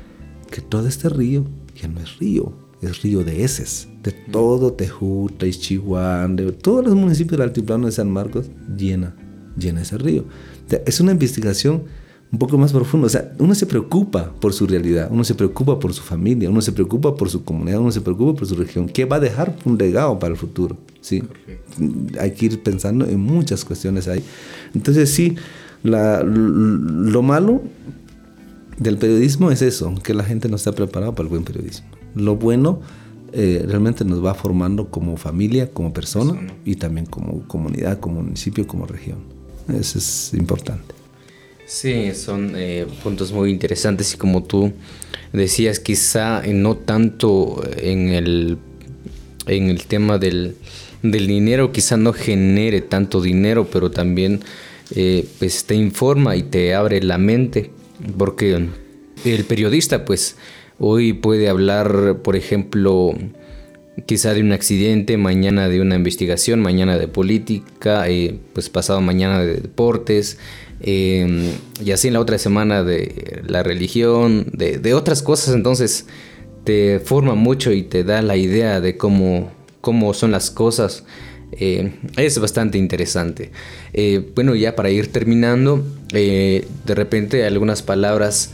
que 0.51 0.59
todo 0.59 0.89
este 0.89 1.07
río 1.07 1.45
ya 1.73 1.87
no 1.87 2.01
es 2.01 2.19
río, 2.19 2.51
es 2.81 3.01
río 3.01 3.23
de 3.23 3.45
heces. 3.45 3.87
De 4.03 4.11
todo 4.11 4.73
Tejuta, 4.73 5.47
Ichihuán, 5.47 6.35
de 6.35 6.51
todos 6.51 6.83
los 6.83 6.95
municipios 6.95 7.37
del 7.37 7.47
altiplano 7.47 7.85
de 7.85 7.93
San 7.93 8.11
Marcos, 8.11 8.47
llena, 8.75 9.15
llena 9.57 9.83
ese 9.83 9.97
río. 9.97 10.25
Es 10.85 10.99
una 10.99 11.13
investigación 11.13 11.83
un 12.35 12.39
poco 12.39 12.57
más 12.57 12.73
profundo. 12.73 13.07
O 13.07 13.09
sea, 13.09 13.33
uno 13.39 13.55
se 13.55 13.65
preocupa 13.65 14.29
por 14.41 14.51
su 14.51 14.67
realidad, 14.67 15.07
uno 15.09 15.23
se 15.23 15.35
preocupa 15.35 15.79
por 15.79 15.93
su 15.93 16.01
familia, 16.01 16.49
uno 16.49 16.61
se 16.61 16.73
preocupa 16.73 17.15
por 17.15 17.29
su 17.29 17.45
comunidad, 17.45 17.79
uno 17.79 17.93
se 17.93 18.01
preocupa 18.01 18.37
por 18.37 18.45
su 18.45 18.55
región. 18.55 18.89
¿Qué 18.89 19.05
va 19.05 19.15
a 19.15 19.19
dejar 19.21 19.55
un 19.63 19.77
legado 19.77 20.19
para 20.19 20.33
el 20.33 20.37
futuro? 20.37 20.75
¿Sí? 20.99 21.23
Hay 22.19 22.31
que 22.31 22.47
ir 22.47 22.61
pensando 22.61 23.05
en 23.05 23.21
muchas 23.21 23.63
cuestiones 23.63 24.09
ahí. 24.09 24.21
Entonces, 24.73 25.09
sí, 25.11 25.35
lo 25.81 27.21
malo 27.21 27.61
del 28.77 28.97
periodismo 28.97 29.49
es 29.49 29.61
eso, 29.61 29.95
que 30.03 30.13
la 30.13 30.25
gente 30.25 30.49
no 30.49 30.57
está 30.57 30.73
preparada 30.73 31.13
para 31.13 31.23
el 31.23 31.29
buen 31.29 31.45
periodismo. 31.45 31.87
Lo 32.15 32.35
bueno 32.35 32.81
eh, 33.31 33.63
realmente 33.65 34.03
nos 34.03 34.23
va 34.23 34.33
formando 34.33 34.89
como 34.89 35.15
familia, 35.15 35.71
como 35.71 35.93
persona 35.93 36.37
y 36.65 36.75
también 36.75 37.05
como 37.05 37.47
comunidad, 37.47 38.01
como 38.01 38.21
municipio, 38.21 38.67
como 38.67 38.85
región. 38.85 39.19
Eso 39.69 39.99
es 39.99 40.33
importante. 40.33 41.04
Sí, 41.65 42.13
son 42.13 42.53
eh, 42.55 42.85
puntos 43.01 43.31
muy 43.31 43.49
interesantes 43.49 44.13
y 44.13 44.17
como 44.17 44.43
tú 44.43 44.71
decías, 45.33 45.79
quizá 45.79 46.43
no 46.45 46.77
tanto 46.77 47.63
en 47.77 48.09
el, 48.09 48.59
en 49.47 49.69
el 49.69 49.85
tema 49.85 50.19
del, 50.19 50.55
dinero, 51.01 51.71
quizá 51.71 51.97
no 51.97 52.13
genere 52.13 52.81
tanto 52.81 53.19
dinero, 53.19 53.67
pero 53.71 53.89
también 53.89 54.41
eh, 54.95 55.25
pues 55.39 55.65
te 55.65 55.73
informa 55.73 56.35
y 56.35 56.43
te 56.43 56.75
abre 56.75 57.01
la 57.01 57.17
mente, 57.17 57.71
porque 58.15 58.67
el 59.25 59.45
periodista 59.45 60.05
pues 60.05 60.37
hoy 60.77 61.13
puede 61.13 61.49
hablar, 61.49 62.19
por 62.23 62.35
ejemplo, 62.35 63.15
quizá 64.05 64.33
de 64.33 64.41
un 64.41 64.51
accidente, 64.51 65.17
mañana 65.17 65.69
de 65.69 65.81
una 65.81 65.95
investigación, 65.95 66.61
mañana 66.61 66.97
de 66.97 67.07
política, 67.07 68.07
eh, 68.07 68.37
pues 68.53 68.69
pasado 68.69 69.01
mañana 69.01 69.39
de 69.39 69.55
deportes, 69.55 70.37
Em, 70.81 71.51
y 71.83 71.91
así 71.91 72.07
en 72.07 72.13
la 72.13 72.19
otra 72.19 72.37
semana 72.37 72.83
de 72.83 73.41
la 73.47 73.63
religión, 73.63 74.47
de, 74.53 74.93
otras 74.93 75.21
cosas, 75.21 75.55
entonces 75.55 76.05
te 76.63 76.99
forma 76.99 77.35
mucho 77.35 77.71
y 77.71 77.83
te 77.83 78.03
da 78.03 78.21
la 78.21 78.37
idea 78.37 78.81
de 78.81 78.97
cómo, 78.97 79.51
cómo 79.81 80.13
son 80.13 80.31
las 80.31 80.51
cosas. 80.51 81.03
Eh, 81.51 81.93
es 82.17 82.39
bastante 82.39 82.77
interesante. 82.77 83.51
Eh, 83.93 84.31
bueno, 84.35 84.55
ya 84.55 84.75
para 84.75 84.89
ir 84.89 85.11
terminando, 85.11 85.85
eh, 86.11 86.67
de 86.85 86.95
repente 86.95 87.45
algunas 87.45 87.81
palabras 87.81 88.51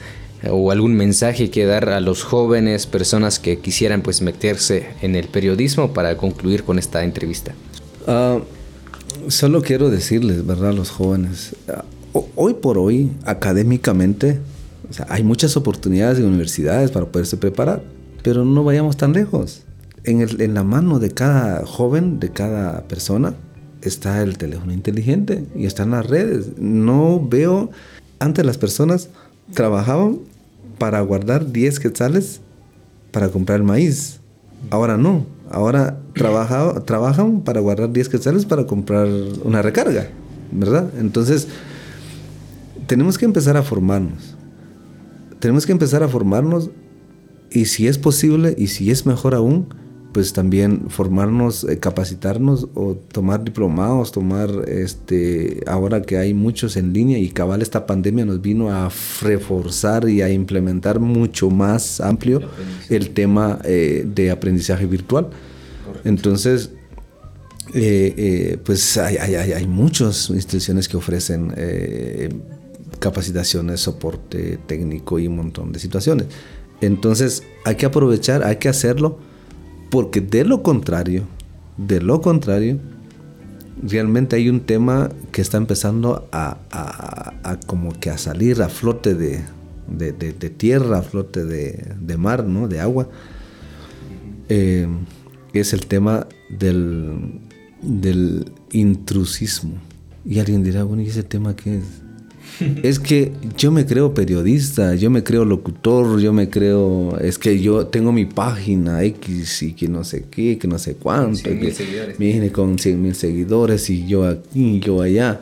o 0.50 0.72
algún 0.72 0.96
mensaje 0.96 1.52
que 1.52 1.66
dar 1.66 1.90
a 1.90 2.00
los 2.00 2.24
jóvenes, 2.24 2.88
personas 2.88 3.40
que 3.40 3.60
quisieran 3.60 4.02
pues 4.02 4.22
meterse 4.22 4.88
en 5.02 5.16
el 5.16 5.28
periodismo 5.28 5.94
para 5.94 6.18
concluir 6.18 6.64
con 6.64 6.80
esta 6.80 7.04
entrevista. 7.04 7.54
Ah, 8.08 8.40
solo 9.28 9.62
quiero 9.62 9.90
decirles, 9.90 10.46
¿verdad? 10.46 10.70
A 10.70 10.74
los 10.74 10.90
jóvenes, 10.90 11.56
hoy 12.36 12.54
por 12.56 12.78
hoy, 12.78 13.12
académicamente, 13.26 14.40
hay 15.08 15.24
muchas 15.24 15.56
oportunidades 15.58 16.20
en 16.20 16.26
universidades 16.26 16.92
para 16.92 17.06
poderse 17.06 17.38
preparar. 17.38 17.84
Pero 18.24 18.46
no 18.46 18.64
vayamos 18.64 18.98
tan 18.98 19.14
lejos. 19.14 19.64
En, 20.04 20.22
el, 20.22 20.42
en 20.42 20.54
la 20.54 20.64
mano 20.64 21.00
de 21.00 21.12
cada 21.12 21.66
joven, 21.66 22.20
de 22.20 22.30
cada 22.30 22.84
persona, 22.88 23.36
está 23.82 24.22
el 24.22 24.38
teléfono 24.38 24.74
inteligente 24.74 25.46
y 25.56 25.66
están 25.66 25.92
las 25.92 26.06
redes. 26.06 26.58
No 26.58 27.26
veo, 27.28 27.72
antes 28.20 28.46
las 28.46 28.58
personas 28.58 29.10
trabajaban 29.54 30.20
para 30.78 31.02
guardar 31.02 31.52
10 31.52 31.80
quetzales 31.80 32.42
para 33.12 33.30
comprar 33.30 33.64
maíz. 33.64 34.20
Ahora 34.70 34.98
no. 34.98 35.26
Ahora 35.50 36.00
trabaja, 36.16 36.82
trabajan 36.86 37.42
para 37.42 37.60
guardar 37.60 37.92
10 37.92 38.10
quetzales 38.10 38.46
para 38.46 38.66
comprar 38.66 39.08
una 39.44 39.62
recarga. 39.62 40.08
¿Verdad? 40.52 40.90
Entonces, 41.00 41.48
tenemos 42.92 43.18
que 43.18 43.24
empezar 43.24 43.56
a 43.56 43.64
formarnos. 43.64 44.36
Tenemos 45.40 45.66
que 45.66 45.72
empezar 45.72 46.04
a 46.04 46.10
formarnos 46.10 46.72
y 47.50 47.64
si 47.68 47.88
es 47.88 47.98
posible 47.98 48.54
y 48.58 48.68
si 48.68 48.92
es 48.92 49.06
mejor 49.06 49.34
aún, 49.34 49.74
pues 50.12 50.34
también 50.34 50.90
formarnos, 50.90 51.64
eh, 51.64 51.80
capacitarnos 51.80 52.68
o 52.76 52.96
tomar 52.96 53.46
diplomados, 53.46 54.12
tomar 54.12 54.50
este, 54.68 55.64
ahora 55.68 56.02
que 56.02 56.18
hay 56.18 56.34
muchos 56.34 56.76
en 56.76 56.92
línea 56.92 57.18
y 57.18 57.30
cabal 57.30 57.62
esta 57.62 57.86
pandemia 57.86 58.26
nos 58.26 58.42
vino 58.42 58.70
a 58.70 58.92
reforzar 59.22 60.10
y 60.10 60.22
a 60.22 60.30
implementar 60.30 61.00
mucho 61.00 61.50
más 61.50 62.02
amplio 62.02 62.42
el 62.90 63.12
tema 63.12 63.60
eh, 63.64 64.06
de 64.06 64.32
aprendizaje 64.32 64.86
virtual. 64.86 65.30
Entonces, 66.04 66.72
eh, 67.74 68.58
pues 68.66 68.98
hay, 68.98 69.16
hay, 69.16 69.54
hay, 69.54 69.66
muchas 69.66 70.30
instituciones 70.30 70.90
que 70.90 70.98
ofrecen 70.98 71.54
capacitaciones, 73.02 73.82
soporte 73.82 74.60
técnico 74.68 75.20
y 75.20 75.28
un 75.28 75.36
montón 75.36 75.74
de 75.74 75.80
situaciones. 75.80 76.28
Entonces 76.80 77.44
hay 77.66 77.76
que 77.76 77.88
aprovechar, 77.88 78.44
hay 78.44 78.58
que 78.58 78.70
hacerlo 78.70 79.20
porque 79.90 80.22
de 80.22 80.46
lo 80.46 80.64
contrario, 80.64 81.24
de 81.78 82.00
lo 82.00 82.22
contrario, 82.22 82.80
realmente 83.84 84.36
hay 84.36 84.50
un 84.50 84.62
tema 84.62 85.10
que 85.32 85.42
está 85.42 85.58
empezando 85.58 86.30
a, 86.32 86.58
como 87.66 88.00
que 88.00 88.10
a 88.10 88.18
salir 88.18 88.62
a 88.62 88.70
flote 88.70 89.16
de, 89.16 90.50
tierra, 90.58 91.00
a 91.00 91.02
flote 91.02 91.44
de, 91.44 92.18
mar, 92.18 92.46
¿no? 92.46 92.68
De 92.68 92.80
agua. 92.80 93.10
Eh, 94.48 94.88
es 95.54 95.74
el 95.74 95.88
tema 95.88 96.28
del, 96.50 97.42
del 97.82 98.52
intrusismo. 98.72 99.74
Y 100.24 100.40
alguien 100.40 100.64
dirá, 100.64 100.84
bueno, 100.84 101.02
¿y 101.02 101.08
ese 101.08 101.24
tema 101.24 101.56
qué 101.56 101.80
es? 101.80 102.01
es 102.84 103.00
que 103.00 103.32
yo 103.58 103.72
me 103.72 103.86
creo 103.86 104.14
periodista, 104.14 104.96
yo 104.96 105.10
me 105.10 105.24
creo 105.24 105.46
locutor, 105.46 106.20
yo 106.20 106.34
me 106.34 106.50
creo, 106.50 107.18
es 107.20 107.38
que 107.38 107.60
yo 107.60 107.88
tengo 107.88 108.12
mi 108.12 108.26
página 108.26 109.04
X 109.04 109.64
y 109.64 109.74
que 109.74 109.88
no 109.88 110.04
sé 110.04 110.26
qué, 110.30 110.58
que 110.58 110.68
no 110.68 110.78
sé 110.78 110.96
cuánto. 110.96 111.38
100 111.38 111.60
mil 111.60 111.74
seguidores. 111.74 112.52
Con 112.52 112.80
100 112.80 113.02
mil 113.02 113.16
seguidores 113.16 113.90
y 113.90 114.08
yo 114.08 114.28
aquí, 114.28 114.80
yo 114.80 115.02
allá. 115.02 115.42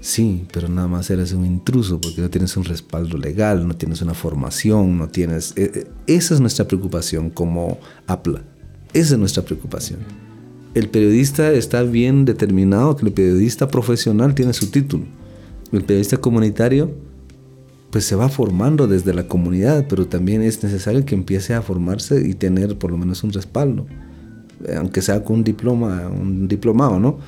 Sí, 0.00 0.46
pero 0.50 0.68
nada 0.68 0.88
más 0.88 1.10
eres 1.10 1.32
un 1.32 1.44
intruso 1.44 2.00
porque 2.00 2.22
no 2.22 2.30
tienes 2.30 2.56
un 2.56 2.64
respaldo 2.64 3.18
legal, 3.18 3.68
no 3.68 3.76
tienes 3.76 4.00
una 4.00 4.14
formación, 4.14 4.96
no 4.96 5.08
tienes... 5.08 5.52
Eh, 5.56 5.70
eh, 5.74 5.86
esa 6.06 6.32
es 6.32 6.40
nuestra 6.40 6.66
preocupación 6.66 7.28
como 7.28 7.78
APLA. 8.06 8.42
Esa 8.94 9.14
es 9.14 9.18
nuestra 9.18 9.44
preocupación. 9.44 10.00
El 10.72 10.88
periodista 10.88 11.52
está 11.52 11.82
bien 11.82 12.24
determinado 12.24 12.96
que 12.96 13.04
el 13.04 13.12
periodista 13.12 13.68
profesional 13.68 14.34
tiene 14.34 14.54
su 14.54 14.70
título 14.70 15.04
el 15.72 15.84
periodista 15.84 16.16
comunitario 16.16 16.90
pues 17.90 18.04
se 18.04 18.14
va 18.14 18.28
formando 18.28 18.86
desde 18.86 19.12
la 19.12 19.26
comunidad, 19.26 19.86
pero 19.88 20.06
también 20.06 20.42
es 20.42 20.62
necesario 20.62 21.04
que 21.04 21.14
empiece 21.14 21.54
a 21.54 21.62
formarse 21.62 22.26
y 22.26 22.34
tener 22.34 22.78
por 22.78 22.92
lo 22.92 22.96
menos 22.96 23.24
un 23.24 23.32
respaldo, 23.32 23.86
eh, 24.64 24.76
aunque 24.76 25.02
sea 25.02 25.24
con 25.24 25.36
un 25.36 25.44
diploma, 25.44 26.08
un 26.08 26.46
diplomado, 26.46 27.00
¿no? 27.00 27.18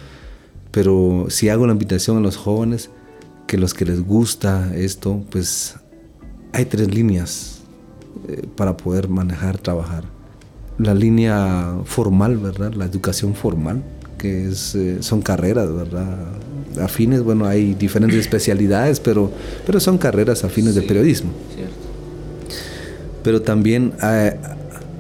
Pero 0.71 1.27
si 1.29 1.49
hago 1.49 1.67
la 1.67 1.73
invitación 1.73 2.17
a 2.17 2.21
los 2.21 2.37
jóvenes, 2.37 2.91
que 3.47 3.59
los 3.59 3.75
que 3.75 3.85
les 3.85 4.01
gusta 4.01 4.75
esto, 4.75 5.23
pues 5.31 5.77
hay 6.53 6.65
tres 6.65 6.95
líneas 6.95 7.61
eh, 8.29 8.47
para 8.57 8.77
poder 8.77 9.09
manejar, 9.09 9.59
trabajar. 9.59 10.05
La 10.79 10.95
línea 10.95 11.77
formal, 11.85 12.39
¿verdad? 12.39 12.73
La 12.73 12.87
educación 12.87 13.35
formal, 13.35 13.83
que 14.23 14.49
es, 14.51 14.77
eh, 14.77 14.99
son 15.01 15.21
carreras, 15.21 15.75
¿verdad? 15.75 16.07
afines, 16.81 17.25
bueno, 17.25 17.45
hay 17.45 17.75
diferentes 17.75 18.21
especialidades, 18.27 19.01
pero, 19.01 19.33
pero 19.67 19.81
son 19.81 19.99
carreras 19.99 20.45
afines 20.45 20.77
de 20.77 20.83
periodismo. 20.83 21.33
Pero 23.25 23.43
también 23.43 23.95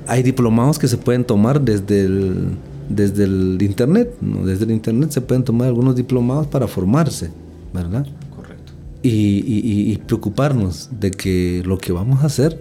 hay, 0.08 0.22
diplomados 0.24 0.78
que 0.78 0.88
se 0.88 0.96
pueden 0.96 1.24
tomar 1.24 1.60
desde 1.60 2.04
el, 2.04 2.56
desde 2.88 3.24
el 3.24 3.58
Internet, 3.62 4.16
¿no? 4.20 4.44
Desde 4.44 4.64
el 4.64 4.72
Internet 4.72 5.12
se 5.12 5.20
pueden 5.20 5.44
tomar 5.44 5.68
algunos 5.68 5.94
diplomados 5.94 6.48
para 6.48 6.66
formarse, 6.66 7.30
¿verdad? 7.72 8.06
Correcto. 8.34 8.72
Y, 9.02 9.92
y 9.92 9.96
preocuparnos 9.98 10.90
de 10.98 11.12
que 11.12 11.62
lo 11.64 11.78
que 11.78 11.92
vamos 11.92 12.22
a 12.22 12.26
hacer 12.26 12.60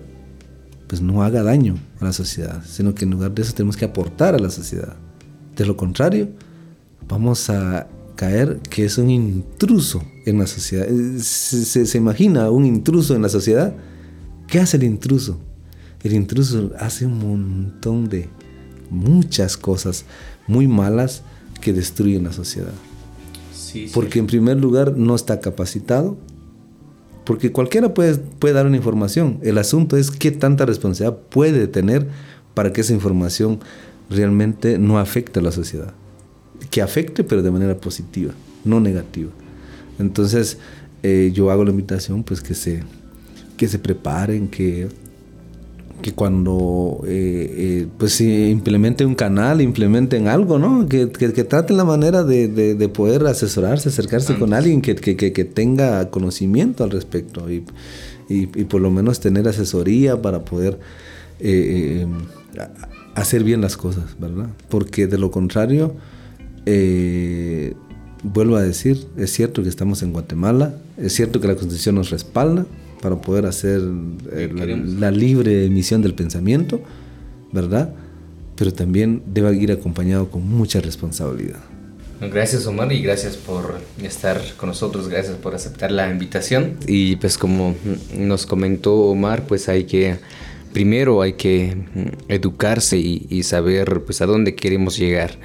pues 0.87 1.01
no 1.01 1.23
haga 1.23 1.41
daño 1.41 1.77
a 2.01 2.05
la 2.05 2.11
sociedad, 2.11 2.61
sino 2.65 2.93
que 2.93 3.05
en 3.05 3.11
lugar 3.11 3.31
de 3.31 3.43
eso 3.43 3.53
tenemos 3.53 3.77
que 3.77 3.85
aportar 3.85 4.35
a 4.35 4.39
la 4.39 4.49
sociedad. 4.49 4.97
De 5.55 5.65
lo 5.65 5.77
contrario, 5.77 6.27
vamos 7.11 7.49
a 7.49 7.87
caer 8.15 8.59
que 8.69 8.85
es 8.85 8.97
un 8.97 9.09
intruso 9.09 10.01
en 10.25 10.39
la 10.39 10.47
sociedad. 10.47 10.87
Eh, 10.89 11.19
se, 11.19 11.97
imagina 11.97 12.49
un 12.49 12.65
intruso 12.65 13.15
en 13.15 13.21
la 13.21 13.29
sociedad. 13.29 13.75
¿Qué 14.47 14.59
hace 14.59 14.77
el 14.77 14.83
intruso? 14.83 15.37
El 16.03 16.13
intruso 16.13 16.71
hace 16.79 17.05
un 17.05 17.19
montón 17.19 18.07
de 18.07 18.29
muchas 18.89 19.57
cosas 19.57 20.05
muy 20.47 20.67
malas 20.67 21.23
que 21.59 21.73
destruyen 21.73 22.23
la 22.23 22.33
sociedad. 22.33 22.73
Porque 23.93 24.19
en 24.19 24.27
primer 24.27 24.57
lugar 24.57 24.97
no 24.97 25.13
está 25.13 25.41
capacitado. 25.41 26.17
Porque 27.25 27.51
cualquiera 27.51 27.93
puede, 27.93 28.15
puede 28.15 28.53
dar 28.53 28.65
una 28.65 28.77
información. 28.77 29.39
El 29.41 29.57
asunto 29.57 29.97
es 29.97 30.11
qué 30.11 30.31
tanta 30.31 30.65
responsabilidad 30.65 31.19
puede 31.29 31.67
tener 31.67 32.07
para 32.53 32.71
que 32.73 32.81
esa 32.81 32.93
información 32.93 33.59
realmente 34.09 34.79
no 34.79 34.97
afecte 34.97 35.39
a 35.39 35.43
la 35.43 35.51
sociedad 35.51 35.93
que 36.69 36.81
afecte, 36.81 37.23
pero 37.23 37.41
de 37.41 37.51
manera 37.51 37.77
positiva, 37.77 38.33
no 38.63 38.79
negativa. 38.79 39.31
Entonces, 39.99 40.57
eh, 41.03 41.31
yo 41.33 41.51
hago 41.51 41.63
la 41.63 41.71
invitación, 41.71 42.23
pues 42.23 42.41
que 42.41 42.53
se, 42.53 42.83
que 43.57 43.67
se 43.67 43.79
preparen, 43.79 44.47
que, 44.47 44.87
que 46.01 46.13
cuando 46.13 47.01
eh, 47.07 47.53
eh, 47.57 47.87
pues 47.97 48.21
implementen 48.21 49.07
un 49.07 49.15
canal, 49.15 49.61
implementen 49.61 50.27
algo, 50.27 50.59
¿no? 50.59 50.87
Que, 50.87 51.09
que, 51.11 51.43
traten 51.43 51.77
la 51.77 51.85
manera 51.85 52.23
de, 52.23 52.47
de, 52.47 52.89
poder 52.89 53.25
asesorarse, 53.25 53.89
acercarse 53.89 54.37
con 54.37 54.53
alguien 54.53 54.81
que, 54.81 54.95
que, 54.95 55.45
tenga 55.45 56.09
conocimiento 56.09 56.83
al 56.83 56.91
respecto 56.91 57.49
y, 57.49 57.63
y, 58.29 58.43
y, 58.59 58.63
por 58.65 58.81
lo 58.81 58.91
menos 58.91 59.19
tener 59.19 59.47
asesoría 59.47 60.21
para 60.21 60.45
poder 60.45 60.79
hacer 63.15 63.43
bien 63.43 63.61
las 63.61 63.75
cosas, 63.75 64.15
¿verdad? 64.19 64.49
Porque 64.69 65.07
de 65.07 65.17
lo 65.17 65.31
contrario, 65.31 65.95
eh, 66.65 67.73
vuelvo 68.23 68.55
a 68.55 68.61
decir, 68.61 69.07
es 69.17 69.31
cierto 69.31 69.63
que 69.63 69.69
estamos 69.69 70.03
en 70.03 70.13
Guatemala, 70.13 70.75
es 70.97 71.13
cierto 71.13 71.41
que 71.41 71.47
la 71.47 71.55
Constitución 71.55 71.95
nos 71.95 72.09
respalda 72.09 72.65
para 73.01 73.19
poder 73.19 73.45
hacer 73.45 73.81
eh, 74.31 74.49
la, 74.99 75.11
libre 75.11 75.65
emisión 75.65 76.01
del 76.01 76.13
pensamiento, 76.13 76.81
¿verdad? 77.51 77.93
Pero 78.55 78.71
también 78.73 79.23
debe 79.25 79.55
ir 79.55 79.71
acompañado 79.71 80.29
con 80.29 80.47
mucha 80.47 80.79
responsabilidad. 80.81 81.59
Gracias 82.21 82.67
Omar 82.67 82.93
y 82.93 83.01
gracias 83.01 83.35
por 83.35 83.79
estar 84.03 84.39
con 84.55 84.69
nosotros, 84.69 85.09
gracias 85.09 85.37
por 85.37 85.55
aceptar 85.55 85.91
la 85.91 86.11
invitación. 86.11 86.77
Y 86.85 87.15
pues 87.15 87.39
como 87.39 87.75
nos 88.15 88.45
comentó 88.45 88.95
Omar, 88.95 89.47
pues 89.47 89.67
hay 89.67 89.85
que, 89.85 90.17
primero 90.71 91.23
hay 91.23 91.33
que 91.33 91.75
educarse 92.27 92.99
y, 92.99 93.25
y 93.31 93.41
saber 93.41 94.03
pues 94.05 94.21
a 94.21 94.27
dónde 94.27 94.53
queremos 94.53 94.99
llegar 94.99 95.39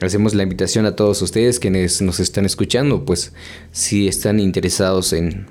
Hacemos 0.00 0.34
la 0.34 0.42
invitación 0.42 0.86
a 0.86 0.94
todos 0.94 1.22
ustedes 1.22 1.58
quienes 1.58 2.02
nos 2.02 2.20
están 2.20 2.44
escuchando, 2.44 3.04
pues 3.04 3.32
si 3.72 4.06
están 4.06 4.38
interesados 4.38 5.12
en 5.12 5.46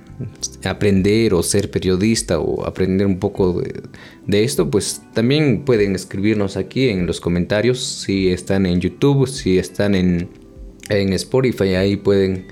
aprender 0.64 1.34
o 1.34 1.44
ser 1.44 1.70
periodista 1.70 2.40
o 2.40 2.66
aprender 2.66 3.08
un 3.08 3.20
poco 3.20 3.62
de, 4.26 4.44
esto, 4.44 4.70
pues 4.70 5.02
también 5.14 5.66
pueden 5.66 5.96
escribirnos 5.96 6.56
aquí 6.56 6.90
en 6.90 7.06
los 7.06 7.20
comentarios. 7.20 7.84
Si 7.84 8.30
están 8.30 8.66
en 8.66 8.80
YouTube, 8.80 9.28
si 9.28 9.58
están 9.58 9.96
en, 9.96 10.30
en 10.90 11.14
Spotify, 11.14 11.76
ahí 11.76 11.98
pueden 11.98 12.48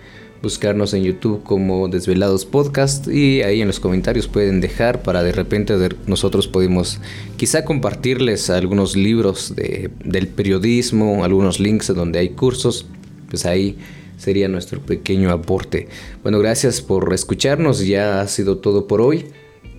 buscarnos 0.45 0.93
en 0.93 1.01
YouTube 1.01 1.41
como 1.41 1.87
Desvelados 1.87 2.45
Podcast 2.45 3.07
y 3.07 3.41
ahí 3.41 3.61
en 3.61 3.67
los 3.67 3.79
comentarios 3.79 4.27
pueden 4.27 4.61
dejar 4.61 5.01
para 5.01 5.23
de 5.23 5.31
repente 5.31 5.73
nosotros 6.05 6.47
podemos 6.47 6.99
quizá 7.35 7.65
compartirles 7.65 8.51
algunos 8.51 8.95
libros 8.95 9.55
de, 9.55 9.89
del 10.03 10.27
periodismo, 10.27 11.23
algunos 11.23 11.59
links 11.59 11.87
donde 11.87 12.19
hay 12.19 12.29
cursos, 12.29 12.85
pues 13.27 13.47
ahí 13.47 13.79
sería 14.17 14.47
nuestro 14.47 14.81
pequeño 14.81 15.31
aporte. 15.31 15.87
Bueno, 16.21 16.37
gracias 16.37 16.79
por 16.79 17.11
escucharnos, 17.11 17.83
ya 17.83 18.21
ha 18.21 18.27
sido 18.27 18.59
todo 18.59 18.87
por 18.87 19.01
hoy. 19.01 19.25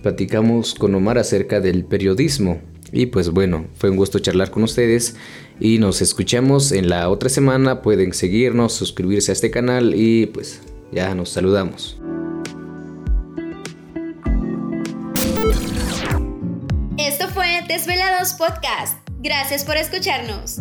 Platicamos 0.03 0.75
con 0.75 0.93
Omar 0.95 1.17
acerca 1.17 1.61
del 1.61 1.85
periodismo 1.85 2.59
Y 2.91 3.07
pues 3.07 3.29
bueno, 3.29 3.67
fue 3.77 3.89
un 3.89 3.97
gusto 3.97 4.19
charlar 4.19 4.51
con 4.51 4.63
ustedes 4.63 5.15
y 5.59 5.79
nos 5.79 6.01
escuchamos 6.01 6.71
en 6.71 6.89
la 6.89 7.09
otra 7.09 7.29
semana. 7.29 7.81
Pueden 7.81 8.13
seguirnos, 8.13 8.73
suscribirse 8.73 9.31
a 9.31 9.33
este 9.33 9.51
canal 9.51 9.93
y 9.95 10.27
pues 10.27 10.61
ya 10.91 11.13
nos 11.15 11.29
saludamos. 11.29 11.97
Esto 16.97 17.27
fue 17.29 17.61
Desvelados 17.67 18.33
Podcast. 18.33 18.97
Gracias 19.19 19.63
por 19.63 19.77
escucharnos. 19.77 20.59